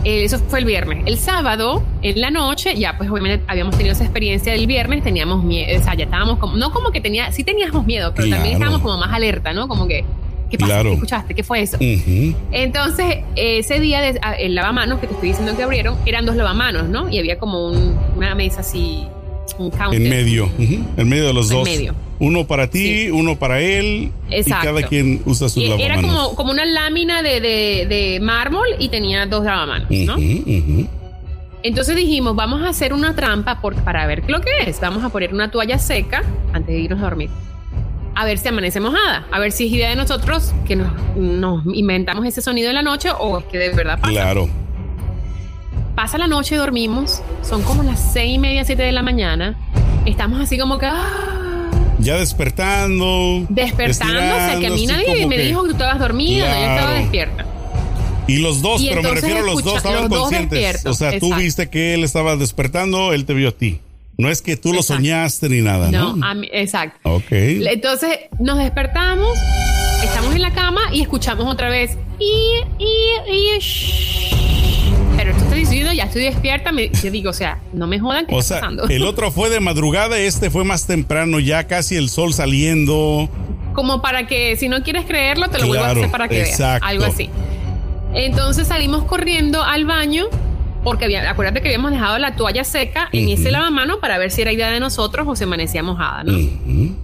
Eh, 0.05 0.25
eso 0.25 0.39
fue 0.41 0.59
el 0.59 0.67
viernes. 0.67 1.05
El 1.07 1.17
sábado, 1.17 1.83
en 2.03 2.21
la 2.21 2.31
noche, 2.31 2.77
ya 2.77 2.99
pues 2.99 3.09
obviamente 3.09 3.43
habíamos 3.49 3.79
tenido 3.79 3.95
esa 3.95 4.05
experiencia 4.05 4.53
del 4.53 4.67
viernes, 4.67 5.03
teníamos 5.03 5.43
miedo, 5.43 5.81
o 5.81 5.83
sea, 5.83 5.95
ya 5.95 6.05
estábamos 6.05 6.39
como, 6.39 6.59
no 6.59 6.71
como 6.71 6.91
que 6.91 7.01
tenía, 7.01 7.33
sí 7.33 7.43
teníamos 7.43 7.87
miedo, 7.87 8.13
pero 8.15 8.27
claro. 8.27 8.43
también 8.43 8.57
estábamos 8.57 8.83
como 8.83 8.99
más 8.99 9.11
alerta, 9.11 9.55
¿no? 9.55 9.69
Como 9.69 9.89
que, 9.89 10.05
¿qué 10.51 10.59
pasó? 10.59 10.71
Claro. 10.71 10.91
¿Qué 10.91 10.95
escuchaste? 10.97 11.35
¿Qué 11.35 11.43
fue 11.43 11.63
eso? 11.63 11.79
Uh 11.79 11.81
-huh. 11.81 12.37
Enstonces, 12.53 13.21
ese 13.37 13.81
día, 13.81 14.03
de, 14.03 14.21
el 14.39 14.55
lavamanos 14.55 15.01
que 15.01 15.07
te 15.07 15.15
estoy 15.15 15.31
diciendo 15.31 15.57
que 15.57 15.63
abrieron, 15.63 15.97
eran 16.05 16.27
dos 16.27 16.37
lavamanos, 16.37 16.91
¿no? 16.91 17.09
Y 17.09 17.19
había 17.19 17.39
como 17.39 17.69
un, 17.69 17.99
una 18.15 18.35
mesa 18.35 18.61
así 18.61 19.09
en 19.93 20.09
medio, 20.09 20.47
uh 20.47 20.49
-huh. 20.59 20.85
en 20.97 21.09
medio 21.09 21.27
de 21.27 21.33
los 21.33 21.51
en 21.51 21.57
dos. 21.57 21.69
Medio. 21.69 21.95
Uno 22.19 22.47
para 22.47 22.71
ti, 22.71 23.05
sí. 23.05 23.11
uno 23.11 23.39
para 23.39 23.61
él. 23.61 24.13
Exacto. 24.31 24.65
Y 24.65 24.73
cada 24.73 24.89
quien 24.89 25.23
usa 25.25 25.49
sus 25.49 25.63
y 25.63 25.69
lavamanos. 25.69 25.99
Era 25.99 26.03
como, 26.03 26.35
como 26.37 26.53
una 26.53 26.65
lámina 26.65 27.23
de, 27.23 27.41
de, 27.41 27.87
de, 27.89 28.21
mármol 28.21 28.67
y 28.79 28.89
tenía 28.89 29.27
dos 29.27 29.45
lavamanos, 29.45 29.91
¿no? 29.91 30.15
Uh 30.15 30.19
-huh, 30.19 30.89
Entonces 31.63 31.97
dijimos, 31.97 32.37
vamos 32.37 32.63
a 32.63 32.69
hacer 32.69 32.93
una 32.93 33.15
trampa 33.15 33.61
por, 33.61 33.75
para 33.83 34.07
ver 34.07 34.23
lo 34.29 34.41
que 34.41 34.51
es. 34.67 34.81
Vamos 34.81 35.03
a 35.03 35.09
poner 35.09 35.35
una 35.35 35.51
toalla 35.51 35.79
seca 35.79 36.23
antes 36.53 36.75
de 36.75 36.81
irnos 36.81 37.01
a 37.01 37.05
dormir. 37.05 37.31
A 38.15 38.25
ver 38.25 38.39
si 38.39 38.47
amanece 38.47 38.81
mojada. 38.81 39.27
A 39.33 39.41
ver 39.41 39.51
si 39.51 39.67
es 39.67 39.73
idea 39.73 39.91
de 39.91 39.97
nosotros 39.97 40.55
que 40.67 40.77
nos, 40.77 40.93
nos 41.17 41.65
inventamos 41.75 42.25
ese 42.27 42.43
sonido 42.43 42.69
en 42.69 42.77
la 42.77 42.83
noche 42.83 43.09
o 43.19 43.39
es 43.39 43.45
que 43.47 43.59
de 43.59 43.71
verdad 43.71 43.99
pasa. 44.01 44.13
Claro. 44.13 44.49
Pasa 45.95 46.19
la 46.19 46.27
noche, 46.27 46.57
dormimos. 46.57 47.23
Son 47.43 47.63
como 47.63 47.83
las 47.83 48.13
seis 48.13 48.35
y 48.35 48.39
media, 48.39 48.65
siete 48.65 48.83
de 48.83 48.93
la 48.93 49.03
mañana. 49.03 49.57
Estamos 50.07 50.41
así 50.41 50.59
como 50.59 50.79
que. 50.79 50.87
¡ah! 50.87 51.71
Ya 52.01 52.17
despertando. 52.17 53.47
Despertándose, 53.49 54.61
que 54.61 54.67
a 54.67 54.71
mí 54.71 54.87
nadie 54.87 55.27
me 55.27 55.37
que... 55.37 55.43
dijo 55.43 55.63
que 55.63 55.69
tú 55.69 55.75
estabas 55.75 55.99
dormida, 55.99 56.47
claro. 56.47 56.61
yo 56.61 56.73
estaba 56.75 56.95
despierta. 56.95 57.47
Y 58.27 58.39
los 58.39 58.63
dos, 58.63 58.81
y 58.81 58.89
pero 58.89 59.03
me 59.03 59.11
refiero 59.11 59.41
a 59.41 59.43
los 59.43 59.63
dos, 59.63 59.77
estaban 59.77 60.09
los 60.09 60.19
conscientes. 60.19 60.83
Dos 60.83 60.97
o 60.97 60.99
sea, 60.99 61.09
exacto. 61.09 61.29
tú 61.29 61.35
viste 61.37 61.71
que 61.71 61.95
él 61.95 62.05
estaba 62.05 62.37
despertando, 62.37 63.13
él 63.13 63.25
te 63.25 63.35
vio 63.35 63.51
a 63.51 63.53
ti. 63.53 63.81
No 64.17 64.31
es 64.31 64.43
que 64.43 64.57
tú 64.57 64.73
lo 64.73 64.81
exacto. 64.81 65.03
soñaste 65.03 65.49
ni 65.49 65.61
nada, 65.61 65.91
¿no? 65.91 66.17
No, 66.17 66.35
mí, 66.35 66.49
exacto. 66.53 66.99
Ok. 67.03 67.31
Entonces 67.31 68.19
nos 68.39 68.59
despertamos, 68.59 69.37
estamos 70.03 70.35
en 70.35 70.43
la 70.43 70.53
cama 70.53 70.83
y 70.93 71.03
escuchamos 71.03 71.53
otra 71.53 71.69
vez. 71.69 71.97
Y, 72.19 72.61
y, 72.79 73.59
y. 73.59 74.34
Pero 75.25 75.37
esto 75.39 75.45
estoy 75.45 75.61
diciendo, 75.61 75.91
ya 75.95 76.05
estoy 76.05 76.25
despierta. 76.25 76.71
Me, 76.71 76.91
yo 76.91 77.11
digo, 77.11 77.31
o 77.31 77.33
sea, 77.33 77.59
no 77.73 77.87
me 77.87 77.99
jodan. 77.99 78.27
¿qué 78.27 78.35
o 78.35 78.41
está 78.41 78.57
sea, 78.57 78.61
pasando? 78.61 78.87
el 78.89 79.05
otro 79.05 79.31
fue 79.31 79.49
de 79.49 79.59
madrugada, 79.59 80.19
este 80.19 80.51
fue 80.51 80.65
más 80.65 80.87
temprano, 80.87 81.41
ya 81.41 81.67
casi 81.67 81.97
el 81.97 82.11
sol 82.11 82.35
saliendo. 82.35 83.31
Como 83.73 84.03
para 84.03 84.27
que, 84.27 84.55
si 84.57 84.69
no 84.69 84.83
quieres 84.83 85.07
creerlo, 85.07 85.49
te 85.49 85.59
lo 85.61 85.65
claro, 85.65 85.69
vuelvo 85.69 85.85
a 85.85 85.91
hacer 85.93 86.11
para 86.11 86.29
que 86.29 86.43
exacto. 86.43 86.67
veas. 86.67 86.83
Algo 86.83 87.05
así. 87.07 87.31
Entonces 88.13 88.69
salimos 88.69 89.05
corriendo 89.05 89.63
al 89.63 89.87
baño 89.87 90.27
porque 90.83 91.07
había, 91.07 91.31
acuérdate 91.31 91.63
que 91.63 91.69
habíamos 91.69 91.93
dejado 91.93 92.19
la 92.19 92.37
toalla 92.37 92.65
seca 92.65 93.09
en 93.13 93.25
uh 93.25 93.29
-huh. 93.31 93.35
ese 93.35 93.51
lavamano 93.51 94.01
para 94.01 94.19
ver 94.19 94.31
si 94.31 94.43
era 94.43 94.53
idea 94.53 94.71
de 94.71 94.79
nosotros 94.79 95.27
o 95.27 95.35
se 95.35 95.45
amanecía 95.45 95.83
mojada, 95.83 96.23
¿no? 96.23 96.35
Uh 96.35 96.37
-huh. 96.37 96.95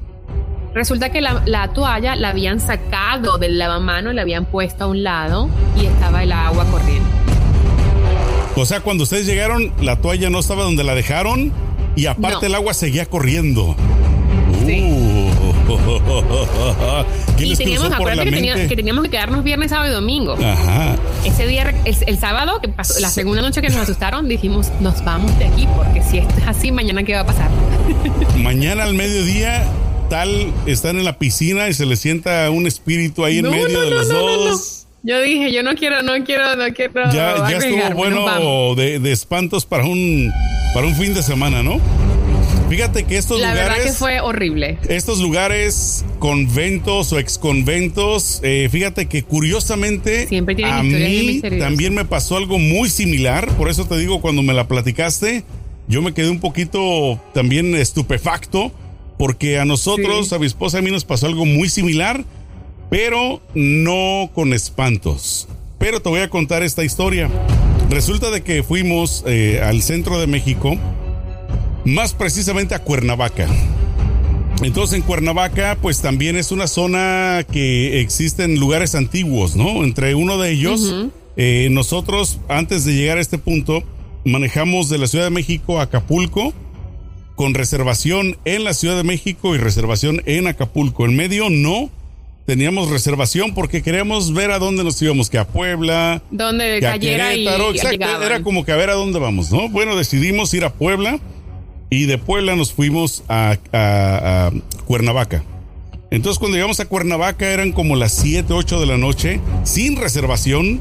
Resulta 0.74 1.08
que 1.08 1.22
la, 1.22 1.42
la, 1.46 1.72
toalla 1.72 2.16
la 2.16 2.28
habían 2.28 2.60
sacado 2.60 3.38
del 3.38 3.58
lavamano, 3.58 4.12
la 4.12 4.20
habían 4.20 4.44
puesto 4.44 4.84
a 4.84 4.86
un 4.88 5.02
lado 5.02 5.48
y 5.80 5.86
estaba 5.86 6.22
el 6.22 6.32
agua 6.32 6.66
corriendo. 6.66 7.09
O 8.60 8.66
sea, 8.66 8.80
cuando 8.80 9.04
ustedes 9.04 9.26
llegaron, 9.26 9.72
la 9.80 9.96
toalla 9.96 10.28
no 10.28 10.38
estaba 10.38 10.64
donde 10.64 10.84
la 10.84 10.94
dejaron 10.94 11.50
y 11.96 12.06
aparte 12.06 12.40
no. 12.42 12.46
el 12.48 12.54
agua 12.56 12.74
seguía 12.74 13.06
corriendo. 13.06 13.74
Sí. 14.66 14.82
Uh, 14.82 15.30
¿Qué 17.38 17.46
y 17.46 17.56
teníamos, 17.56 17.90
acuérdate 17.90 18.28
que, 18.28 18.36
tenía, 18.36 18.68
que, 18.68 18.76
teníamos 18.76 19.04
que 19.04 19.10
quedarnos 19.10 19.44
viernes, 19.44 19.70
sábado 19.70 19.90
y 19.90 19.94
domingo. 19.94 20.34
Ajá. 20.34 20.96
Ese 21.24 21.46
día, 21.46 21.74
el, 21.86 21.96
el 22.06 22.18
sábado, 22.18 22.60
que 22.60 22.68
pasó, 22.68 23.00
la 23.00 23.08
segunda 23.08 23.40
noche 23.40 23.62
que 23.62 23.68
nos 23.70 23.78
asustaron, 23.78 24.28
dijimos, 24.28 24.70
nos 24.80 25.02
vamos 25.04 25.36
de 25.38 25.46
aquí, 25.46 25.66
porque 25.74 26.02
si 26.02 26.18
esto 26.18 26.34
es 26.36 26.46
así, 26.46 26.70
mañana 26.70 27.02
qué 27.02 27.14
va 27.14 27.20
a 27.20 27.26
pasar. 27.26 27.50
mañana 28.36 28.84
al 28.84 28.92
mediodía, 28.92 29.64
tal, 30.10 30.52
están 30.66 30.98
en 30.98 31.04
la 31.04 31.18
piscina 31.18 31.68
y 31.70 31.72
se 31.72 31.86
les 31.86 31.98
sienta 31.98 32.50
un 32.50 32.66
espíritu 32.66 33.24
ahí 33.24 33.38
en 33.38 33.48
medio 33.48 33.68
no, 33.68 33.80
de 33.80 33.90
los 33.90 34.08
dos. 34.08 34.79
Yo 35.02 35.20
dije, 35.22 35.50
yo 35.50 35.62
no 35.62 35.74
quiero, 35.74 36.02
no 36.02 36.12
quiero, 36.24 36.56
no 36.56 36.74
quiero. 36.74 37.10
Ya, 37.10 37.48
ya 37.48 37.56
estuvo 37.56 37.94
bueno 37.94 38.74
de, 38.74 38.98
de, 38.98 39.12
espantos 39.12 39.64
para 39.64 39.84
un, 39.84 40.30
para 40.74 40.86
un 40.86 40.94
fin 40.94 41.14
de 41.14 41.22
semana, 41.22 41.62
¿no? 41.62 41.80
Fíjate 42.68 43.04
que 43.04 43.16
estos 43.16 43.40
la 43.40 43.50
lugares. 43.50 43.68
La 43.68 43.74
verdad 43.74 43.90
que 43.90 43.98
fue 43.98 44.20
horrible. 44.20 44.78
Estos 44.88 45.20
lugares, 45.20 46.04
conventos 46.18 47.12
o 47.12 47.18
exconventos, 47.18 48.40
eh, 48.42 48.68
fíjate 48.70 49.06
que 49.06 49.22
curiosamente. 49.22 50.28
Siempre 50.28 50.54
tienen 50.54 50.74
a 50.74 50.82
mí 50.82 51.40
también 51.58 51.94
me 51.94 52.04
pasó 52.04 52.36
algo 52.36 52.58
muy 52.58 52.90
similar. 52.90 53.48
Por 53.56 53.70
eso 53.70 53.86
te 53.86 53.96
digo, 53.96 54.20
cuando 54.20 54.42
me 54.42 54.52
la 54.52 54.68
platicaste, 54.68 55.44
yo 55.88 56.02
me 56.02 56.12
quedé 56.12 56.28
un 56.28 56.40
poquito 56.40 57.18
también 57.32 57.74
estupefacto. 57.74 58.70
Porque 59.18 59.58
a 59.58 59.66
nosotros, 59.66 60.28
sí. 60.28 60.34
a 60.34 60.38
mi 60.38 60.46
esposa 60.46 60.78
y 60.78 60.80
a 60.80 60.82
mí 60.82 60.90
nos 60.90 61.04
pasó 61.04 61.26
algo 61.26 61.44
muy 61.44 61.68
similar 61.68 62.24
pero 62.90 63.40
no 63.54 64.30
con 64.34 64.52
espantos. 64.52 65.48
Pero 65.78 66.02
te 66.02 66.08
voy 66.10 66.20
a 66.20 66.28
contar 66.28 66.62
esta 66.62 66.84
historia. 66.84 67.30
Resulta 67.88 68.30
de 68.30 68.42
que 68.42 68.62
fuimos 68.62 69.24
eh, 69.26 69.60
al 69.62 69.80
centro 69.82 70.20
de 70.20 70.26
México, 70.26 70.76
más 71.84 72.12
precisamente 72.12 72.74
a 72.74 72.80
Cuernavaca. 72.80 73.48
Entonces 74.62 74.96
en 74.96 75.02
Cuernavaca 75.02 75.78
pues 75.80 76.02
también 76.02 76.36
es 76.36 76.52
una 76.52 76.66
zona 76.66 77.46
que 77.50 78.00
existen 78.00 78.60
lugares 78.60 78.94
antiguos, 78.94 79.56
¿no? 79.56 79.84
Entre 79.84 80.14
uno 80.14 80.38
de 80.38 80.50
ellos, 80.50 80.82
uh 80.82 80.92
-huh. 80.92 81.10
eh, 81.36 81.68
nosotros 81.70 82.40
antes 82.48 82.84
de 82.84 82.94
llegar 82.94 83.16
a 83.16 83.22
este 83.22 83.38
punto 83.38 83.82
manejamos 84.24 84.90
de 84.90 84.98
la 84.98 85.06
Ciudad 85.06 85.24
de 85.24 85.30
México 85.30 85.80
a 85.80 85.84
Acapulco 85.84 86.52
con 87.36 87.54
reservación 87.54 88.36
en 88.44 88.64
la 88.64 88.74
Ciudad 88.74 88.98
de 88.98 89.02
México 89.02 89.54
y 89.54 89.58
reservación 89.58 90.22
en 90.26 90.46
Acapulco. 90.46 91.06
En 91.06 91.16
medio 91.16 91.48
no, 91.48 91.90
teníamos 92.50 92.90
reservación 92.90 93.54
porque 93.54 93.80
queríamos 93.80 94.34
ver 94.34 94.50
a 94.50 94.58
dónde 94.58 94.82
nos 94.82 95.00
íbamos, 95.00 95.30
que 95.30 95.38
a 95.38 95.46
Puebla, 95.46 96.20
donde 96.32 96.80
que 96.80 96.86
a 96.88 96.92
cayera 96.94 97.30
Querétaro, 97.30 97.72
y, 97.72 97.76
exacto, 97.76 98.24
era 98.24 98.42
como 98.42 98.64
que 98.64 98.72
a 98.72 98.76
ver 98.76 98.90
a 98.90 98.94
dónde 98.94 99.20
vamos, 99.20 99.52
¿no? 99.52 99.68
Bueno, 99.68 99.94
decidimos 99.94 100.52
ir 100.52 100.64
a 100.64 100.72
Puebla 100.72 101.20
y 101.90 102.06
de 102.06 102.18
Puebla 102.18 102.56
nos 102.56 102.72
fuimos 102.72 103.22
a, 103.28 103.56
a, 103.72 104.48
a 104.48 104.52
Cuernavaca. 104.84 105.44
Entonces 106.10 106.40
cuando 106.40 106.56
llegamos 106.56 106.80
a 106.80 106.86
Cuernavaca 106.86 107.48
eran 107.52 107.70
como 107.70 107.94
las 107.94 108.14
7, 108.14 108.52
8 108.52 108.80
de 108.80 108.86
la 108.86 108.98
noche, 108.98 109.40
sin 109.62 109.94
reservación. 109.94 110.80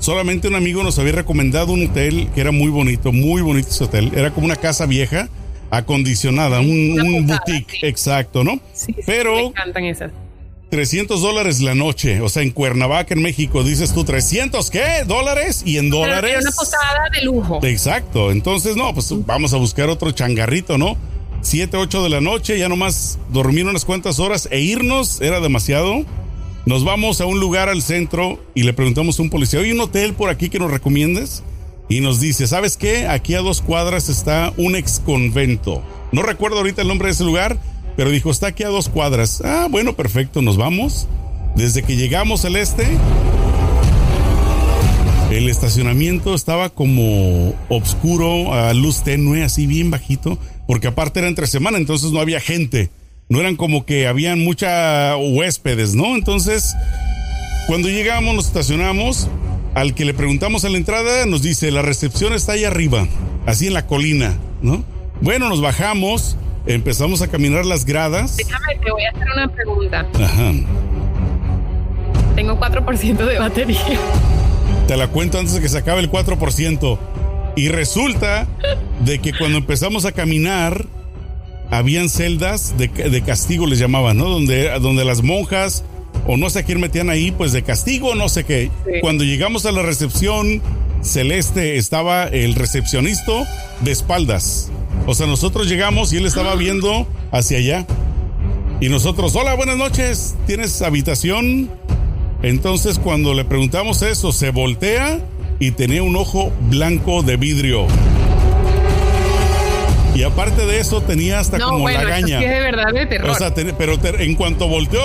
Solamente 0.00 0.48
un 0.48 0.56
amigo 0.56 0.82
nos 0.82 0.98
había 0.98 1.12
recomendado 1.12 1.74
un 1.74 1.86
hotel 1.86 2.28
que 2.34 2.40
era 2.40 2.50
muy 2.50 2.70
bonito, 2.70 3.12
muy 3.12 3.40
bonito 3.40 3.68
ese 3.68 3.84
hotel. 3.84 4.10
Era 4.16 4.32
como 4.32 4.46
una 4.46 4.56
casa 4.56 4.84
vieja, 4.86 5.28
acondicionada, 5.70 6.58
un, 6.58 7.00
un 7.00 7.24
boutique, 7.24 7.70
sí. 7.70 7.86
exacto, 7.86 8.42
¿no? 8.42 8.58
Sí, 8.72 8.96
Pero 9.06 9.36
me 9.36 9.42
encantan 9.42 9.84
esas 9.84 10.10
300 10.74 11.22
dólares 11.22 11.60
la 11.60 11.76
noche. 11.76 12.20
O 12.20 12.28
sea, 12.28 12.42
en 12.42 12.50
Cuernavaca, 12.50 13.14
en 13.14 13.22
México, 13.22 13.62
dices 13.62 13.94
tú 13.94 14.02
300, 14.02 14.70
¿qué? 14.70 15.04
¿Dólares? 15.06 15.62
Y 15.64 15.78
en 15.78 15.88
dólares. 15.88 16.38
Una 16.40 16.50
posada 16.50 17.08
de 17.12 17.22
lujo. 17.22 17.60
Exacto. 17.62 18.32
Entonces, 18.32 18.74
no, 18.74 18.92
pues 18.92 19.08
vamos 19.24 19.54
a 19.54 19.56
buscar 19.56 19.88
otro 19.88 20.10
changarrito, 20.10 20.76
¿no? 20.76 20.96
7, 21.42 21.76
8 21.76 22.02
de 22.02 22.08
la 22.08 22.20
noche, 22.20 22.58
ya 22.58 22.68
nomás 22.68 23.20
dormir 23.30 23.66
unas 23.66 23.84
cuantas 23.84 24.18
horas 24.18 24.48
e 24.50 24.62
irnos 24.62 25.20
era 25.20 25.38
demasiado. 25.38 26.04
Nos 26.66 26.84
vamos 26.84 27.20
a 27.20 27.26
un 27.26 27.38
lugar 27.38 27.68
al 27.68 27.80
centro 27.80 28.42
y 28.56 28.64
le 28.64 28.72
preguntamos 28.72 29.20
a 29.20 29.22
un 29.22 29.30
policía, 29.30 29.60
¿hay 29.60 29.70
un 29.70 29.80
hotel 29.80 30.14
por 30.14 30.28
aquí 30.28 30.48
que 30.48 30.58
nos 30.58 30.72
recomiendes? 30.72 31.44
Y 31.88 32.00
nos 32.00 32.18
dice, 32.18 32.48
¿sabes 32.48 32.76
qué? 32.76 33.06
Aquí 33.06 33.36
a 33.36 33.42
dos 33.42 33.60
cuadras 33.60 34.08
está 34.08 34.52
un 34.56 34.74
ex 34.74 34.98
convento. 34.98 35.84
No 36.10 36.22
recuerdo 36.22 36.56
ahorita 36.56 36.82
el 36.82 36.88
nombre 36.88 37.06
de 37.06 37.12
ese 37.12 37.22
lugar, 37.22 37.58
pero 37.96 38.10
dijo, 38.10 38.30
está 38.30 38.48
aquí 38.48 38.64
a 38.64 38.68
dos 38.68 38.88
cuadras. 38.88 39.42
Ah, 39.44 39.68
bueno, 39.70 39.94
perfecto, 39.94 40.42
nos 40.42 40.56
vamos. 40.56 41.06
Desde 41.56 41.82
que 41.82 41.96
llegamos 41.96 42.44
al 42.44 42.56
este, 42.56 42.84
el 45.30 45.48
estacionamiento 45.48 46.34
estaba 46.34 46.70
como 46.70 47.54
oscuro, 47.68 48.52
a 48.52 48.72
luz 48.72 49.02
tenue, 49.02 49.42
así 49.42 49.66
bien 49.66 49.90
bajito, 49.90 50.38
porque 50.66 50.88
aparte 50.88 51.20
era 51.20 51.28
entre 51.28 51.46
semana, 51.46 51.78
entonces 51.78 52.12
no 52.12 52.20
había 52.20 52.40
gente. 52.40 52.90
No 53.28 53.40
eran 53.40 53.56
como 53.56 53.86
que 53.86 54.06
habían 54.06 54.44
mucha 54.44 55.16
huéspedes, 55.16 55.94
¿no? 55.94 56.14
Entonces, 56.14 56.74
cuando 57.66 57.88
llegamos, 57.88 58.34
nos 58.34 58.46
estacionamos. 58.46 59.28
Al 59.74 59.94
que 59.94 60.04
le 60.04 60.14
preguntamos 60.14 60.64
a 60.64 60.68
la 60.68 60.78
entrada, 60.78 61.26
nos 61.26 61.42
dice, 61.42 61.72
la 61.72 61.82
recepción 61.82 62.32
está 62.32 62.52
ahí 62.52 62.62
arriba, 62.62 63.08
así 63.44 63.66
en 63.66 63.74
la 63.74 63.88
colina, 63.88 64.38
¿no? 64.62 64.84
Bueno, 65.20 65.48
nos 65.48 65.60
bajamos 65.60 66.36
Empezamos 66.66 67.20
a 67.20 67.28
caminar 67.28 67.66
las 67.66 67.84
gradas. 67.84 68.36
Déjame, 68.36 68.76
te 68.82 68.90
voy 68.90 69.02
a 69.04 69.10
hacer 69.10 69.26
una 69.34 69.48
pregunta. 69.48 70.06
Ajá. 70.14 70.52
Tengo 72.34 72.58
4% 72.58 73.16
de 73.26 73.38
batería. 73.38 73.80
Te 74.88 74.96
la 74.96 75.08
cuento 75.08 75.38
antes 75.38 75.54
de 75.54 75.60
que 75.60 75.68
se 75.68 75.78
acabe 75.78 76.00
el 76.00 76.10
4%. 76.10 76.98
Y 77.56 77.68
resulta 77.68 78.46
de 79.04 79.20
que 79.20 79.32
cuando 79.32 79.58
empezamos 79.58 80.06
a 80.06 80.12
caminar, 80.12 80.86
habían 81.70 82.08
celdas 82.08 82.74
de, 82.76 83.22
castigo, 83.22 83.66
les 83.66 83.78
llamaban, 83.78 84.16
¿no? 84.16 84.28
Donde, 84.28 84.70
donde 84.80 85.04
las 85.04 85.22
monjas, 85.22 85.84
o 86.26 86.36
no 86.36 86.50
sé 86.50 86.60
a 86.60 86.62
quién 86.64 86.80
metían 86.80 87.10
ahí, 87.10 87.30
pues 87.30 87.52
de 87.52 87.62
castigo, 87.62 88.14
no 88.14 88.28
sé 88.28 88.44
qué. 88.44 88.70
Cuando 89.00 89.22
llegamos 89.22 89.66
a 89.66 89.72
la 89.72 89.82
recepción 89.82 90.62
celeste, 91.02 91.76
estaba 91.76 92.24
el 92.24 92.54
recepcionista 92.54 93.44
de 93.80 93.92
espaldas. 93.92 94.72
O 95.06 95.14
sea, 95.14 95.26
nosotros 95.26 95.68
llegamos 95.68 96.12
y 96.12 96.16
él 96.16 96.26
estaba 96.26 96.54
viendo 96.54 97.06
hacia 97.30 97.58
allá. 97.58 97.86
Y 98.80 98.88
nosotros, 98.88 99.36
hola, 99.36 99.54
buenas 99.54 99.76
noches, 99.76 100.34
¿tienes 100.46 100.80
habitación? 100.82 101.70
Entonces 102.42 102.98
cuando 102.98 103.34
le 103.34 103.44
preguntamos 103.44 104.02
eso, 104.02 104.32
se 104.32 104.50
voltea 104.50 105.20
y 105.58 105.70
tenía 105.72 106.02
un 106.02 106.16
ojo 106.16 106.52
blanco 106.68 107.22
de 107.22 107.36
vidrio. 107.36 107.86
Y 110.14 110.22
aparte 110.22 110.64
de 110.64 110.78
eso 110.78 111.00
tenía 111.00 111.40
hasta 111.40 111.58
como 111.58 111.80
bueno, 111.80 112.02
lagaña. 112.02 112.38
Sí 112.38 112.44
es 112.44 112.50
de 112.50 112.60
verdad 112.60 112.92
de 112.92 113.06
terror. 113.06 113.30
O 113.30 113.34
sea, 113.34 113.52
pero 113.76 113.98
en 114.02 114.34
cuanto 114.36 114.68
volteó, 114.68 115.02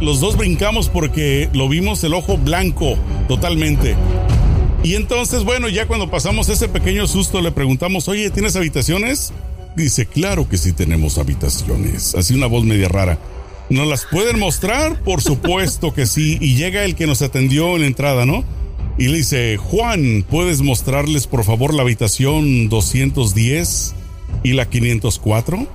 los 0.00 0.20
dos 0.20 0.36
brincamos 0.36 0.88
porque 0.88 1.48
lo 1.52 1.68
vimos 1.68 2.04
el 2.04 2.14
ojo 2.14 2.38
blanco 2.38 2.96
totalmente. 3.26 3.96
Y 4.84 4.96
entonces, 4.96 5.44
bueno, 5.44 5.70
ya 5.70 5.86
cuando 5.86 6.10
pasamos 6.10 6.50
ese 6.50 6.68
pequeño 6.68 7.06
susto, 7.06 7.40
le 7.40 7.50
preguntamos, 7.50 8.06
oye, 8.06 8.28
¿tienes 8.28 8.54
habitaciones? 8.54 9.32
Dice, 9.76 10.04
claro 10.04 10.46
que 10.46 10.58
sí 10.58 10.72
tenemos 10.72 11.16
habitaciones. 11.16 12.14
Así 12.14 12.34
una 12.34 12.46
voz 12.46 12.64
media 12.64 12.88
rara. 12.88 13.18
¿Nos 13.70 13.88
las 13.88 14.04
pueden 14.04 14.38
mostrar? 14.38 15.02
Por 15.02 15.22
supuesto 15.22 15.94
que 15.94 16.04
sí. 16.04 16.36
Y 16.38 16.56
llega 16.56 16.84
el 16.84 16.96
que 16.96 17.06
nos 17.06 17.22
atendió 17.22 17.76
en 17.76 17.80
la 17.80 17.86
entrada, 17.86 18.26
¿no? 18.26 18.44
Y 18.98 19.08
le 19.08 19.16
dice, 19.16 19.56
Juan, 19.56 20.22
¿puedes 20.28 20.60
mostrarles 20.60 21.26
por 21.26 21.44
favor 21.44 21.72
la 21.72 21.80
habitación 21.80 22.68
210 22.68 23.94
y 24.42 24.52
la 24.52 24.68
504? 24.68 25.66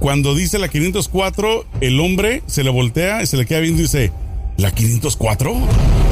Cuando 0.00 0.34
dice 0.34 0.58
la 0.58 0.66
504, 0.66 1.64
el 1.80 2.00
hombre 2.00 2.42
se 2.46 2.64
le 2.64 2.70
voltea 2.70 3.22
y 3.22 3.26
se 3.26 3.36
le 3.36 3.46
queda 3.46 3.60
viendo 3.60 3.78
y 3.78 3.84
dice, 3.84 4.10
¿la 4.56 4.72
504? 4.72 6.05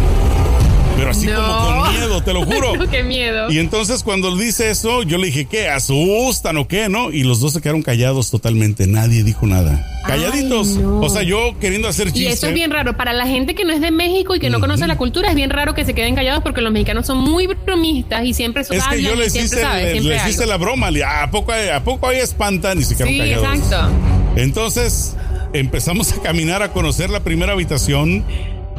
Pero 0.97 1.11
así 1.11 1.27
como 1.27 1.83
con 1.83 1.93
miedo, 1.93 2.23
te 2.23 2.33
lo 2.33 2.43
juro. 2.47 2.73
Qué 2.91 3.03
miedo. 3.03 3.51
Y 3.51 3.59
entonces 3.59 4.03
cuando 4.03 4.37
dice 4.37 4.71
eso, 4.71 5.03
yo 5.03 5.19
le 5.19 5.27
dije, 5.27 5.47
¿qué? 5.47 5.69
¿Asustan 5.69 6.57
o 6.57 6.69
qué? 6.69 6.89
¿No? 6.89 7.11
Y 7.11 7.25
los 7.25 7.41
dos 7.41 7.53
se 7.53 7.61
quedaron 7.61 7.83
callados 7.83 8.31
totalmente. 8.31 8.87
Nadie 8.87 9.25
dijo 9.25 9.47
nada. 9.47 9.87
Calladitos. 10.07 10.79
O 11.01 11.09
sea, 11.09 11.23
yo 11.23 11.59
queriendo 11.61 11.89
hacer 11.89 12.09
chiste. 12.09 12.21
Y 12.21 12.27
eso 12.27 12.47
es 12.49 12.55
bien 12.55 12.71
raro. 12.71 12.97
Para 12.97 13.13
la 13.13 13.27
gente 13.27 13.55
que 13.55 13.65
no 13.65 13.73
es 13.73 13.81
de 13.81 13.91
México 13.91 14.35
y 14.35 14.41
que 14.41 14.51
no 14.51 14.61
conoce 14.61 14.87
la 14.87 14.97
cultura, 14.97 15.31
es 15.31 15.35
bien 15.35 15.51
raro 15.51 15.75
que 15.75 15.85
se 15.85 15.95
queden 15.95 16.15
callados 16.15 16.43
porque 16.43 16.61
los 16.61 16.73
mexicanos 16.73 17.07
son 17.07 17.19
muy 17.19 17.47
bromistas 17.47 18.25
y 18.25 18.35
siempre 18.35 18.63
Es 18.63 18.69
que 18.69 19.03
yo 19.03 19.15
les 19.15 19.35
hice, 19.35 19.65
les, 20.01 20.29
hice 20.29 20.47
la 20.47 20.57
broma. 20.57 20.91
¿A 21.23 21.31
poco, 21.31 21.53
¿A 21.53 21.81
poco 21.83 22.09
ahí 22.09 22.19
espantan? 22.19 22.79
Y 22.79 22.85
se 22.85 22.97
quedaron 22.97 23.15
sí, 23.15 23.21
Exacto. 23.33 23.89
Entonces 24.37 25.17
empezamos 25.53 26.13
a 26.13 26.21
caminar 26.21 26.63
a 26.63 26.73
conocer 26.73 27.11
la 27.11 27.21
primera 27.21 27.53
habitación 27.53 28.25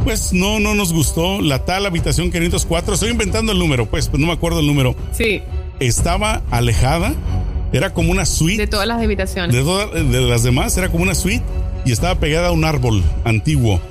pues 0.06 0.32
no, 0.34 0.60
no 0.60 0.76
nos 0.76 0.93
gustó 0.93 1.41
la 1.41 1.66
tal 1.66 1.86
habitación 1.88 2.32
504. 2.32 2.93
Estoy 2.93 3.10
inventando 3.10 3.51
el 3.51 3.60
número, 3.60 3.88
pues, 3.88 4.08
pues 4.08 4.22
no 4.22 4.28
me 4.28 4.34
acuerdo 4.34 4.60
el 4.60 4.68
número. 4.68 4.95
Sí. 5.12 5.41
Estaba 5.80 6.43
alejada, 6.51 7.14
era 7.74 7.91
como 7.91 8.12
una 8.12 8.26
suite. 8.26 8.62
De 8.62 8.68
todas 8.68 8.88
las 8.88 9.01
habitaciones. 9.01 9.53
De, 9.53 10.03
de 10.03 10.22
las 10.22 10.43
demás, 10.43 10.78
era 10.78 10.89
como 10.89 11.03
una 11.03 11.16
suite 11.16 11.43
y 11.86 11.91
estaba 11.91 12.20
pegada 12.20 12.49
a 12.49 12.51
un 12.51 12.64
árbol 12.64 13.03
antiguo. 13.24 13.82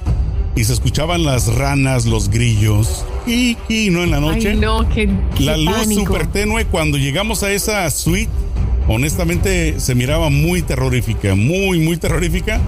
Y 0.54 0.62
se 0.62 0.72
escuchaban 0.72 1.24
las 1.24 1.52
ranas, 1.52 2.06
los 2.06 2.30
grillos. 2.30 3.04
Y, 3.26 3.56
y 3.68 3.90
no 3.90 4.04
en 4.04 4.12
la 4.12 4.20
noche. 4.20 4.50
Ay, 4.50 4.56
no, 4.56 4.88
qué, 4.88 5.10
la 5.40 5.56
luz 5.56 5.92
súper 5.92 6.28
tenue. 6.28 6.64
Cuando 6.66 6.96
llegamos 6.96 7.42
a 7.42 7.50
esa 7.50 7.90
suite, 7.90 8.30
honestamente 8.86 9.80
se 9.80 9.96
miraba 9.96 10.30
muy 10.30 10.62
terrorífica, 10.62 11.34
muy, 11.34 11.80
muy 11.80 11.96
terrorífica 11.96 12.60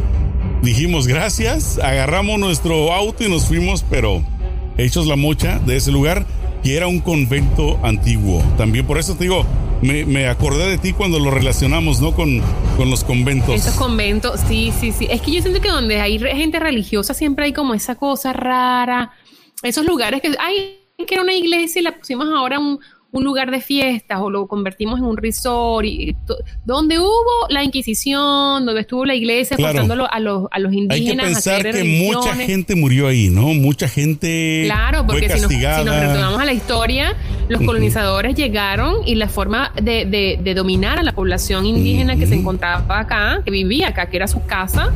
dijimos 0.66 1.06
gracias, 1.06 1.78
agarramos 1.78 2.40
nuestro 2.40 2.92
auto 2.92 3.22
y 3.22 3.28
nos 3.28 3.46
fuimos, 3.46 3.84
pero 3.88 4.24
hechos 4.76 5.06
la 5.06 5.14
mocha 5.14 5.60
de 5.60 5.76
ese 5.76 5.92
lugar, 5.92 6.26
que 6.64 6.76
era 6.76 6.88
un 6.88 6.98
convento 6.98 7.78
antiguo. 7.84 8.42
También 8.58 8.84
por 8.84 8.98
eso 8.98 9.14
te 9.14 9.24
digo, 9.24 9.46
me, 9.80 10.26
acordé 10.26 10.68
de 10.68 10.78
ti 10.78 10.92
cuando 10.92 11.20
lo 11.20 11.30
relacionamos, 11.30 12.00
¿no? 12.00 12.12
Con, 12.16 12.42
con 12.76 12.90
los 12.90 13.04
conventos. 13.04 13.54
Esos 13.54 13.76
conventos, 13.76 14.40
sí, 14.48 14.72
sí, 14.80 14.90
sí. 14.90 15.06
Es 15.08 15.20
que 15.22 15.30
yo 15.30 15.40
siento 15.40 15.60
que 15.60 15.68
donde 15.68 16.00
hay 16.00 16.18
gente 16.18 16.58
religiosa 16.58 17.14
siempre 17.14 17.44
hay 17.44 17.52
como 17.52 17.72
esa 17.72 17.94
cosa 17.94 18.32
rara. 18.32 19.12
Esos 19.62 19.86
lugares 19.86 20.20
que, 20.20 20.34
ay, 20.40 20.80
que 21.06 21.14
era 21.14 21.22
una 21.22 21.34
iglesia 21.34 21.78
y 21.78 21.84
la 21.84 21.96
pusimos 21.96 22.26
ahora 22.34 22.58
un, 22.58 22.80
un 23.16 23.24
lugar 23.24 23.50
de 23.50 23.60
fiestas 23.60 24.20
o 24.20 24.30
lo 24.30 24.46
convertimos 24.46 24.98
en 24.98 25.06
un 25.06 25.16
resort, 25.16 25.86
y, 25.86 26.14
donde 26.64 26.98
hubo 26.98 27.46
la 27.48 27.64
Inquisición, 27.64 28.66
donde 28.66 28.82
estuvo 28.82 29.04
la 29.04 29.14
iglesia 29.14 29.56
claro. 29.56 29.80
a 30.10 30.20
los, 30.20 30.48
a 30.50 30.58
los 30.58 30.72
indígenas. 30.72 31.26
Hay 31.26 31.34
que 31.34 31.34
pensar 31.34 31.72
que 31.72 31.84
mucha 31.84 32.34
gente 32.34 32.74
murió 32.74 33.08
ahí, 33.08 33.28
¿no? 33.28 33.48
Mucha 33.54 33.88
gente 33.88 34.62
claro, 34.66 35.06
porque 35.06 35.28
Si, 35.28 35.40
nos, 35.40 35.50
si 35.50 35.64
retomamos 35.64 36.40
a 36.40 36.44
la 36.44 36.52
historia, 36.52 37.16
los 37.48 37.62
colonizadores 37.62 38.34
llegaron 38.34 38.96
y 39.06 39.14
la 39.14 39.28
forma 39.28 39.72
de, 39.82 40.04
de, 40.04 40.54
dominar 40.54 40.98
a 40.98 41.02
la 41.02 41.14
población 41.14 41.66
indígena 41.66 42.16
que 42.16 42.26
se 42.26 42.34
encontraba 42.34 43.00
acá, 43.00 43.42
que 43.44 43.50
vivía 43.50 43.88
acá, 43.88 44.08
que 44.08 44.16
era 44.16 44.28
su 44.28 44.44
casa, 44.44 44.92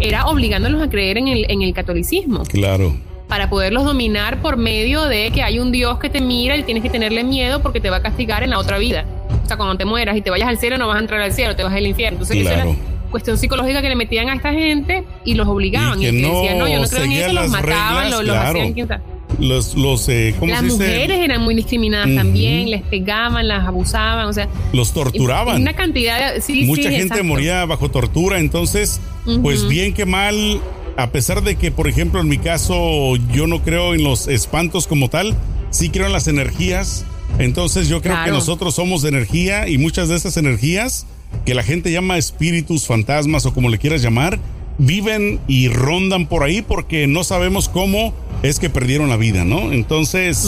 era 0.00 0.26
obligándolos 0.26 0.82
a 0.82 0.88
creer 0.88 1.18
en 1.18 1.28
el, 1.28 1.46
en 1.50 1.62
el 1.62 1.74
catolicismo. 1.74 2.44
Claro 2.44 2.94
para 3.32 3.48
poderlos 3.48 3.86
dominar 3.86 4.42
por 4.42 4.58
medio 4.58 5.06
de 5.06 5.30
que 5.30 5.42
hay 5.42 5.58
un 5.58 5.72
Dios 5.72 5.98
que 5.98 6.10
te 6.10 6.20
mira 6.20 6.54
y 6.54 6.64
tienes 6.64 6.82
que 6.82 6.90
tenerle 6.90 7.24
miedo 7.24 7.62
porque 7.62 7.80
te 7.80 7.88
va 7.88 7.96
a 7.96 8.02
castigar 8.02 8.42
en 8.42 8.50
la 8.50 8.58
otra 8.58 8.76
vida. 8.76 9.06
O 9.42 9.46
sea, 9.46 9.56
cuando 9.56 9.74
te 9.78 9.86
mueras 9.86 10.18
y 10.18 10.20
te 10.20 10.28
vayas 10.28 10.50
al 10.50 10.58
cielo, 10.58 10.76
no 10.76 10.86
vas 10.86 10.98
a 10.98 11.00
entrar 11.00 11.22
al 11.22 11.32
cielo, 11.32 11.56
te 11.56 11.62
vas 11.62 11.72
al 11.72 11.86
infierno. 11.86 12.18
Entonces, 12.20 12.44
esa 12.44 12.52
era 12.52 12.66
cuestión 13.10 13.38
psicológica 13.38 13.80
que 13.80 13.88
le 13.88 13.94
metían 13.96 14.28
a 14.28 14.34
esta 14.34 14.52
gente 14.52 15.04
y 15.24 15.32
los 15.32 15.48
obligaban. 15.48 15.98
Y, 15.98 16.04
que 16.04 16.12
decían, 16.12 16.58
no, 16.58 16.68
yo 16.68 16.78
no 16.78 16.86
creo 16.86 17.04
en 17.04 17.12
eso, 17.12 17.32
los 17.32 17.48
mataban, 17.48 18.10
los, 18.10 18.28
hacían. 18.28 19.02
Los, 19.38 19.76
los, 19.76 20.10
eh, 20.10 20.34
¿cómo 20.38 20.52
Las 20.52 20.64
mujeres 20.64 21.18
eran 21.20 21.40
muy 21.40 21.54
discriminadas 21.54 22.14
también, 22.14 22.70
les 22.70 22.82
pegaban, 22.82 23.48
las 23.48 23.66
abusaban, 23.66 24.26
o 24.26 24.32
sea. 24.34 24.46
Los 24.74 24.92
torturaban. 24.92 25.62
Una 25.62 25.72
cantidad 25.72 26.34
de. 26.34 26.42
Sí, 26.42 26.66
Mucha 26.66 26.90
gente 26.90 27.22
moría 27.22 27.64
bajo 27.64 27.90
tortura, 27.90 28.38
entonces, 28.38 29.00
pues 29.40 29.66
bien 29.66 29.94
que 29.94 30.04
mal, 30.04 30.60
a 30.96 31.10
pesar 31.10 31.42
de 31.42 31.56
que, 31.56 31.70
por 31.70 31.88
ejemplo, 31.88 32.20
en 32.20 32.28
mi 32.28 32.38
caso, 32.38 33.16
yo 33.32 33.46
no 33.46 33.62
creo 33.62 33.94
en 33.94 34.04
los 34.04 34.28
espantos 34.28 34.86
como 34.86 35.08
tal, 35.08 35.36
sí 35.70 35.90
creo 35.90 36.06
en 36.06 36.12
las 36.12 36.28
energías. 36.28 37.04
Entonces 37.38 37.88
yo 37.88 38.02
creo 38.02 38.16
que 38.24 38.30
nosotros 38.30 38.74
somos 38.74 39.02
de 39.02 39.08
energía 39.08 39.68
y 39.68 39.78
muchas 39.78 40.08
de 40.08 40.16
esas 40.16 40.36
energías 40.36 41.06
que 41.46 41.54
la 41.54 41.62
gente 41.62 41.90
llama 41.90 42.18
espíritus, 42.18 42.86
fantasmas 42.86 43.46
o 43.46 43.54
como 43.54 43.70
le 43.70 43.78
quieras 43.78 44.02
llamar, 44.02 44.38
viven 44.78 45.40
y 45.48 45.68
rondan 45.68 46.26
por 46.26 46.42
ahí 46.42 46.60
porque 46.60 47.06
no 47.06 47.24
sabemos 47.24 47.68
cómo 47.68 48.12
es 48.42 48.58
que 48.58 48.68
perdieron 48.68 49.08
la 49.08 49.16
vida, 49.16 49.44
¿no? 49.44 49.72
Entonces... 49.72 50.46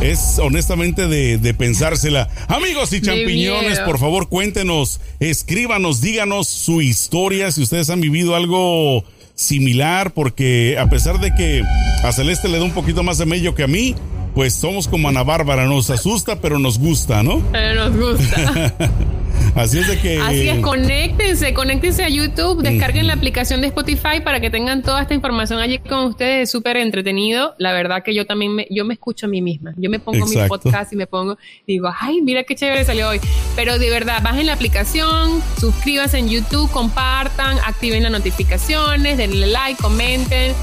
Es 0.00 0.38
honestamente 0.38 1.08
de, 1.08 1.38
de, 1.38 1.54
pensársela. 1.54 2.28
Amigos 2.46 2.92
y 2.92 3.00
champiñones, 3.00 3.80
por 3.80 3.98
favor 3.98 4.28
cuéntenos, 4.28 5.00
escríbanos, 5.18 6.00
díganos 6.00 6.46
su 6.46 6.80
historia, 6.80 7.50
si 7.50 7.62
ustedes 7.62 7.90
han 7.90 8.00
vivido 8.00 8.36
algo 8.36 9.02
similar 9.38 10.12
porque 10.12 10.76
a 10.78 10.90
pesar 10.90 11.20
de 11.20 11.32
que 11.32 11.62
a 12.02 12.12
Celeste 12.12 12.48
le 12.48 12.58
da 12.58 12.64
un 12.64 12.72
poquito 12.72 13.04
más 13.04 13.18
de 13.18 13.26
mello 13.26 13.54
que 13.54 13.62
a 13.62 13.68
mí, 13.68 13.94
pues 14.34 14.52
somos 14.52 14.88
como 14.88 15.08
Ana 15.08 15.22
Bárbara, 15.22 15.64
nos 15.66 15.90
asusta 15.90 16.40
pero 16.40 16.58
nos 16.58 16.78
gusta, 16.78 17.22
¿no? 17.22 17.40
Pero 17.52 17.88
nos 17.88 17.96
gusta. 17.96 18.74
Así 19.54 19.78
es 19.78 19.88
de 19.88 19.98
que. 19.98 20.18
Así 20.18 20.48
es, 20.48 20.60
conéctense, 20.60 21.52
conéctense 21.54 22.04
a 22.04 22.08
YouTube, 22.08 22.62
descarguen 22.62 23.06
la 23.06 23.14
aplicación 23.14 23.60
de 23.60 23.68
Spotify 23.68 24.20
para 24.24 24.40
que 24.40 24.50
tengan 24.50 24.82
toda 24.82 25.02
esta 25.02 25.14
información 25.14 25.58
allí 25.58 25.78
con 25.78 26.06
ustedes. 26.06 26.44
Es 26.44 26.50
súper 26.50 26.76
entretenido. 26.76 27.54
La 27.58 27.72
verdad 27.72 28.02
que 28.02 28.14
yo 28.14 28.26
también 28.26 28.54
me, 28.54 28.66
yo 28.70 28.84
me 28.84 28.94
escucho 28.94 29.26
a 29.26 29.28
mí 29.28 29.40
misma. 29.42 29.74
Yo 29.76 29.90
me 29.90 29.98
pongo 29.98 30.26
mi 30.26 30.36
podcast 30.48 30.92
y 30.92 30.96
me 30.96 31.06
pongo, 31.06 31.38
digo, 31.66 31.90
ay, 31.98 32.20
mira 32.22 32.44
qué 32.44 32.54
chévere 32.54 32.84
salió 32.84 33.08
hoy. 33.08 33.20
Pero 33.56 33.78
de 33.78 33.90
verdad, 33.90 34.22
bajen 34.22 34.46
la 34.46 34.52
aplicación, 34.54 35.42
suscríbanse 35.60 36.18
en 36.18 36.28
YouTube, 36.28 36.70
compartan, 36.70 37.58
activen 37.64 38.02
las 38.02 38.12
notificaciones, 38.12 39.18
denle 39.18 39.46
like, 39.46 39.80
comenten. 39.82 40.54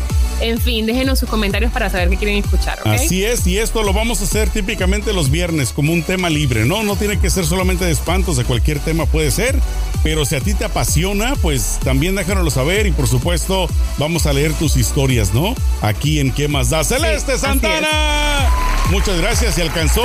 En 0.42 0.60
fin, 0.60 0.86
déjenos 0.86 1.20
sus 1.20 1.30
comentarios 1.30 1.72
para 1.72 1.90
saber 1.90 2.10
qué 2.10 2.18
quieren 2.18 2.38
escuchar. 2.38 2.80
Así 2.86 3.24
es, 3.24 3.48
y 3.48 3.58
esto 3.58 3.84
lo 3.84 3.94
vamos 3.94 4.22
a 4.22 4.26
hacer 4.26 4.50
típicamente 4.50 5.14
los 5.14 5.32
viernes 5.32 5.72
como 5.72 5.94
un 5.94 6.04
tema 6.04 6.30
libre, 6.30 6.66
¿no? 6.66 6.84
No 6.84 6.96
tiene 6.96 7.20
que 7.20 7.30
ser 7.30 7.46
solamente 7.46 7.86
de 7.86 7.92
espantos, 7.92 8.38
de 8.38 8.44
cualquier 8.44 8.80
tema 8.80 9.06
puede 9.06 9.32
ser, 9.32 9.60
pero 10.04 10.26
si 10.26 10.36
a 10.36 10.42
ti 10.42 10.54
te 10.54 10.66
apasiona, 10.66 11.36
pues 11.42 11.80
también 11.84 12.16
déjanoslo 12.16 12.52
saber 12.52 12.86
y 12.88 12.92
por 12.92 13.08
supuesto 13.08 13.68
vamos 13.98 14.26
a 14.26 14.34
leer 14.34 14.54
tus 14.54 14.78
historias, 14.78 15.34
¿no? 15.34 15.56
Aquí 15.82 16.20
en 16.20 16.32
¿Qué 16.32 16.48
más 16.48 16.70
da? 16.70 16.84
Celeste 16.84 17.38
Santana. 17.38 18.75
Muchas 18.90 19.18
gracias 19.18 19.58
y 19.58 19.62
alcanzó 19.62 20.04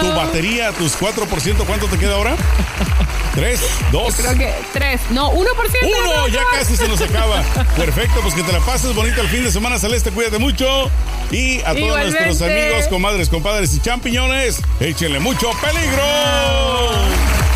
tu 0.00 0.12
batería, 0.14 0.72
tus 0.72 0.98
4%. 0.98 1.64
¿Cuánto 1.66 1.86
te 1.86 1.98
queda 1.98 2.14
ahora? 2.14 2.36
¿Tres? 3.34 3.60
¿Dos? 3.92 4.16
Creo 4.16 4.34
que 4.36 4.52
tres. 4.72 5.00
No, 5.10 5.30
1%. 5.30 5.36
Uno, 5.36 6.28
ya 6.28 6.42
casi 6.52 6.76
se 6.76 6.88
nos 6.88 7.00
acaba. 7.00 7.42
Perfecto, 7.76 8.20
pues 8.20 8.34
que 8.34 8.42
te 8.42 8.52
la 8.52 8.58
pases 8.60 8.94
bonito 8.94 9.20
el 9.20 9.28
fin 9.28 9.44
de 9.44 9.52
semana, 9.52 9.78
Celeste. 9.78 10.10
Cuídate 10.10 10.38
mucho. 10.38 10.90
Y 11.30 11.60
a 11.60 11.74
todos 11.74 12.00
nuestros 12.00 12.42
amigos, 12.42 12.88
comadres, 12.88 13.28
compadres 13.28 13.74
y 13.74 13.80
champiñones, 13.80 14.60
échenle 14.80 15.20
mucho 15.20 15.50
peligro. 15.60 17.47